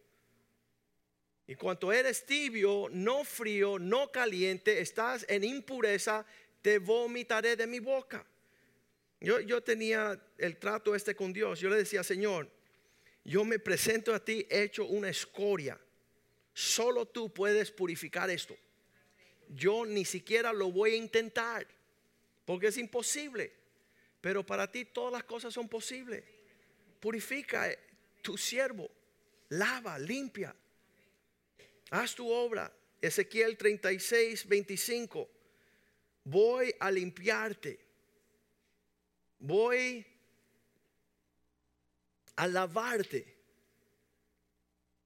y 1.51 1.55
cuanto 1.55 1.91
eres 1.91 2.25
tibio, 2.25 2.87
no 2.91 3.25
frío, 3.25 3.77
no 3.77 4.09
caliente, 4.09 4.79
estás 4.79 5.25
en 5.27 5.43
impureza, 5.43 6.25
te 6.61 6.79
vomitaré 6.79 7.57
de 7.57 7.67
mi 7.67 7.79
boca. 7.79 8.25
Yo, 9.19 9.41
yo 9.41 9.61
tenía 9.61 10.17
el 10.37 10.55
trato 10.55 10.95
este 10.95 11.13
con 11.13 11.33
Dios. 11.33 11.59
Yo 11.59 11.69
le 11.69 11.75
decía, 11.75 12.05
Señor, 12.05 12.49
yo 13.25 13.43
me 13.43 13.59
presento 13.59 14.15
a 14.15 14.23
ti 14.23 14.47
hecho 14.49 14.85
una 14.85 15.09
escoria. 15.09 15.77
Solo 16.53 17.05
tú 17.05 17.33
puedes 17.33 17.69
purificar 17.69 18.29
esto. 18.29 18.55
Yo 19.49 19.85
ni 19.85 20.05
siquiera 20.05 20.53
lo 20.53 20.71
voy 20.71 20.93
a 20.93 20.95
intentar, 20.95 21.67
porque 22.45 22.67
es 22.67 22.77
imposible. 22.77 23.51
Pero 24.21 24.45
para 24.45 24.71
ti 24.71 24.85
todas 24.85 25.11
las 25.11 25.25
cosas 25.25 25.53
son 25.53 25.67
posibles. 25.67 26.23
Purifica 27.01 27.69
tu 28.21 28.37
siervo, 28.37 28.89
lava, 29.49 29.99
limpia. 29.99 30.55
Haz 31.91 32.15
tu 32.15 32.31
obra. 32.31 32.71
Ezequiel 33.01 33.57
36, 33.57 34.47
25. 34.47 35.29
Voy 36.23 36.73
a 36.79 36.89
limpiarte. 36.89 37.79
Voy 39.39 40.05
a 42.37 42.47
lavarte. 42.47 43.25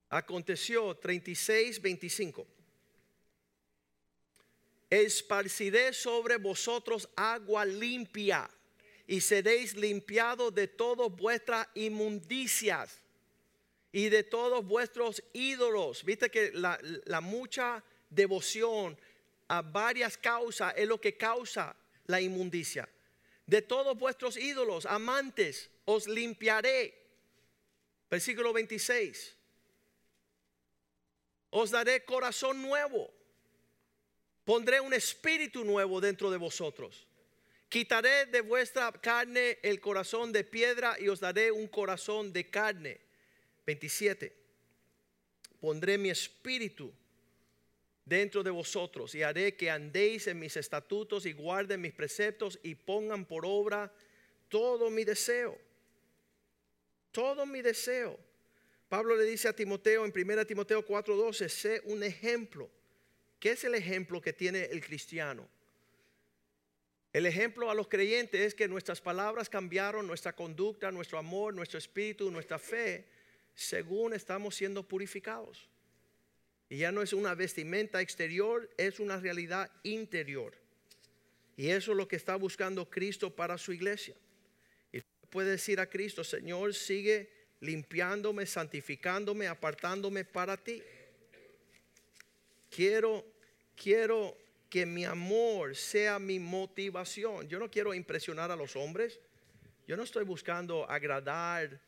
Aconteció 0.09 0.95
36, 0.95 1.81
25. 1.81 2.45
Esparciré 4.91 5.91
sobre 5.91 6.37
vosotros 6.37 7.09
agua 7.15 7.65
limpia 7.65 8.47
y 9.07 9.21
seréis 9.21 9.75
limpiados 9.75 10.53
de 10.53 10.67
todas 10.67 11.09
vuestras 11.09 11.67
inmundicias 11.73 13.01
y 13.95 14.09
de 14.09 14.23
todos 14.23 14.65
vuestros 14.65 15.23
ídolos. 15.31 16.03
Viste 16.03 16.29
que 16.29 16.51
la, 16.51 17.21
mucha 17.21 17.81
devoción 18.09 18.99
a 19.47 19.61
varias 19.61 20.17
causas 20.17 20.73
es 20.75 20.85
lo 20.85 20.99
que 20.99 21.15
causa 21.15 21.73
la 22.07 22.19
inmundicia. 22.19 22.89
De 23.45 23.61
todos 23.61 23.97
vuestros 23.97 24.35
ídolos, 24.35 24.85
amantes, 24.85 25.69
os 25.85 26.09
limpiaré. 26.09 26.93
Versículo 28.11 28.51
26. 28.51 29.37
Os 31.51 31.71
daré 31.71 32.03
corazón 32.03 32.61
nuevo. 32.61 33.09
Pondré 34.43 34.81
un 34.81 34.93
espíritu 34.93 35.63
nuevo 35.63 36.01
dentro 36.01 36.29
de 36.29 36.37
vosotros. 36.37 37.07
Quitaré 37.69 38.25
de 38.25 38.41
vuestra 38.41 38.91
carne 38.91 39.57
el 39.63 39.79
corazón 39.79 40.33
de 40.33 40.43
piedra 40.43 40.97
y 40.99 41.07
os 41.07 41.21
daré 41.21 41.49
un 41.49 41.69
corazón 41.69 42.33
de 42.33 42.49
carne 42.49 43.04
27. 43.65 44.31
Pondré 45.59 45.97
mi 45.97 46.09
espíritu 46.09 46.91
dentro 48.05 48.43
de 48.43 48.51
vosotros 48.51 49.15
y 49.15 49.23
haré 49.23 49.55
que 49.55 49.71
andéis 49.71 50.27
en 50.27 50.39
mis 50.39 50.55
estatutos 50.57 51.25
y 51.25 51.33
guarden 51.33 51.81
mis 51.81 51.93
preceptos 51.93 52.59
y 52.61 52.75
pongan 52.75 53.25
por 53.25 53.45
obra 53.45 53.91
todo 54.47 54.89
mi 54.91 55.03
deseo. 55.03 55.57
Todo 57.11 57.45
mi 57.45 57.61
deseo. 57.61 58.19
Pablo 58.89 59.15
le 59.15 59.23
dice 59.23 59.47
a 59.47 59.53
Timoteo 59.53 60.05
en 60.05 60.11
1 60.11 60.45
Timoteo 60.45 60.85
4:12, 60.85 61.49
sé 61.49 61.81
un 61.85 62.03
ejemplo. 62.03 62.69
¿Qué 63.39 63.51
es 63.51 63.63
el 63.63 63.73
ejemplo 63.75 64.21
que 64.21 64.33
tiene 64.33 64.65
el 64.65 64.83
cristiano? 64.85 65.47
El 67.11 67.25
ejemplo 67.25 67.71
a 67.71 67.73
los 67.73 67.87
creyentes 67.87 68.41
es 68.41 68.53
que 68.53 68.67
nuestras 68.67 69.01
palabras 69.01 69.49
cambiaron, 69.49 70.05
nuestra 70.05 70.35
conducta, 70.35 70.91
nuestro 70.91 71.17
amor, 71.17 71.53
nuestro 71.53 71.79
espíritu, 71.79 72.29
nuestra 72.29 72.59
fe 72.59 73.05
según 73.55 74.13
estamos 74.13 74.55
siendo 74.55 74.83
purificados. 74.83 75.67
Y 76.69 76.77
ya 76.77 76.91
no 76.91 77.01
es 77.01 77.13
una 77.13 77.33
vestimenta 77.35 78.01
exterior, 78.01 78.69
es 78.77 78.99
una 78.99 79.17
realidad 79.17 79.71
interior. 79.83 80.53
Y 81.57 81.69
eso 81.69 81.91
es 81.91 81.97
lo 81.97 82.07
que 82.07 82.17
está 82.17 82.35
buscando 82.35 82.89
Cristo 82.89 83.33
para 83.33 83.57
su 83.57 83.71
iglesia. 83.71 84.15
Y 84.91 85.01
puede 85.29 85.51
decir 85.51 85.79
a 85.79 85.89
Cristo, 85.89 86.23
Señor, 86.23 86.73
sigue 86.73 87.29
limpiándome, 87.61 88.45
santificándome, 88.45 89.47
apartándome 89.47 90.25
para 90.25 90.57
ti. 90.57 90.83
Quiero, 92.69 93.25
quiero 93.75 94.37
que 94.69 94.85
mi 94.85 95.05
amor 95.05 95.75
sea 95.75 96.19
mi 96.19 96.39
motivación. 96.39 97.47
Yo 97.47 97.59
no 97.59 97.71
quiero 97.71 97.93
impresionar 97.93 98.51
a 98.51 98.55
los 98.55 98.75
hombres. 98.75 99.19
Yo 99.87 99.95
no 99.95 100.03
estoy 100.03 100.25
buscando 100.25 100.89
agradar 100.89 101.79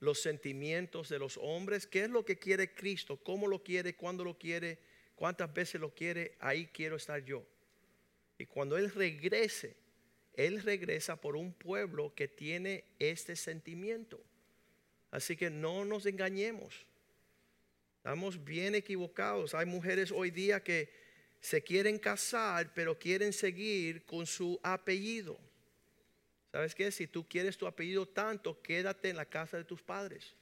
los 0.00 0.20
sentimientos 0.20 1.08
de 1.08 1.18
los 1.18 1.38
hombres. 1.38 1.86
¿Qué 1.86 2.04
es 2.04 2.10
lo 2.10 2.24
que 2.24 2.38
quiere 2.38 2.74
Cristo? 2.74 3.16
¿Cómo 3.22 3.48
lo 3.48 3.62
quiere? 3.62 3.94
¿Cuándo 3.94 4.24
lo 4.24 4.38
quiere? 4.38 4.78
¿Cuántas 5.14 5.52
veces 5.52 5.80
lo 5.80 5.94
quiere? 5.94 6.36
Ahí 6.40 6.66
quiero 6.66 6.96
estar 6.96 7.24
yo. 7.24 7.44
Y 8.38 8.46
cuando 8.46 8.76
Él 8.76 8.90
regrese, 8.90 9.76
Él 10.34 10.62
regresa 10.62 11.16
por 11.16 11.36
un 11.36 11.52
pueblo 11.52 12.14
que 12.14 12.28
tiene 12.28 12.84
este 12.98 13.34
sentimiento. 13.36 14.22
Así 15.10 15.36
que 15.36 15.48
no 15.48 15.84
nos 15.84 16.04
engañemos. 16.04 16.86
Estamos 17.98 18.44
bien 18.44 18.74
equivocados. 18.74 19.54
Hay 19.54 19.66
mujeres 19.66 20.12
hoy 20.12 20.30
día 20.30 20.62
que 20.62 20.90
se 21.40 21.62
quieren 21.62 21.98
casar, 21.98 22.72
pero 22.74 22.98
quieren 22.98 23.32
seguir 23.32 24.04
con 24.04 24.26
su 24.26 24.60
apellido. 24.62 25.38
¿Sabes 26.56 26.74
qué? 26.74 26.90
Si 26.90 27.06
tú 27.06 27.28
quieres 27.28 27.58
tu 27.58 27.66
apellido 27.66 28.08
tanto, 28.08 28.62
quédate 28.62 29.10
en 29.10 29.16
la 29.16 29.26
casa 29.26 29.58
de 29.58 29.64
tus 29.64 29.82
padres. 29.82 30.32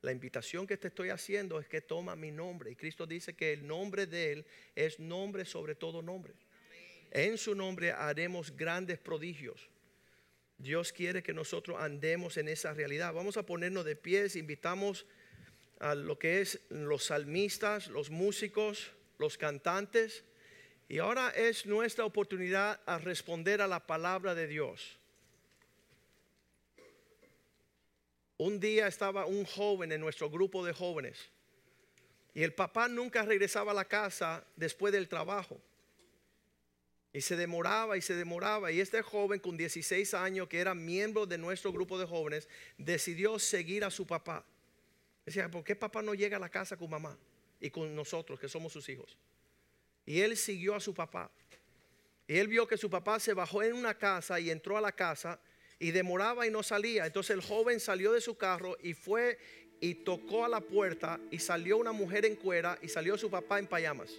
La 0.00 0.12
invitación 0.12 0.68
que 0.68 0.76
te 0.76 0.86
estoy 0.86 1.10
haciendo 1.10 1.58
es 1.58 1.66
que 1.66 1.80
toma 1.80 2.14
mi 2.14 2.30
nombre. 2.30 2.70
Y 2.70 2.76
Cristo 2.76 3.08
dice 3.08 3.34
que 3.34 3.52
el 3.52 3.66
nombre 3.66 4.06
de 4.06 4.34
Él 4.34 4.46
es 4.76 5.00
nombre 5.00 5.44
sobre 5.44 5.74
todo 5.74 6.00
nombre. 6.00 6.32
En 7.10 7.36
su 7.38 7.56
nombre 7.56 7.90
haremos 7.90 8.56
grandes 8.56 9.00
prodigios. 9.00 9.68
Dios 10.58 10.92
quiere 10.92 11.24
que 11.24 11.34
nosotros 11.34 11.76
andemos 11.80 12.36
en 12.36 12.46
esa 12.46 12.72
realidad. 12.72 13.12
Vamos 13.12 13.36
a 13.36 13.44
ponernos 13.44 13.84
de 13.84 13.96
pies, 13.96 14.36
invitamos 14.36 15.06
a 15.80 15.96
lo 15.96 16.20
que 16.20 16.40
es 16.40 16.60
los 16.68 17.06
salmistas, 17.06 17.88
los 17.88 18.10
músicos, 18.10 18.92
los 19.18 19.36
cantantes. 19.38 20.22
Y 20.88 20.98
ahora 20.98 21.30
es 21.30 21.66
nuestra 21.66 22.04
oportunidad 22.04 22.80
a 22.86 22.98
responder 22.98 23.60
a 23.60 23.66
la 23.66 23.84
palabra 23.84 24.36
de 24.36 24.46
Dios. 24.46 25.01
Un 28.42 28.58
día 28.58 28.88
estaba 28.88 29.24
un 29.24 29.44
joven 29.44 29.92
en 29.92 30.00
nuestro 30.00 30.28
grupo 30.28 30.64
de 30.66 30.72
jóvenes 30.72 31.30
y 32.34 32.42
el 32.42 32.52
papá 32.52 32.88
nunca 32.88 33.22
regresaba 33.22 33.70
a 33.70 33.74
la 33.74 33.84
casa 33.84 34.44
después 34.56 34.92
del 34.92 35.08
trabajo. 35.08 35.60
Y 37.12 37.20
se 37.20 37.36
demoraba 37.36 37.96
y 37.96 38.02
se 38.02 38.16
demoraba. 38.16 38.72
Y 38.72 38.80
este 38.80 39.00
joven 39.00 39.38
con 39.38 39.56
16 39.56 40.12
años, 40.14 40.48
que 40.48 40.58
era 40.58 40.74
miembro 40.74 41.24
de 41.24 41.38
nuestro 41.38 41.70
grupo 41.70 41.96
de 41.96 42.04
jóvenes, 42.04 42.48
decidió 42.78 43.38
seguir 43.38 43.84
a 43.84 43.92
su 43.92 44.08
papá. 44.08 44.44
Decía, 45.24 45.48
¿por 45.48 45.62
qué 45.62 45.76
papá 45.76 46.02
no 46.02 46.12
llega 46.12 46.36
a 46.36 46.40
la 46.40 46.48
casa 46.48 46.76
con 46.76 46.90
mamá 46.90 47.16
y 47.60 47.70
con 47.70 47.94
nosotros, 47.94 48.40
que 48.40 48.48
somos 48.48 48.72
sus 48.72 48.88
hijos? 48.88 49.16
Y 50.04 50.18
él 50.18 50.36
siguió 50.36 50.74
a 50.74 50.80
su 50.80 50.92
papá. 50.92 51.30
Y 52.26 52.38
él 52.38 52.48
vio 52.48 52.66
que 52.66 52.76
su 52.76 52.90
papá 52.90 53.20
se 53.20 53.34
bajó 53.34 53.62
en 53.62 53.74
una 53.74 53.96
casa 53.96 54.40
y 54.40 54.50
entró 54.50 54.76
a 54.76 54.80
la 54.80 54.90
casa 54.90 55.38
y 55.82 55.90
demoraba 55.90 56.46
y 56.46 56.50
no 56.50 56.62
salía. 56.62 57.06
Entonces 57.06 57.34
el 57.34 57.42
joven 57.42 57.80
salió 57.80 58.12
de 58.12 58.20
su 58.20 58.36
carro 58.36 58.78
y 58.84 58.94
fue 58.94 59.36
y 59.80 59.96
tocó 59.96 60.44
a 60.44 60.48
la 60.48 60.60
puerta 60.60 61.18
y 61.28 61.40
salió 61.40 61.76
una 61.76 61.90
mujer 61.90 62.24
en 62.24 62.36
cuera 62.36 62.78
y 62.80 62.88
salió 62.88 63.18
su 63.18 63.28
papá 63.28 63.58
en 63.58 63.66
payamas. 63.66 64.12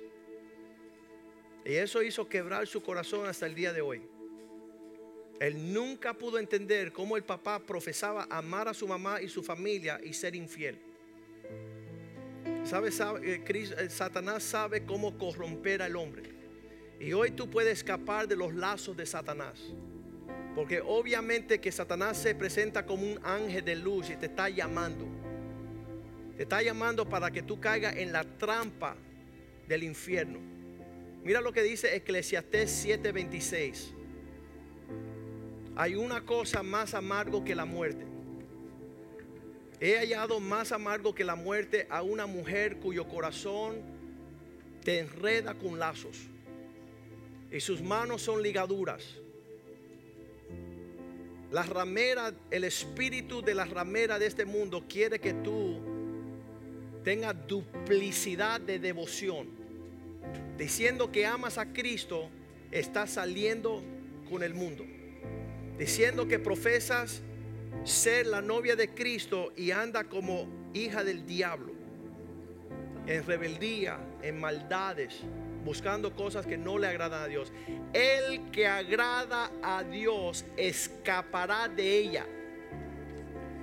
Y 1.64 1.76
eso 1.76 2.04
hizo 2.04 2.28
quebrar 2.28 2.68
su 2.68 2.84
corazón 2.84 3.28
hasta 3.28 3.46
el 3.46 3.56
día 3.56 3.72
de 3.72 3.80
hoy. 3.80 4.02
Él 5.40 5.72
nunca 5.72 6.14
pudo 6.14 6.38
entender 6.38 6.92
cómo 6.92 7.16
el 7.16 7.24
papá 7.24 7.60
profesaba 7.60 8.28
amar 8.30 8.68
a 8.68 8.74
su 8.74 8.86
mamá 8.86 9.22
y 9.22 9.30
su 9.30 9.42
familia 9.42 10.02
y 10.04 10.12
ser 10.12 10.36
infiel. 10.36 10.78
¿Sabe, 12.66 12.90
eh, 12.90 13.42
eh, 13.48 13.90
Satanás 13.90 14.44
sabe 14.44 14.86
cómo 14.86 15.18
corromper 15.18 15.82
al 15.82 15.96
hombre. 15.96 16.30
Y 17.00 17.14
hoy 17.14 17.32
tú 17.32 17.50
puedes 17.50 17.78
escapar 17.78 18.28
de 18.28 18.36
los 18.36 18.54
lazos 18.54 18.98
de 18.98 19.06
Satanás. 19.06 19.74
Porque 20.56 20.82
obviamente 20.82 21.60
que 21.60 21.72
Satanás 21.72 22.18
se 22.18 22.36
presenta 22.36 22.86
como 22.86 23.04
un 23.04 23.20
ángel 23.24 23.66
de 23.66 23.76
luz 23.76 24.10
y 24.10 24.16
te 24.16 24.28
está 24.28 24.50
llamando. 24.50 25.06
Te 26.38 26.44
está 26.44 26.62
llamando 26.62 27.08
para 27.08 27.32
que 27.32 27.42
tú 27.42 27.60
caigas 27.60 27.96
en 27.96 28.12
la 28.12 28.24
trampa 28.24 28.96
del 29.68 29.84
infierno. 29.84 30.40
Mira 31.24 31.42
lo 31.42 31.54
que 31.54 31.64
dice 31.64 31.96
Eclesiastés 31.96 32.86
7:26. 32.86 33.94
Hay 35.76 35.96
una 35.96 36.22
cosa 36.26 36.62
más 36.62 36.94
amargo 36.94 37.44
que 37.44 37.56
la 37.56 37.66
muerte. 37.66 38.06
He 39.80 39.98
hallado 39.98 40.40
más 40.40 40.72
amargo 40.72 41.16
que 41.16 41.24
la 41.24 41.36
muerte 41.36 41.88
a 41.90 42.04
una 42.04 42.26
mujer 42.26 42.78
cuyo 42.78 43.08
corazón 43.08 43.82
te 44.84 45.00
enreda 45.00 45.56
con 45.56 45.80
lazos 45.80 46.30
y 47.52 47.60
sus 47.60 47.82
manos 47.82 48.22
son 48.22 48.42
ligaduras. 48.42 49.23
La 51.54 51.64
ramera, 51.64 52.34
el 52.52 52.66
espíritu 52.66 53.42
de 53.42 53.54
la 53.54 53.64
ramera 53.64 54.20
de 54.20 54.26
este 54.26 54.44
mundo 54.44 54.84
quiere 54.90 55.20
que 55.20 55.34
tú 55.34 55.80
tengas 57.04 57.36
duplicidad 57.48 58.60
de 58.60 58.80
devoción 58.80 59.64
diciendo 60.58 61.12
que 61.12 61.26
amas 61.26 61.58
a 61.58 61.72
Cristo, 61.74 62.30
estás 62.72 63.12
saliendo 63.12 63.84
con 64.30 64.44
el 64.44 64.54
mundo. 64.54 64.86
Diciendo 65.78 66.28
que 66.28 66.40
profesas 66.40 67.22
ser 67.84 68.28
la 68.28 68.42
novia 68.42 68.76
de 68.76 68.90
Cristo 68.90 69.52
y 69.56 69.72
anda 69.72 70.04
como 70.06 70.48
hija 70.74 71.04
del 71.04 71.26
diablo. 71.26 71.74
En 73.06 73.26
rebeldía, 73.26 74.00
en 74.22 74.40
maldades, 74.40 75.20
buscando 75.64 76.16
cosas 76.16 76.46
que 76.46 76.58
no 76.58 76.78
le 76.78 76.88
agradan 76.88 77.24
a 77.24 77.28
Dios. 77.28 77.52
El 77.94 78.52
que 78.52 78.68
agrada 78.68 79.52
a 79.62 79.84
Dios 79.84 80.46
escapará 80.58 81.68
de 81.68 81.98
ella, 81.98 82.26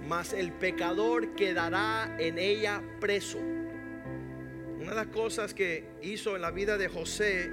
mas 0.09 0.33
el 0.33 0.53
pecador 0.53 1.35
quedará 1.35 2.17
en 2.19 2.39
ella 2.39 2.83
preso. 3.01 3.39
Una 3.39 4.91
de 4.91 4.97
las 4.97 5.09
cosas 5.09 5.53
que 5.53 5.85
hizo 6.03 6.37
en 6.37 6.43
la 6.43 6.51
vida 6.51 6.79
de 6.79 6.89
José, 6.89 7.51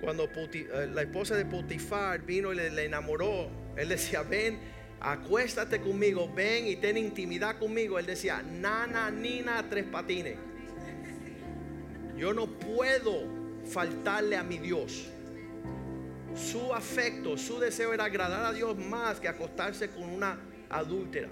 cuando 0.00 0.24
eh, 0.24 0.88
la 0.92 1.02
esposa 1.02 1.36
de 1.36 1.44
Potifar 1.44 2.22
vino 2.22 2.52
y 2.52 2.56
le, 2.56 2.84
enamoró, 2.84 3.48
él 3.76 3.88
decía, 3.88 4.22
ven, 4.22 4.58
acuéstate 5.00 5.80
conmigo, 5.80 6.30
ven 6.34 6.66
y 6.66 6.76
ten 6.76 6.96
intimidad 6.96 7.58
conmigo. 7.58 7.98
Él 7.98 8.06
decía, 8.06 8.42
nana, 8.42 9.10
nina, 9.10 9.64
tres 9.68 9.84
patines. 9.84 10.36
Yo 12.16 12.34
no 12.34 12.48
puedo 12.48 13.37
faltarle 13.68 14.36
a 14.36 14.42
mi 14.42 14.58
Dios. 14.58 15.08
Su 16.34 16.72
afecto, 16.72 17.36
su 17.36 17.58
deseo 17.58 17.92
era 17.92 18.04
agradar 18.04 18.44
a 18.44 18.52
Dios 18.52 18.76
más 18.76 19.20
que 19.20 19.28
acostarse 19.28 19.90
con 19.90 20.08
una 20.08 20.38
adúltera. 20.70 21.28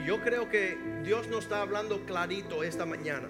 Y 0.00 0.06
yo 0.06 0.20
creo 0.20 0.48
que 0.50 0.76
Dios 1.04 1.28
nos 1.28 1.44
está 1.44 1.62
hablando 1.62 2.04
clarito 2.04 2.62
esta 2.62 2.84
mañana. 2.84 3.28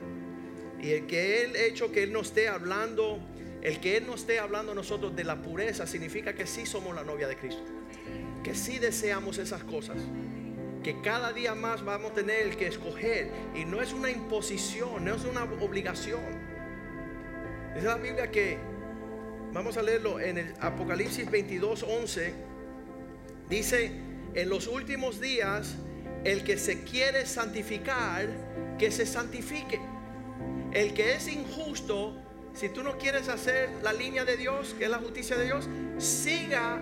Y 0.80 0.90
el 0.92 1.07
que 1.07 1.44
Él 1.44 1.57
hecho 1.57 1.92
que 1.92 2.02
Él 2.02 2.12
no 2.12 2.20
esté 2.20 2.48
hablando, 2.48 3.18
el 3.62 3.80
que 3.80 3.96
Él 3.96 4.07
no 4.07 4.14
esté 4.14 4.38
hablando 4.38 4.74
nosotros 4.74 5.14
de 5.14 5.24
la 5.24 5.40
pureza, 5.40 5.86
significa 5.86 6.34
que 6.34 6.46
sí 6.46 6.66
somos 6.66 6.94
la 6.94 7.05
novia 7.05 7.28
de 7.28 7.36
Cristo. 7.36 7.62
Que 8.42 8.55
sí 8.55 8.78
deseamos 8.78 9.38
esas 9.38 9.62
cosas. 9.64 9.96
Que 10.82 11.00
cada 11.00 11.32
día 11.32 11.55
más 11.55 11.84
vamos 11.84 12.11
a 12.11 12.14
tener 12.14 12.57
que 12.57 12.66
escoger. 12.66 13.30
Y 13.55 13.64
no 13.64 13.80
es 13.80 13.92
una 13.92 14.11
imposición, 14.11 15.05
no 15.05 15.14
es 15.14 15.24
una 15.24 15.44
obligación. 15.44 16.53
Dice 17.75 17.87
la 17.89 17.97
Biblia 17.97 18.31
que, 18.31 18.57
vamos 19.53 19.77
a 19.77 19.83
leerlo 19.83 20.20
en 20.20 20.39
el 20.39 20.55
Apocalipsis 20.61 21.29
22, 21.29 21.83
11. 21.83 22.35
Dice, 23.49 23.91
en 24.33 24.49
los 24.49 24.68
últimos 24.68 25.20
días, 25.20 25.75
el 26.22 26.45
que 26.45 26.57
se 26.57 26.85
quiere 26.85 27.27
santificar, 27.27 28.29
que 28.79 28.93
se 28.93 29.07
santifique. 29.07 29.81
El 30.72 30.95
que 30.95 31.14
es 31.14 31.27
injusto, 31.27 32.16
si 32.55 32.68
tú 32.68 32.85
no 32.85 32.97
quieres 32.97 33.29
hacer 33.29 33.68
la 33.83 33.93
línea 33.93 34.25
de 34.25 34.37
Dios, 34.37 34.77
que 34.79 34.85
es 34.85 34.91
la 34.91 34.99
justicia 34.99 35.37
de 35.37 35.47
Dios, 35.47 35.68
siga 35.99 36.81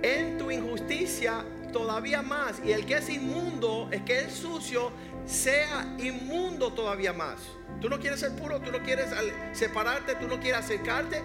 en 0.00 0.38
tu 0.38 0.50
injusticia 0.50 1.44
todavía 1.70 2.22
más. 2.22 2.62
Y 2.64 2.72
el 2.72 2.86
que 2.86 2.96
es 2.96 3.10
inmundo, 3.10 3.90
el 3.92 4.04
que 4.04 4.20
es 4.20 4.32
sucio, 4.32 4.90
sea 5.26 5.94
inmundo 5.98 6.72
todavía 6.72 7.12
más. 7.12 7.57
Tú 7.80 7.88
no 7.88 7.98
quieres 8.00 8.20
ser 8.20 8.32
puro, 8.32 8.60
tú 8.60 8.72
no 8.72 8.82
quieres 8.82 9.10
separarte, 9.52 10.16
tú 10.16 10.26
no 10.26 10.40
quieres 10.40 10.60
acercarte. 10.60 11.22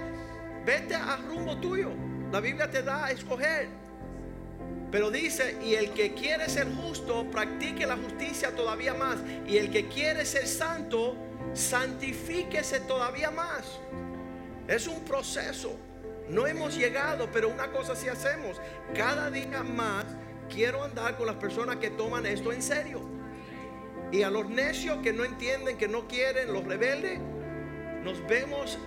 Vete 0.66 0.96
a 0.96 1.18
rumbo 1.18 1.58
tuyo. 1.58 1.90
La 2.32 2.40
Biblia 2.40 2.70
te 2.70 2.84
da 2.84 3.06
a 3.06 3.12
escoger. 3.12 3.68
Pero 4.92 5.10
dice, 5.10 5.58
y 5.64 5.74
el 5.74 5.92
que 5.92 6.14
quiere 6.14 6.48
ser 6.50 6.68
justo, 6.76 7.26
practique 7.32 7.88
la 7.88 7.98
justicia 7.98 8.56
todavía 8.56 8.94
más. 8.94 9.18
Y 9.48 9.58
el 9.58 9.72
que 9.72 9.88
quiere 9.88 10.24
ser 10.26 10.48
santo, 10.48 11.18
santifíquese 11.54 12.82
todavía 12.82 13.32
más. 13.32 13.80
Es 14.68 14.88
un 14.88 15.04
proceso. 15.04 15.76
No 16.30 16.46
hemos 16.46 16.76
llegado, 16.76 17.28
pero 17.34 17.50
una 17.50 17.72
cosa 17.72 17.96
sí 17.96 18.08
hacemos. 18.08 18.62
Cada 18.96 19.32
día 19.32 19.64
más 19.64 20.06
quiero 20.48 20.84
andar 20.84 21.18
con 21.18 21.26
las 21.26 21.36
personas 21.38 21.78
que 21.78 21.90
toman 21.90 22.26
esto 22.28 22.54
en 22.54 22.62
serio. 22.62 23.02
Y 24.14 24.22
a 24.22 24.30
los 24.30 24.48
necios 24.48 25.00
que 25.00 25.12
no 25.12 25.26
entienden, 25.26 25.76
que 25.76 25.88
no 25.88 26.08
quieren, 26.08 26.54
los 26.54 26.64
rebeldes, 26.64 27.18
nos 28.04 28.26
vemos 28.28 28.78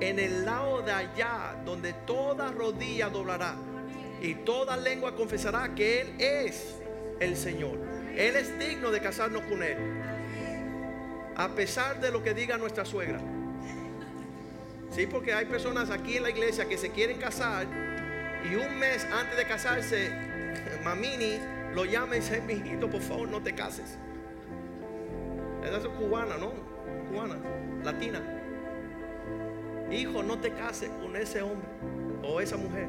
en 0.00 0.18
el 0.18 0.44
lado 0.44 0.82
de 0.82 0.90
allá, 0.90 1.54
donde 1.64 1.92
toda 1.92 2.50
rodilla 2.50 3.08
doblará 3.08 3.54
y 4.20 4.34
toda 4.34 4.76
lengua 4.76 5.14
confesará 5.14 5.72
que 5.76 6.00
Él 6.00 6.14
es 6.18 6.74
el 7.20 7.36
Señor. 7.36 7.78
Él 8.16 8.34
es 8.34 8.58
digno 8.58 8.90
de 8.90 9.00
casarnos 9.00 9.42
con 9.42 9.62
Él. 9.62 9.76
A 11.36 11.50
pesar 11.50 12.00
de 12.00 12.10
lo 12.10 12.20
que 12.24 12.34
diga 12.34 12.58
nuestra 12.58 12.84
suegra. 12.84 13.20
Sí, 14.90 15.06
porque 15.06 15.32
hay 15.32 15.46
personas 15.46 15.90
aquí 15.90 16.16
en 16.16 16.24
la 16.24 16.30
iglesia 16.30 16.68
que 16.68 16.76
se 16.76 16.90
quieren 16.90 17.18
casar 17.18 17.68
y 18.50 18.56
un 18.56 18.80
mes 18.80 19.06
antes 19.12 19.36
de 19.36 19.46
casarse, 19.46 20.10
Mamini 20.82 21.38
lo 21.72 21.84
llama 21.84 22.16
y 22.16 22.18
dice, 22.18 22.40
mijito, 22.40 22.90
por 22.90 23.00
favor, 23.00 23.28
no 23.28 23.40
te 23.40 23.54
cases. 23.54 23.96
Esa 25.62 25.76
es 25.76 25.86
cubana, 25.88 26.36
¿no? 26.38 26.52
Cubana, 27.10 27.36
latina. 27.84 28.20
Hijo, 29.90 30.22
no 30.22 30.38
te 30.38 30.52
cases 30.52 30.90
con 31.02 31.16
ese 31.16 31.42
hombre 31.42 31.68
o 32.22 32.40
esa 32.40 32.56
mujer. 32.56 32.88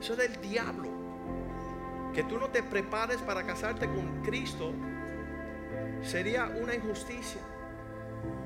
Eso 0.00 0.12
es 0.12 0.18
del 0.18 0.40
diablo. 0.40 0.88
Que 2.12 2.24
tú 2.24 2.38
no 2.38 2.48
te 2.48 2.62
prepares 2.62 3.18
para 3.18 3.44
casarte 3.44 3.86
con 3.86 4.22
Cristo 4.22 4.72
sería 6.02 6.46
una 6.60 6.74
injusticia. 6.74 7.40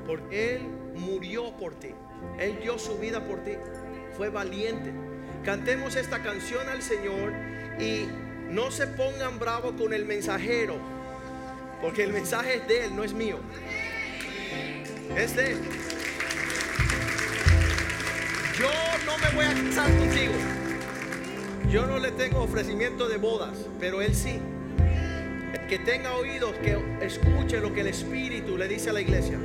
Porque 0.06 0.56
Él 0.56 0.62
murió 0.94 1.56
por 1.56 1.74
ti. 1.74 1.94
Él 2.38 2.58
dio 2.60 2.78
su 2.78 2.98
vida 2.98 3.24
por 3.24 3.42
ti. 3.42 3.52
Fue 4.16 4.28
valiente. 4.28 4.92
Cantemos 5.44 5.96
esta 5.96 6.22
canción 6.22 6.68
al 6.68 6.82
Señor 6.82 7.32
y 7.78 8.08
no 8.50 8.70
se 8.70 8.86
pongan 8.86 9.38
bravos 9.38 9.72
con 9.72 9.92
el 9.92 10.04
mensajero. 10.04 10.76
Porque 11.80 12.04
el 12.04 12.12
mensaje 12.12 12.56
es 12.56 12.68
de 12.68 12.84
Él, 12.84 12.96
no 12.96 13.04
es 13.04 13.12
mío. 13.12 13.38
Es 15.16 15.34
de 15.34 15.52
Él. 15.52 15.58
Yo 18.58 18.70
no 19.06 19.16
me 19.18 19.30
voy 19.34 19.44
a 19.46 19.68
casar 19.68 19.90
contigo. 19.96 20.34
Yo 21.70 21.86
no 21.86 21.98
le 21.98 22.10
tengo 22.10 22.42
ofrecimiento 22.42 23.08
de 23.08 23.16
bodas, 23.16 23.56
pero 23.78 24.02
Él 24.02 24.14
sí. 24.14 24.38
Que 25.68 25.78
tenga 25.78 26.14
oídos, 26.16 26.52
que 26.56 26.76
escuche 27.00 27.60
lo 27.60 27.72
que 27.72 27.80
el 27.80 27.86
Espíritu 27.86 28.58
le 28.58 28.68
dice 28.68 28.90
a 28.90 28.92
la 28.92 29.00
iglesia. 29.00 29.38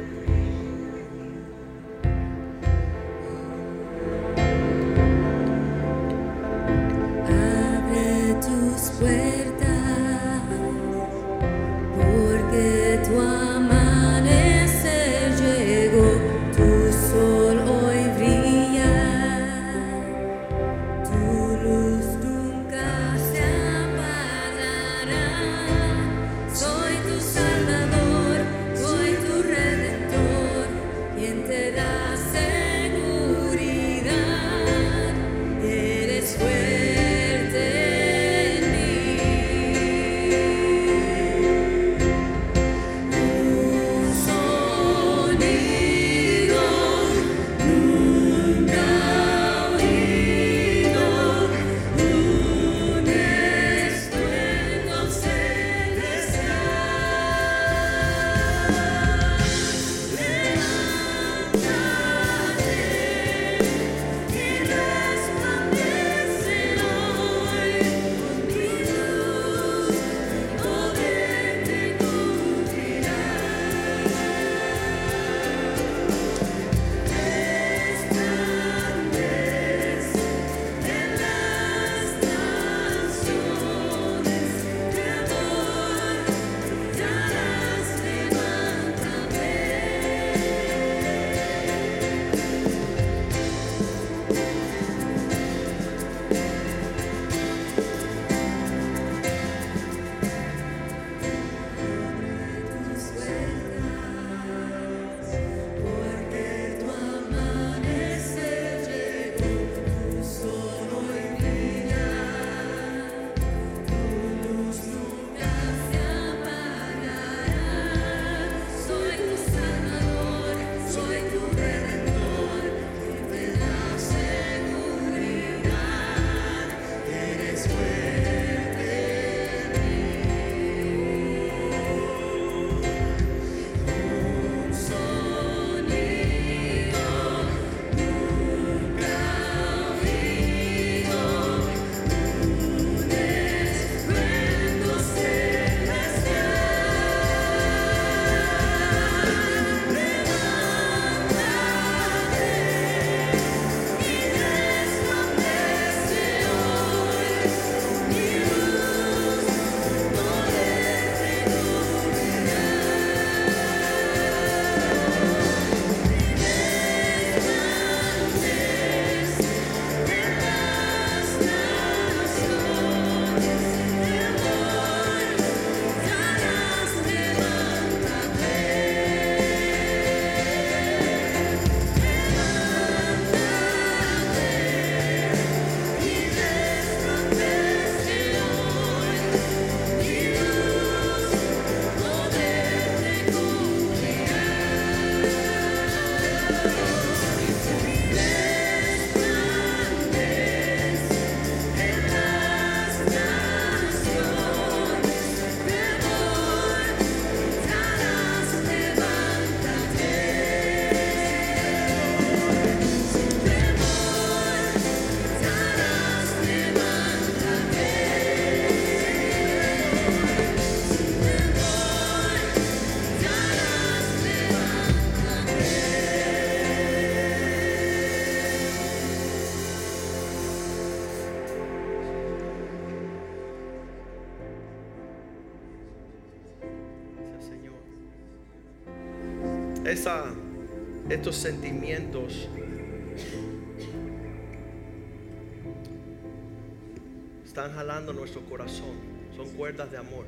Están 247.55 247.73
jalando 247.73 248.11
nuestro 248.11 248.41
corazón. 248.41 248.97
Son 249.35 249.49
cuerdas 249.51 249.91
de 249.91 249.97
amor. 249.97 250.25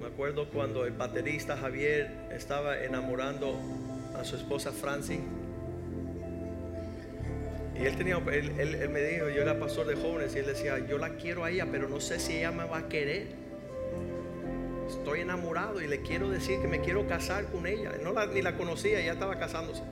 Me 0.00 0.06
acuerdo 0.06 0.48
cuando 0.50 0.84
el 0.84 0.92
baterista 0.92 1.56
Javier 1.56 2.10
estaba 2.30 2.82
enamorando 2.82 3.58
a 4.16 4.24
su 4.24 4.36
esposa 4.36 4.72
Francie. 4.72 5.20
Y 7.80 7.86
él 7.86 7.96
tenía, 7.96 8.18
él 8.18 8.88
me 8.90 9.02
dijo, 9.02 9.28
yo 9.30 9.42
era 9.42 9.58
pastor 9.58 9.86
de 9.86 9.96
jóvenes 9.96 10.34
y 10.36 10.38
él 10.38 10.46
decía, 10.46 10.78
yo 10.86 10.98
la 10.98 11.16
quiero 11.16 11.44
a 11.44 11.50
ella, 11.50 11.66
pero 11.70 11.88
no 11.88 12.00
sé 12.00 12.20
si 12.20 12.36
ella 12.36 12.52
me 12.52 12.64
va 12.64 12.78
a 12.78 12.88
querer. 12.88 13.47
Estoy 15.08 15.22
enamorado 15.22 15.80
y 15.80 15.86
le 15.86 16.02
quiero 16.02 16.28
decir 16.28 16.60
que 16.60 16.68
me 16.68 16.82
quiero 16.82 17.06
casar 17.06 17.46
con 17.46 17.66
ella. 17.66 17.92
No 18.04 18.12
la, 18.12 18.26
ni 18.26 18.42
la 18.42 18.58
conocía, 18.58 19.00
ya 19.00 19.12
estaba 19.12 19.38
casándose. 19.38 19.82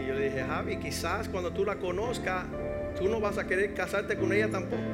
Y 0.00 0.06
yo 0.06 0.14
le 0.14 0.26
dije, 0.26 0.44
Javi, 0.44 0.76
quizás 0.76 1.28
cuando 1.28 1.52
tú 1.52 1.64
la 1.64 1.80
conozcas, 1.80 2.44
tú 2.96 3.08
no 3.08 3.18
vas 3.18 3.38
a 3.38 3.48
querer 3.48 3.74
casarte 3.74 4.16
con 4.16 4.32
ella 4.32 4.48
tampoco. 4.48 4.84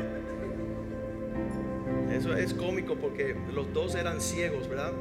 Eso 2.11 2.35
es 2.35 2.55
cómico 2.55 2.97
porque 2.97 3.37
los 3.53 3.71
dos 3.75 3.95
eran 3.95 4.23
ciegos, 4.23 4.67
¿verdad? 4.67 4.95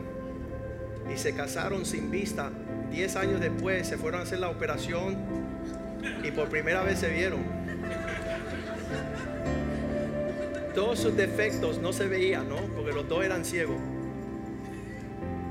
Y 1.13 1.17
se 1.17 1.33
casaron 1.33 1.85
sin 1.85 2.11
vista. 2.11 2.51
Diez 2.91 3.15
años 3.15 3.39
después 3.39 3.87
se 3.87 3.97
fueron 3.97 4.19
a 4.19 4.23
hacer 4.23 4.39
la 4.39 4.49
operación 4.49 5.15
y 6.21 6.31
por 6.31 6.49
primera 6.49 6.83
vez 6.83 6.99
se 6.99 7.07
vieron. 7.07 7.62
Todos 10.73 10.99
sus 10.99 11.15
defectos 11.15 11.77
no 11.77 11.93
se 11.93 12.07
veían, 12.07 12.49
¿no? 12.49 12.57
Porque 12.75 12.91
los 12.93 13.07
dos 13.07 13.23
eran 13.23 13.45
ciegos. 13.45 13.77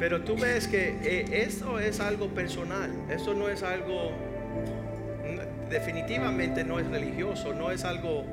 Pero 0.02 0.22
tú 0.22 0.36
ves 0.36 0.66
que 0.66 0.98
eh, 1.04 1.44
esto 1.44 1.78
es 1.78 2.00
algo 2.00 2.26
personal. 2.28 2.90
Eso 3.08 3.34
no 3.34 3.48
es 3.48 3.62
algo, 3.62 4.10
definitivamente 5.70 6.64
no 6.64 6.80
es 6.80 6.88
religioso, 6.88 7.54
no 7.54 7.70
es 7.70 7.84
algo, 7.84 8.24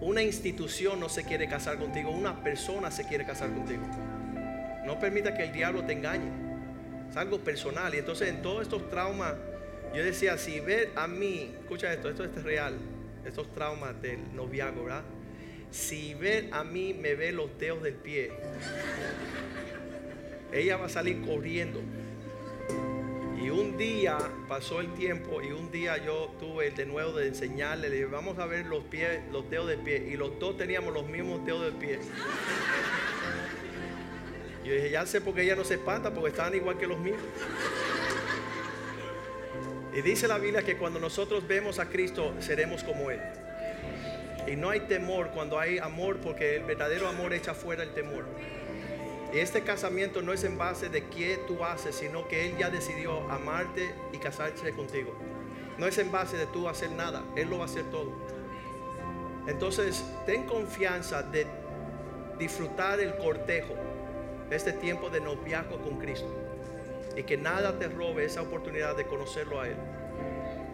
una 0.00 0.22
institución 0.22 0.98
no 0.98 1.10
se 1.10 1.24
quiere 1.24 1.46
casar 1.46 1.76
contigo, 1.76 2.10
una 2.10 2.42
persona 2.42 2.90
se 2.90 3.06
quiere 3.06 3.26
casar 3.26 3.52
contigo. 3.52 3.82
No 4.86 4.98
permita 4.98 5.34
que 5.34 5.44
el 5.44 5.52
diablo 5.52 5.84
te 5.84 5.92
engañe. 5.92 6.30
Es 7.10 7.18
algo 7.18 7.38
personal. 7.38 7.94
Y 7.94 7.98
entonces 7.98 8.30
en 8.30 8.40
todos 8.40 8.62
estos 8.62 8.88
traumas, 8.88 9.34
yo 9.94 10.02
decía, 10.02 10.38
si 10.38 10.58
ver 10.60 10.90
a 10.96 11.06
mí, 11.06 11.54
escucha 11.60 11.92
esto, 11.92 12.08
esto 12.08 12.24
es 12.24 12.42
real, 12.42 12.78
estos 13.26 13.52
traumas 13.52 14.00
del 14.00 14.34
noviazgo, 14.34 14.84
¿verdad? 14.84 15.02
Si 15.72 16.12
ver 16.12 16.50
a 16.52 16.64
mí 16.64 16.92
me 16.92 17.14
ve 17.14 17.32
los 17.32 17.58
dedos 17.58 17.82
del 17.82 17.94
pie, 17.94 18.30
ella 20.52 20.76
va 20.76 20.84
a 20.84 20.88
salir 20.90 21.22
corriendo. 21.22 21.80
Y 23.42 23.48
un 23.48 23.78
día 23.78 24.18
pasó 24.48 24.80
el 24.80 24.92
tiempo 24.92 25.40
y 25.40 25.50
un 25.50 25.72
día 25.72 25.96
yo 25.96 26.30
tuve 26.38 26.70
de 26.72 26.84
nuevo 26.84 27.12
de 27.12 27.28
enseñarle, 27.28 27.88
le 27.88 27.96
dije, 27.96 28.06
vamos 28.06 28.38
a 28.38 28.44
ver 28.44 28.66
los 28.66 28.84
pies, 28.84 29.20
los 29.32 29.48
dedos 29.48 29.66
del 29.66 29.78
pie. 29.78 30.08
Y 30.12 30.16
los 30.18 30.38
dos 30.38 30.58
teníamos 30.58 30.92
los 30.92 31.06
mismos 31.06 31.44
dedos 31.46 31.62
del 31.62 31.74
pie. 31.74 31.98
Yo 34.64 34.74
dije, 34.74 34.90
ya 34.90 35.06
sé 35.06 35.22
por 35.22 35.34
qué 35.34 35.42
ella 35.42 35.56
no 35.56 35.64
se 35.64 35.74
espanta, 35.74 36.12
porque 36.12 36.28
estaban 36.28 36.54
igual 36.54 36.76
que 36.76 36.86
los 36.86 36.98
míos. 36.98 37.18
Y 39.96 40.02
dice 40.02 40.28
la 40.28 40.38
Biblia 40.38 40.62
que 40.62 40.76
cuando 40.76 41.00
nosotros 41.00 41.48
vemos 41.48 41.78
a 41.78 41.88
Cristo, 41.88 42.34
seremos 42.40 42.84
como 42.84 43.10
Él. 43.10 43.20
Y 44.46 44.56
no 44.56 44.70
hay 44.70 44.80
temor 44.80 45.30
cuando 45.30 45.58
hay 45.58 45.78
amor, 45.78 46.18
porque 46.18 46.56
el 46.56 46.64
verdadero 46.64 47.08
amor 47.08 47.32
echa 47.32 47.54
fuera 47.54 47.82
el 47.82 47.94
temor. 47.94 48.24
Y 49.32 49.38
este 49.38 49.62
casamiento 49.62 50.20
no 50.20 50.32
es 50.32 50.44
en 50.44 50.58
base 50.58 50.88
de 50.88 51.04
qué 51.06 51.38
tú 51.46 51.64
haces, 51.64 51.94
sino 51.94 52.28
que 52.28 52.48
Él 52.48 52.58
ya 52.58 52.68
decidió 52.68 53.30
amarte 53.30 53.94
y 54.12 54.18
casarse 54.18 54.72
contigo. 54.72 55.14
No 55.78 55.86
es 55.86 55.96
en 55.98 56.12
base 56.12 56.36
de 56.36 56.46
tú 56.46 56.68
hacer 56.68 56.90
nada, 56.90 57.22
Él 57.34 57.48
lo 57.48 57.58
va 57.58 57.64
a 57.64 57.66
hacer 57.66 57.84
todo. 57.84 58.12
Entonces, 59.46 60.04
ten 60.26 60.44
confianza 60.44 61.22
de 61.22 61.46
disfrutar 62.38 63.00
el 63.00 63.16
cortejo, 63.16 63.74
este 64.50 64.72
tiempo 64.72 65.08
de 65.08 65.20
noviazgo 65.20 65.78
con 65.78 65.98
Cristo. 65.98 66.28
Y 67.16 67.22
que 67.22 67.36
nada 67.36 67.78
te 67.78 67.88
robe 67.88 68.24
esa 68.24 68.42
oportunidad 68.42 68.96
de 68.96 69.06
conocerlo 69.06 69.60
a 69.60 69.68
Él. 69.68 69.76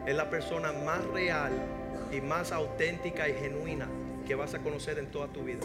Es 0.06 0.16
la 0.16 0.30
persona 0.30 0.72
más 0.72 1.04
real 1.06 1.52
y 2.12 2.20
más 2.20 2.52
auténtica 2.52 3.28
y 3.28 3.34
genuina 3.34 3.88
que 4.26 4.34
vas 4.34 4.54
a 4.54 4.58
conocer 4.58 4.98
en 4.98 5.10
toda 5.10 5.28
tu 5.28 5.42
vida. 5.42 5.60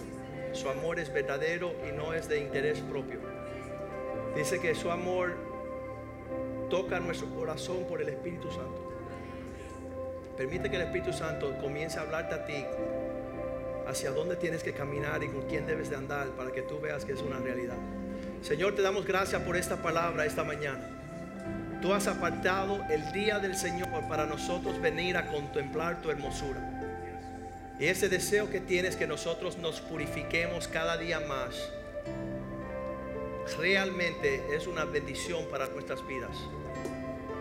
Su 0.53 0.69
amor 0.69 0.99
es 0.99 1.11
verdadero 1.11 1.73
y 1.87 1.91
no 1.91 2.13
es 2.13 2.29
de 2.29 2.39
interés 2.39 2.79
propio. 2.79 3.19
Dice 4.35 4.59
que 4.59 4.75
su 4.75 4.91
amor 4.91 5.35
toca 6.69 6.99
nuestro 6.99 7.29
corazón 7.35 7.85
por 7.87 8.01
el 8.01 8.09
Espíritu 8.09 8.49
Santo. 8.49 8.91
Permite 10.37 10.69
que 10.69 10.77
el 10.77 10.83
Espíritu 10.83 11.13
Santo 11.13 11.55
comience 11.59 11.99
a 11.99 12.03
hablarte 12.03 12.35
a 12.35 12.45
ti 12.45 12.65
hacia 13.87 14.11
dónde 14.11 14.35
tienes 14.35 14.63
que 14.63 14.73
caminar 14.73 15.23
y 15.23 15.27
con 15.27 15.43
quién 15.43 15.65
debes 15.65 15.89
de 15.89 15.95
andar 15.95 16.29
para 16.29 16.51
que 16.51 16.61
tú 16.61 16.79
veas 16.79 17.05
que 17.05 17.13
es 17.13 17.21
una 17.21 17.39
realidad. 17.39 17.77
Señor, 18.41 18.75
te 18.75 18.81
damos 18.81 19.05
gracias 19.05 19.41
por 19.41 19.55
esta 19.55 19.81
palabra 19.81 20.25
esta 20.25 20.43
mañana. 20.43 20.92
Tú 21.83 21.93
has 21.93 22.07
apartado 22.07 22.81
el 22.89 23.11
día 23.11 23.39
del 23.39 23.57
Señor 23.57 24.07
para 24.07 24.25
nosotros 24.25 24.79
venir 24.79 25.17
a 25.17 25.27
contemplar 25.27 26.01
tu 26.01 26.09
hermosura. 26.09 26.61
Y 27.77 27.87
ese 27.87 28.07
deseo 28.07 28.49
que 28.49 28.61
tienes 28.61 28.95
que 28.95 29.05
nosotros 29.05 29.57
nos 29.57 29.81
purifiquemos 29.81 30.69
cada 30.69 30.95
día 30.95 31.19
más, 31.19 31.69
realmente 33.57 34.55
es 34.55 34.65
una 34.65 34.85
bendición 34.85 35.45
para 35.51 35.67
nuestras 35.67 36.07
vidas. 36.07 36.37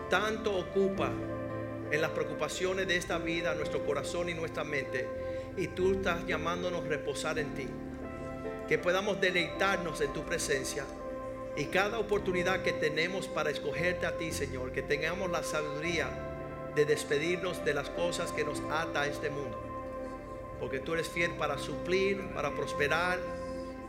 Tanto 0.09 0.53
ocupa 0.57 1.09
en 1.89 2.01
las 2.01 2.11
preocupaciones 2.11 2.85
de 2.85 2.97
esta 2.97 3.19
vida 3.19 3.55
nuestro 3.55 3.85
corazón 3.85 4.27
y 4.27 4.33
nuestra 4.33 4.65
mente, 4.65 5.07
y 5.55 5.67
tú 5.67 5.93
estás 5.93 6.27
llamándonos 6.27 6.83
a 6.83 6.89
reposar 6.89 7.39
en 7.39 7.53
ti. 7.53 7.67
Que 8.67 8.77
podamos 8.77 9.21
deleitarnos 9.21 10.01
en 10.01 10.11
tu 10.11 10.25
presencia 10.25 10.83
y 11.55 11.65
cada 11.65 11.99
oportunidad 11.99 12.63
que 12.63 12.73
tenemos 12.73 13.27
para 13.27 13.51
escogerte 13.51 14.05
a 14.05 14.17
ti, 14.17 14.31
Señor, 14.31 14.71
que 14.71 14.81
tengamos 14.81 15.29
la 15.29 15.43
sabiduría 15.43 16.09
de 16.75 16.85
despedirnos 16.85 17.63
de 17.63 17.73
las 17.75 17.89
cosas 17.89 18.31
que 18.31 18.43
nos 18.43 18.61
ata 18.71 19.01
a 19.01 19.07
este 19.07 19.29
mundo. 19.29 19.59
Porque 20.59 20.79
tú 20.79 20.93
eres 20.93 21.09
fiel 21.09 21.31
para 21.31 21.57
suplir, 21.57 22.21
para 22.33 22.55
prosperar, 22.55 23.19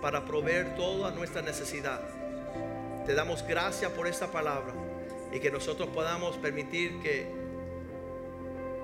para 0.03 0.27
proveer 0.27 0.77
toda 0.77 1.11
nuestra 1.13 1.41
necesidad. 1.41 2.01
Te 3.07 3.15
damos 3.15 3.47
gracias 3.47 3.91
por 3.93 4.07
esta 4.07 4.27
palabra 4.27 4.75
y 5.33 5.41
que 5.41 5.51
nosotros 5.51 5.89
podamos 5.89 6.37
permitir 6.37 7.01
que 7.01 7.27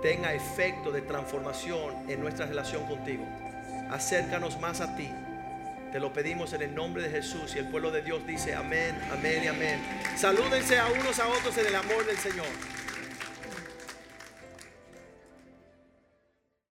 tenga 0.01 0.33
efecto 0.33 0.91
de 0.91 1.03
transformación 1.03 2.09
en 2.09 2.21
nuestra 2.21 2.47
relación 2.47 2.87
contigo. 2.87 3.27
Acércanos 3.91 4.59
más 4.59 4.81
a 4.81 4.97
ti. 4.97 5.11
Te 5.93 5.99
lo 5.99 6.13
pedimos 6.13 6.53
en 6.53 6.63
el 6.63 6.73
nombre 6.73 7.03
de 7.03 7.11
Jesús 7.11 7.57
y 7.57 7.59
el 7.59 7.67
pueblo 7.67 7.91
de 7.91 8.01
Dios 8.03 8.25
dice 8.25 8.55
amén, 8.55 8.97
amén 9.11 9.43
y 9.43 9.49
amén. 9.49 9.81
Salúdense 10.17 10.79
a 10.79 10.87
unos 10.87 11.19
a 11.19 11.27
otros 11.27 11.59
en 11.59 11.67
el 11.67 11.75
amor 11.75 12.07
del 12.07 12.17
Señor. 12.17 12.47